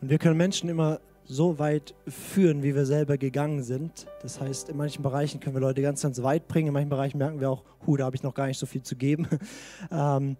Und 0.00 0.08
wir 0.08 0.18
können 0.18 0.36
Menschen 0.36 0.68
immer 0.68 1.00
so 1.24 1.58
weit 1.58 1.94
führen, 2.08 2.62
wie 2.62 2.74
wir 2.74 2.86
selber 2.86 3.16
gegangen 3.16 3.62
sind. 3.62 4.06
Das 4.22 4.40
heißt, 4.40 4.68
in 4.68 4.76
manchen 4.76 5.02
Bereichen 5.02 5.38
können 5.38 5.54
wir 5.54 5.60
Leute 5.60 5.82
ganz, 5.82 6.02
ganz 6.02 6.20
weit 6.22 6.48
bringen. 6.48 6.68
In 6.68 6.74
manchen 6.74 6.88
Bereichen 6.88 7.18
merken 7.18 7.40
wir 7.40 7.50
auch, 7.50 7.62
hu, 7.86 7.96
da 7.96 8.04
habe 8.04 8.16
ich 8.16 8.22
noch 8.22 8.34
gar 8.34 8.46
nicht 8.46 8.58
so 8.58 8.66
viel 8.66 8.82
zu 8.82 8.96
geben. 8.96 9.28
ähm, 9.92 10.36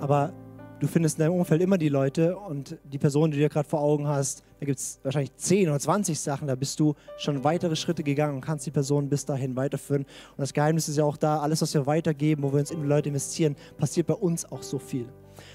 aber 0.00 0.32
du 0.80 0.88
findest 0.88 1.18
in 1.18 1.24
deinem 1.24 1.34
Umfeld 1.34 1.62
immer 1.62 1.78
die 1.78 1.88
Leute 1.88 2.36
und 2.36 2.76
die 2.84 2.98
Person, 2.98 3.30
die 3.30 3.36
du 3.36 3.42
dir 3.42 3.48
gerade 3.48 3.68
vor 3.68 3.80
Augen 3.80 4.08
hast, 4.08 4.42
da 4.58 4.66
gibt 4.66 4.78
es 4.78 4.98
wahrscheinlich 5.04 5.34
10 5.36 5.68
oder 5.68 5.78
20 5.78 6.18
Sachen, 6.18 6.48
da 6.48 6.56
bist 6.56 6.80
du 6.80 6.94
schon 7.18 7.44
weitere 7.44 7.76
Schritte 7.76 8.02
gegangen 8.02 8.36
und 8.36 8.40
kannst 8.40 8.66
die 8.66 8.70
Person 8.72 9.08
bis 9.08 9.24
dahin 9.24 9.54
weiterführen. 9.54 10.02
Und 10.02 10.40
das 10.40 10.52
Geheimnis 10.52 10.88
ist 10.88 10.96
ja 10.96 11.04
auch 11.04 11.16
da, 11.16 11.38
alles, 11.38 11.62
was 11.62 11.72
wir 11.74 11.86
weitergeben, 11.86 12.42
wo 12.42 12.52
wir 12.52 12.58
uns 12.58 12.70
in 12.72 12.80
die 12.80 12.88
Leute 12.88 13.10
investieren, 13.10 13.54
passiert 13.78 14.08
bei 14.08 14.14
uns 14.14 14.44
auch 14.50 14.62
so 14.62 14.78
viel. 14.78 15.06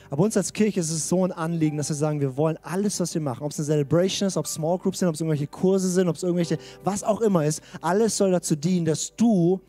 Aber 0.09 0.23
uns 0.23 0.37
als 0.37 0.53
Kirche 0.53 0.79
ist 0.79 0.91
es 0.91 1.09
so 1.09 1.23
ein 1.25 1.31
Anliegen, 1.31 1.77
dass 1.77 1.89
wir 1.89 1.95
sagen, 1.95 2.19
wir 2.19 2.37
wollen 2.37 2.57
alles, 2.61 2.99
was 2.99 3.13
wir 3.13 3.21
machen, 3.21 3.43
ob 3.43 3.51
es 3.51 3.59
eine 3.59 3.65
Celebration 3.65 4.27
ist, 4.27 4.37
ob 4.37 4.45
es 4.45 4.53
Small 4.53 4.77
Groups 4.77 4.99
sind, 4.99 5.07
ob 5.07 5.15
es 5.15 5.21
irgendwelche 5.21 5.47
Kurse 5.47 5.89
sind, 5.89 6.07
ob 6.07 6.15
es 6.15 6.23
irgendwelche, 6.23 6.57
was 6.83 7.03
auch 7.03 7.21
immer 7.21 7.45
ist, 7.45 7.61
alles 7.81 8.17
soll 8.17 8.31
dazu 8.31 8.55
dienen, 8.55 8.85
dass 8.85 9.15
du 9.15 9.59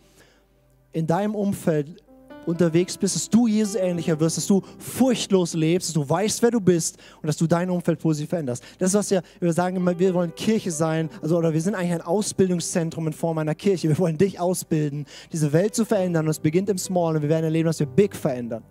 in 0.93 1.07
deinem 1.07 1.35
Umfeld 1.35 2.03
unterwegs 2.49 2.97
bist, 2.97 3.15
dass 3.15 3.29
du 3.29 3.47
Jesus 3.47 3.75
ähnlicher 3.75 4.19
wirst, 4.19 4.39
dass 4.39 4.47
du 4.47 4.63
furchtlos 4.79 5.53
lebst, 5.53 5.89
dass 5.89 5.95
du 5.95 6.09
weißt, 6.09 6.43
wer 6.43 6.51
du 6.51 6.61
bist 6.61 6.97
und 7.21 7.27
dass 7.27 7.37
du 7.37 7.47
dein 7.47 7.69
Umfeld 7.69 8.01
positiv 8.01 8.31
veränderst. 8.31 8.65
Das 8.79 8.91
ist, 8.91 8.95
was 8.95 9.11
wir, 9.11 9.23
wir 9.39 9.53
sagen 9.53 9.77
immer, 9.77 9.99
wir 9.99 10.15
wollen 10.15 10.35
Kirche 10.35 10.71
sein, 10.71 11.11
also 11.21 11.37
oder 11.37 11.53
wir 11.53 11.61
sind 11.61 11.75
eigentlich 11.75 11.93
ein 11.93 12.01
Ausbildungszentrum 12.01 13.07
in 13.07 13.13
Form 13.13 13.37
einer 13.37 13.55
Kirche. 13.55 13.89
Wir 13.89 13.99
wollen 13.99 14.17
dich 14.17 14.41
ausbilden, 14.41 15.05
diese 15.31 15.53
Welt 15.53 15.75
zu 15.75 15.85
verändern 15.85 16.25
und 16.25 16.31
es 16.31 16.39
beginnt 16.39 16.71
im 16.71 16.79
Small 16.79 17.17
und 17.17 17.23
wir 17.23 17.29
werden 17.29 17.45
erleben, 17.45 17.67
dass 17.67 17.81
wir 17.81 17.87
Big 17.87 18.17
verändern. 18.17 18.63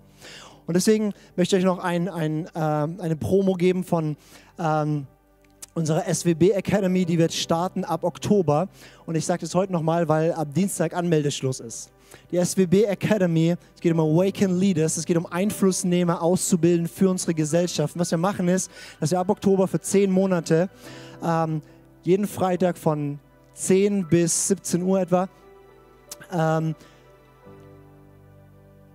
Und 0.68 0.76
deswegen 0.76 1.14
möchte 1.36 1.56
ich 1.56 1.64
euch 1.64 1.66
noch 1.66 1.80
ein, 1.80 2.10
ein, 2.10 2.46
äh, 2.48 2.60
eine 2.60 3.16
Promo 3.16 3.54
geben 3.54 3.84
von 3.84 4.18
ähm, 4.60 5.08
unserer 5.74 6.14
SWB 6.14 6.52
Academy, 6.52 7.06
die 7.06 7.18
wird 7.18 7.34
starten 7.34 7.86
ab 7.86 8.04
Oktober. 8.04 8.68
Und 9.06 9.16
ich 9.16 9.26
sage 9.26 9.42
das 9.42 9.56
heute 9.56 9.72
nochmal, 9.72 10.10
weil 10.10 10.34
ab 10.34 10.50
Dienstag 10.54 10.94
Anmeldeschluss 10.94 11.60
ist. 11.60 11.92
Die 12.32 12.44
SWB 12.44 12.86
Academy, 12.86 13.56
es 13.76 13.82
geht 13.82 13.94
um 13.94 14.00
Awaken 14.00 14.60
Leaders, 14.60 14.98
es 14.98 15.06
geht 15.06 15.18
um 15.18 15.26
Einflussnehmer 15.26 16.22
auszubilden 16.22 16.88
für 16.88 17.10
unsere 17.10 17.34
Gesellschaft. 17.34 17.96
Und 17.96 18.02
was 18.02 18.12
wir 18.12 18.18
machen 18.18 18.48
ist, 18.48 18.72
dass 19.00 19.12
wir 19.12 19.20
ab 19.20 19.30
Oktober 19.30 19.68
für 19.68 19.80
zehn 19.80 20.12
Monate 20.12 20.70
ähm, 21.24 21.62
jeden 22.04 22.28
Freitag 22.28 22.78
von 22.78 23.20
10 23.54 24.08
bis 24.08 24.48
17 24.48 24.82
Uhr 24.82 25.02
etwa 25.02 25.30
ähm, 26.32 26.76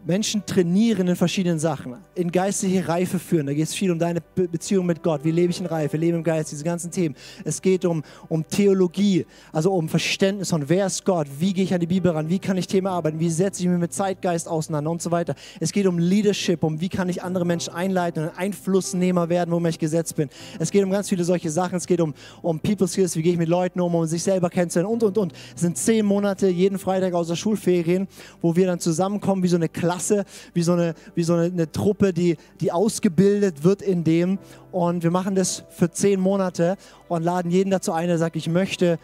Menschen 0.04 0.44
trainieren 0.44 1.06
in 1.06 1.14
verschiedenen 1.14 1.60
Sachen, 1.60 1.94
in 2.16 2.32
geistliche 2.32 2.88
Reife 2.88 3.20
führen. 3.20 3.46
Da 3.46 3.54
geht 3.54 3.68
es 3.68 3.74
viel 3.74 3.92
um 3.92 4.00
deine 4.00 4.20
Beziehung 4.20 4.84
mit 4.84 5.00
Gott. 5.00 5.22
Wie 5.22 5.30
lebe 5.30 5.52
ich 5.52 5.60
in 5.60 5.66
Reife? 5.66 5.96
Lebe 5.96 6.16
im 6.16 6.24
Geist, 6.24 6.50
diese 6.50 6.64
ganzen 6.64 6.90
Themen. 6.90 7.14
Es 7.44 7.62
geht 7.62 7.84
um, 7.84 8.02
um 8.28 8.44
Theologie, 8.48 9.26
also 9.52 9.72
um 9.72 9.88
Verständnis 9.88 10.50
von 10.50 10.68
wer 10.68 10.86
ist 10.86 11.04
Gott, 11.04 11.28
wie 11.38 11.52
gehe 11.52 11.62
ich 11.62 11.72
an 11.72 11.78
die 11.78 11.86
Bibel 11.86 12.10
ran, 12.10 12.28
wie 12.28 12.40
kann 12.40 12.56
ich 12.56 12.66
Themen 12.66 12.88
arbeiten, 12.88 13.20
wie 13.20 13.30
setze 13.30 13.62
ich 13.62 13.68
mich 13.68 13.78
mit 13.78 13.92
Zeitgeist 13.92 14.48
auseinander 14.48 14.90
und 14.90 15.00
so 15.00 15.12
weiter. 15.12 15.36
Es 15.60 15.70
geht 15.70 15.86
um 15.86 15.98
Leadership, 16.00 16.64
um 16.64 16.80
wie 16.80 16.88
kann 16.88 17.08
ich 17.08 17.22
andere 17.22 17.46
Menschen 17.46 17.72
einleiten 17.72 18.24
und 18.24 18.30
ein 18.30 18.36
Einflussnehmer 18.36 19.28
werden, 19.28 19.52
wo 19.52 19.64
ich 19.68 19.78
gesetzt 19.78 20.16
bin. 20.16 20.28
Es 20.58 20.72
geht 20.72 20.82
um 20.82 20.90
ganz 20.90 21.08
viele 21.08 21.22
solche 21.22 21.50
Sachen. 21.50 21.76
Es 21.76 21.86
geht 21.86 22.00
um, 22.00 22.12
um 22.42 22.58
People 22.58 22.88
Skills, 22.88 23.14
wie 23.14 23.22
gehe 23.22 23.32
ich 23.32 23.38
mit 23.38 23.48
Leuten 23.48 23.80
um, 23.80 23.94
um 23.94 24.06
sich 24.06 24.24
selber 24.24 24.50
kennenzulernen 24.50 24.92
und, 24.92 25.04
und, 25.04 25.16
und. 25.16 25.32
Es 25.54 25.60
sind 25.60 25.78
zehn 25.78 26.04
Monate, 26.04 26.48
jeden 26.48 26.78
Freitag 26.80 27.14
außer 27.14 27.36
Schulferien, 27.36 28.08
wo 28.40 28.56
wir 28.56 28.66
dann 28.66 28.80
zusammenkommen 28.80 29.44
wie 29.44 29.48
so 29.48 29.56
eine 29.56 29.68
Klasse 29.68 29.91
Klasse, 29.92 30.24
wie 30.54 30.62
so 30.62 30.72
eine, 30.72 30.94
wie 31.14 31.22
so 31.22 31.34
eine, 31.34 31.44
eine 31.44 31.70
Truppe, 31.70 32.12
die, 32.14 32.36
die 32.60 32.72
ausgebildet 32.72 33.62
wird 33.62 33.82
in 33.82 34.04
dem. 34.04 34.38
Und 34.70 35.02
wir 35.02 35.10
machen 35.10 35.34
das 35.34 35.64
für 35.68 35.90
zehn 35.90 36.18
Monate 36.18 36.76
und 37.08 37.22
laden 37.22 37.50
jeden 37.50 37.70
dazu 37.70 37.92
ein, 37.92 38.08
der 38.08 38.16
sagt, 38.16 38.36
ich 38.36 38.48
möchte 38.48 38.98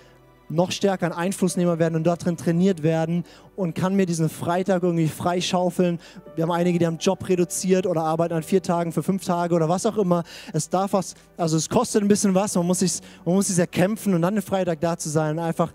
noch 0.51 0.73
stärker 0.73 1.05
ein 1.05 1.13
Einflussnehmer 1.13 1.79
werden 1.79 1.95
und 1.95 2.07
dort 2.07 2.25
drin 2.25 2.39
trainiert 2.39 2.83
werden 2.83 3.25
und 3.55 3.75
kann 3.75 3.95
mir 3.95 4.07
diesen 4.07 4.31
Freitag 4.31 4.83
irgendwie 4.83 5.09
freischaufeln. 5.09 6.01
Wir 6.37 6.45
haben 6.45 6.53
einige, 6.53 6.79
die 6.79 6.87
haben 6.87 6.97
Job 6.97 7.29
reduziert 7.29 7.87
oder 7.87 8.03
arbeiten 8.03 8.33
an 8.33 8.43
vier 8.43 8.63
Tagen 8.63 8.91
für 8.91 9.03
fünf 9.03 9.27
Tage 9.27 9.55
oder 9.55 9.69
was 9.69 9.85
auch 9.85 9.99
immer. 9.99 10.25
Es 10.55 10.71
darf 10.71 10.95
was, 10.95 11.17
also 11.37 11.59
es 11.59 11.69
kostet 11.69 12.01
ein 12.01 12.09
bisschen 12.09 12.35
was, 12.35 12.55
man 12.55 12.67
muss 12.67 12.79
sich, 12.79 13.01
man 13.27 13.35
muss 13.35 13.49
sich 13.49 13.59
erkämpfen 13.59 14.15
und 14.15 14.23
dann 14.23 14.37
den 14.37 14.43
Freitag 14.43 14.81
da 14.81 14.97
zu 14.97 15.11
sein 15.11 15.37
und 15.37 15.45
einfach 15.45 15.71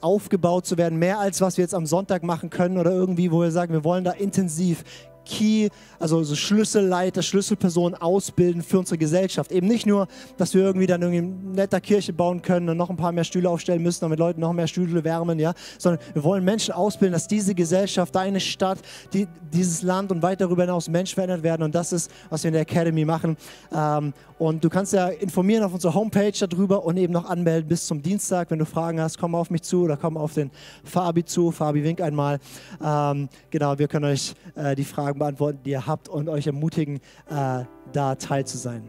aufgebaut 0.00 0.66
zu 0.66 0.78
werden, 0.78 0.98
mehr 0.98 1.18
als 1.18 1.40
was 1.40 1.56
wir 1.56 1.62
jetzt 1.62 1.74
am 1.74 1.86
Sonntag 1.86 2.22
machen 2.22 2.50
können 2.50 2.78
oder 2.78 2.90
irgendwie, 2.90 3.30
wo 3.30 3.40
wir 3.40 3.50
sagen, 3.50 3.72
wir 3.72 3.84
wollen 3.84 4.04
da 4.04 4.12
intensiv 4.12 4.84
Key, 5.24 5.68
also 5.98 6.22
so 6.22 6.34
Schlüsselleiter, 6.34 7.22
Schlüsselpersonen 7.22 8.00
ausbilden 8.00 8.62
für 8.62 8.78
unsere 8.78 8.98
Gesellschaft. 8.98 9.52
Eben 9.52 9.68
nicht 9.68 9.86
nur, 9.86 10.08
dass 10.36 10.54
wir 10.54 10.62
irgendwie 10.62 10.86
dann 10.86 11.02
irgendwie 11.02 11.22
nette 11.54 11.80
Kirche 11.80 12.12
bauen 12.12 12.42
können 12.42 12.68
und 12.68 12.76
noch 12.76 12.90
ein 12.90 12.96
paar 12.96 13.12
mehr 13.12 13.24
Stühle 13.24 13.48
aufstellen 13.48 13.82
müssen, 13.82 14.00
damit 14.00 14.18
Leute 14.18 14.40
noch 14.40 14.52
mehr 14.52 14.66
Stühle 14.66 15.04
wärmen, 15.04 15.38
ja, 15.38 15.54
sondern 15.78 16.02
wir 16.14 16.24
wollen 16.24 16.44
Menschen 16.44 16.72
ausbilden, 16.72 17.12
dass 17.12 17.28
diese 17.28 17.54
Gesellschaft, 17.54 18.14
deine 18.14 18.40
Stadt, 18.40 18.78
die, 19.12 19.28
dieses 19.52 19.82
Land 19.82 20.10
und 20.10 20.22
weit 20.22 20.40
darüber 20.40 20.62
hinaus 20.62 20.88
Menschen 20.88 21.14
verändert 21.14 21.42
werden 21.42 21.62
und 21.62 21.74
das 21.74 21.92
ist, 21.92 22.10
was 22.28 22.42
wir 22.42 22.48
in 22.48 22.54
der 22.54 22.62
Academy 22.62 23.04
machen. 23.04 23.36
Ähm, 23.72 24.12
und 24.40 24.64
du 24.64 24.70
kannst 24.70 24.94
ja 24.94 25.08
informieren 25.08 25.62
auf 25.64 25.74
unserer 25.74 25.92
Homepage 25.92 26.32
darüber 26.48 26.82
und 26.86 26.96
eben 26.96 27.12
noch 27.12 27.28
anmelden 27.28 27.68
bis 27.68 27.86
zum 27.86 28.00
Dienstag. 28.00 28.50
Wenn 28.50 28.58
du 28.58 28.64
Fragen 28.64 28.98
hast, 28.98 29.18
komm 29.18 29.34
auf 29.34 29.50
mich 29.50 29.60
zu 29.60 29.82
oder 29.82 29.98
komm 29.98 30.16
auf 30.16 30.32
den 30.32 30.50
Fabi 30.82 31.26
zu. 31.26 31.50
Fabi, 31.50 31.84
wink 31.84 32.00
einmal. 32.00 32.38
Ähm, 32.82 33.28
genau, 33.50 33.78
wir 33.78 33.86
können 33.86 34.06
euch 34.06 34.34
äh, 34.54 34.74
die 34.74 34.84
Fragen 34.84 35.18
beantworten, 35.18 35.58
die 35.62 35.72
ihr 35.72 35.86
habt 35.86 36.08
und 36.08 36.30
euch 36.30 36.46
ermutigen, 36.46 37.00
äh, 37.28 37.64
da 37.92 38.14
teil 38.14 38.46
zu 38.46 38.56
sein. 38.56 38.82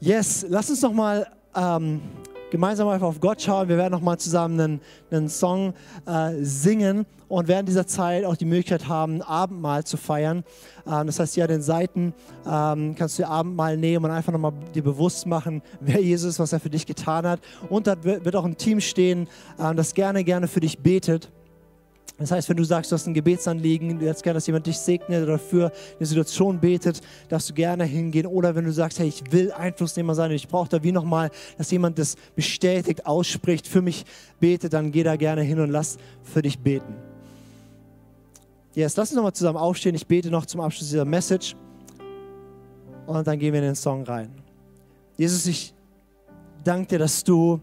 Yes, 0.00 0.44
lass 0.48 0.68
uns 0.68 0.82
noch 0.82 0.92
mal 0.92 1.28
ähm, 1.54 2.00
gemeinsam 2.50 2.88
einfach 2.88 3.06
auf 3.06 3.20
Gott 3.20 3.42
schauen. 3.42 3.68
Wir 3.68 3.76
werden 3.76 3.92
noch 3.92 4.00
mal 4.00 4.18
zusammen 4.18 4.60
einen, 4.60 4.80
einen 5.10 5.28
Song 5.28 5.74
äh, 6.06 6.32
singen 6.42 7.06
und 7.28 7.48
während 7.48 7.68
dieser 7.68 7.86
Zeit 7.86 8.24
auch 8.24 8.36
die 8.36 8.44
Möglichkeit 8.44 8.88
haben, 8.88 9.22
Abendmahl 9.22 9.84
zu 9.84 9.96
feiern. 9.96 10.44
Ähm, 10.86 11.06
das 11.06 11.18
heißt, 11.18 11.34
hier 11.34 11.44
an 11.44 11.50
den 11.50 11.62
Seiten 11.62 12.12
ähm, 12.46 12.94
kannst 12.96 13.18
du 13.18 13.26
Abendmahl 13.26 13.76
nehmen 13.76 14.04
und 14.04 14.10
einfach 14.10 14.32
nochmal 14.32 14.52
dir 14.74 14.82
bewusst 14.82 15.26
machen, 15.26 15.62
wer 15.80 16.02
Jesus 16.02 16.30
ist, 16.30 16.40
was 16.40 16.52
er 16.52 16.60
für 16.60 16.70
dich 16.70 16.86
getan 16.86 17.26
hat. 17.26 17.40
Und 17.68 17.86
da 17.86 18.02
wird 18.02 18.34
auch 18.36 18.44
ein 18.44 18.56
Team 18.56 18.80
stehen, 18.80 19.28
ähm, 19.58 19.76
das 19.76 19.94
gerne, 19.94 20.24
gerne 20.24 20.48
für 20.48 20.60
dich 20.60 20.80
betet. 20.80 21.30
Das 22.20 22.30
heißt, 22.30 22.50
wenn 22.50 22.58
du 22.58 22.64
sagst, 22.64 22.92
du 22.92 22.94
hast 22.94 23.06
ein 23.06 23.14
Gebetsanliegen, 23.14 23.98
du 23.98 24.06
hättest 24.06 24.22
gerne, 24.22 24.36
dass 24.36 24.46
jemand 24.46 24.66
dich 24.66 24.78
segnet 24.78 25.22
oder 25.22 25.38
für 25.38 25.72
eine 25.98 26.06
Situation 26.06 26.60
betet, 26.60 27.00
darfst 27.30 27.48
du 27.48 27.54
gerne 27.54 27.84
hingehen. 27.84 28.26
Oder 28.26 28.54
wenn 28.54 28.66
du 28.66 28.72
sagst, 28.72 28.98
hey, 28.98 29.08
ich 29.08 29.32
will 29.32 29.50
Einflussnehmer 29.52 30.14
sein 30.14 30.28
und 30.28 30.36
ich 30.36 30.46
brauche 30.46 30.68
da 30.68 30.82
wie 30.82 30.92
nochmal, 30.92 31.30
dass 31.56 31.70
jemand 31.70 31.98
das 31.98 32.16
bestätigt, 32.36 33.06
ausspricht, 33.06 33.66
für 33.66 33.80
mich 33.80 34.04
betet, 34.38 34.74
dann 34.74 34.92
geh 34.92 35.02
da 35.02 35.16
gerne 35.16 35.40
hin 35.40 35.60
und 35.60 35.70
lass 35.70 35.96
für 36.22 36.42
dich 36.42 36.58
beten. 36.58 36.94
Yes, 38.74 38.96
lass 38.96 39.08
uns 39.08 39.16
nochmal 39.16 39.32
zusammen 39.32 39.58
aufstehen. 39.58 39.94
Ich 39.94 40.06
bete 40.06 40.30
noch 40.30 40.44
zum 40.44 40.60
Abschluss 40.60 40.90
dieser 40.90 41.06
Message. 41.06 41.56
Und 43.06 43.26
dann 43.26 43.38
gehen 43.38 43.54
wir 43.54 43.60
in 43.60 43.66
den 43.66 43.74
Song 43.74 44.04
rein. 44.04 44.30
Jesus, 45.16 45.46
ich 45.46 45.72
danke 46.64 46.88
dir, 46.88 46.98
dass 46.98 47.24
du 47.24 47.60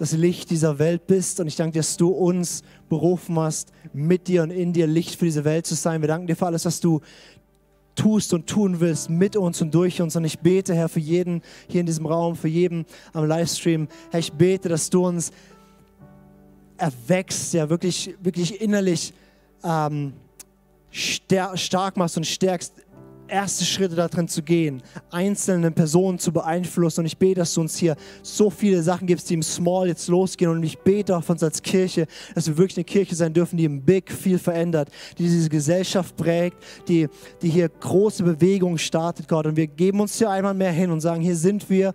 das 0.00 0.12
Licht 0.12 0.48
dieser 0.48 0.78
Welt 0.78 1.06
bist 1.06 1.40
und 1.40 1.46
ich 1.46 1.56
danke 1.56 1.72
dir, 1.72 1.80
dass 1.80 1.98
du 1.98 2.08
uns 2.08 2.62
berufen 2.88 3.38
hast, 3.38 3.70
mit 3.92 4.28
dir 4.28 4.42
und 4.42 4.50
in 4.50 4.72
dir 4.72 4.86
Licht 4.86 5.16
für 5.16 5.26
diese 5.26 5.44
Welt 5.44 5.66
zu 5.66 5.74
sein. 5.74 6.00
Wir 6.00 6.08
danken 6.08 6.26
dir 6.26 6.36
für 6.36 6.46
alles, 6.46 6.64
was 6.64 6.80
du 6.80 7.02
tust 7.96 8.32
und 8.32 8.46
tun 8.46 8.80
willst 8.80 9.10
mit 9.10 9.36
uns 9.36 9.60
und 9.60 9.74
durch 9.74 10.00
uns. 10.00 10.16
Und 10.16 10.24
ich 10.24 10.38
bete, 10.38 10.74
Herr, 10.74 10.88
für 10.88 11.00
jeden 11.00 11.42
hier 11.68 11.80
in 11.80 11.86
diesem 11.86 12.06
Raum, 12.06 12.34
für 12.34 12.48
jeden 12.48 12.86
am 13.12 13.26
Livestream. 13.26 13.88
Herr, 14.10 14.20
ich 14.20 14.32
bete, 14.32 14.70
dass 14.70 14.88
du 14.88 15.06
uns 15.06 15.32
erwächst, 16.78 17.52
ja, 17.52 17.68
wirklich, 17.68 18.14
wirklich 18.22 18.58
innerlich 18.58 19.12
ähm, 19.62 20.14
stark 20.90 21.98
machst 21.98 22.16
und 22.16 22.26
stärkst 22.26 22.72
erste 23.30 23.64
Schritte 23.64 23.94
darin 23.94 24.28
zu 24.28 24.42
gehen, 24.42 24.82
einzelne 25.10 25.70
Personen 25.70 26.18
zu 26.18 26.32
beeinflussen. 26.32 27.00
Und 27.00 27.06
ich 27.06 27.16
bete, 27.16 27.40
dass 27.40 27.54
du 27.54 27.60
uns 27.60 27.76
hier 27.76 27.96
so 28.22 28.50
viele 28.50 28.82
Sachen 28.82 29.06
gibst, 29.06 29.30
die 29.30 29.34
im 29.34 29.42
Small 29.42 29.88
jetzt 29.88 30.08
losgehen. 30.08 30.50
Und 30.50 30.62
ich 30.62 30.78
bete 30.78 31.16
auch 31.16 31.24
von 31.24 31.34
uns 31.34 31.42
als 31.42 31.62
Kirche, 31.62 32.06
dass 32.34 32.46
wir 32.46 32.58
wirklich 32.58 32.78
eine 32.78 32.84
Kirche 32.84 33.14
sein 33.14 33.32
dürfen, 33.32 33.56
die 33.56 33.64
im 33.64 33.82
Big 33.82 34.10
viel 34.12 34.38
verändert, 34.38 34.90
die 35.18 35.24
diese 35.24 35.48
Gesellschaft 35.48 36.16
prägt, 36.16 36.58
die, 36.88 37.08
die 37.42 37.50
hier 37.50 37.68
große 37.68 38.22
Bewegungen 38.22 38.78
startet, 38.78 39.28
Gott. 39.28 39.46
Und 39.46 39.56
wir 39.56 39.66
geben 39.66 40.00
uns 40.00 40.18
hier 40.18 40.30
einmal 40.30 40.54
mehr 40.54 40.72
hin 40.72 40.90
und 40.90 41.00
sagen, 41.00 41.20
hier 41.20 41.36
sind 41.36 41.70
wir. 41.70 41.94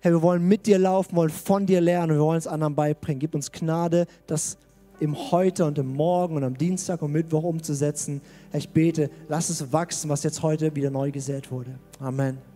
Herr, 0.00 0.12
wir 0.12 0.22
wollen 0.22 0.46
mit 0.46 0.66
dir 0.66 0.78
laufen, 0.78 1.16
wollen 1.16 1.30
von 1.30 1.66
dir 1.66 1.80
lernen 1.80 2.16
wir 2.16 2.20
wollen 2.20 2.38
es 2.38 2.46
anderen 2.46 2.74
beibringen. 2.74 3.18
Gib 3.18 3.34
uns 3.34 3.50
Gnade, 3.50 4.06
dass 4.26 4.58
im 5.00 5.30
Heute 5.30 5.64
und 5.64 5.78
im 5.78 5.94
Morgen 5.94 6.36
und 6.36 6.44
am 6.44 6.56
Dienstag 6.56 7.02
und 7.02 7.12
Mittwoch 7.12 7.42
umzusetzen. 7.42 8.20
Ich 8.52 8.68
bete, 8.68 9.10
lass 9.28 9.48
es 9.50 9.72
wachsen, 9.72 10.10
was 10.10 10.22
jetzt 10.22 10.42
heute 10.42 10.74
wieder 10.74 10.90
neu 10.90 11.10
gesät 11.10 11.50
wurde. 11.50 11.78
Amen. 12.00 12.55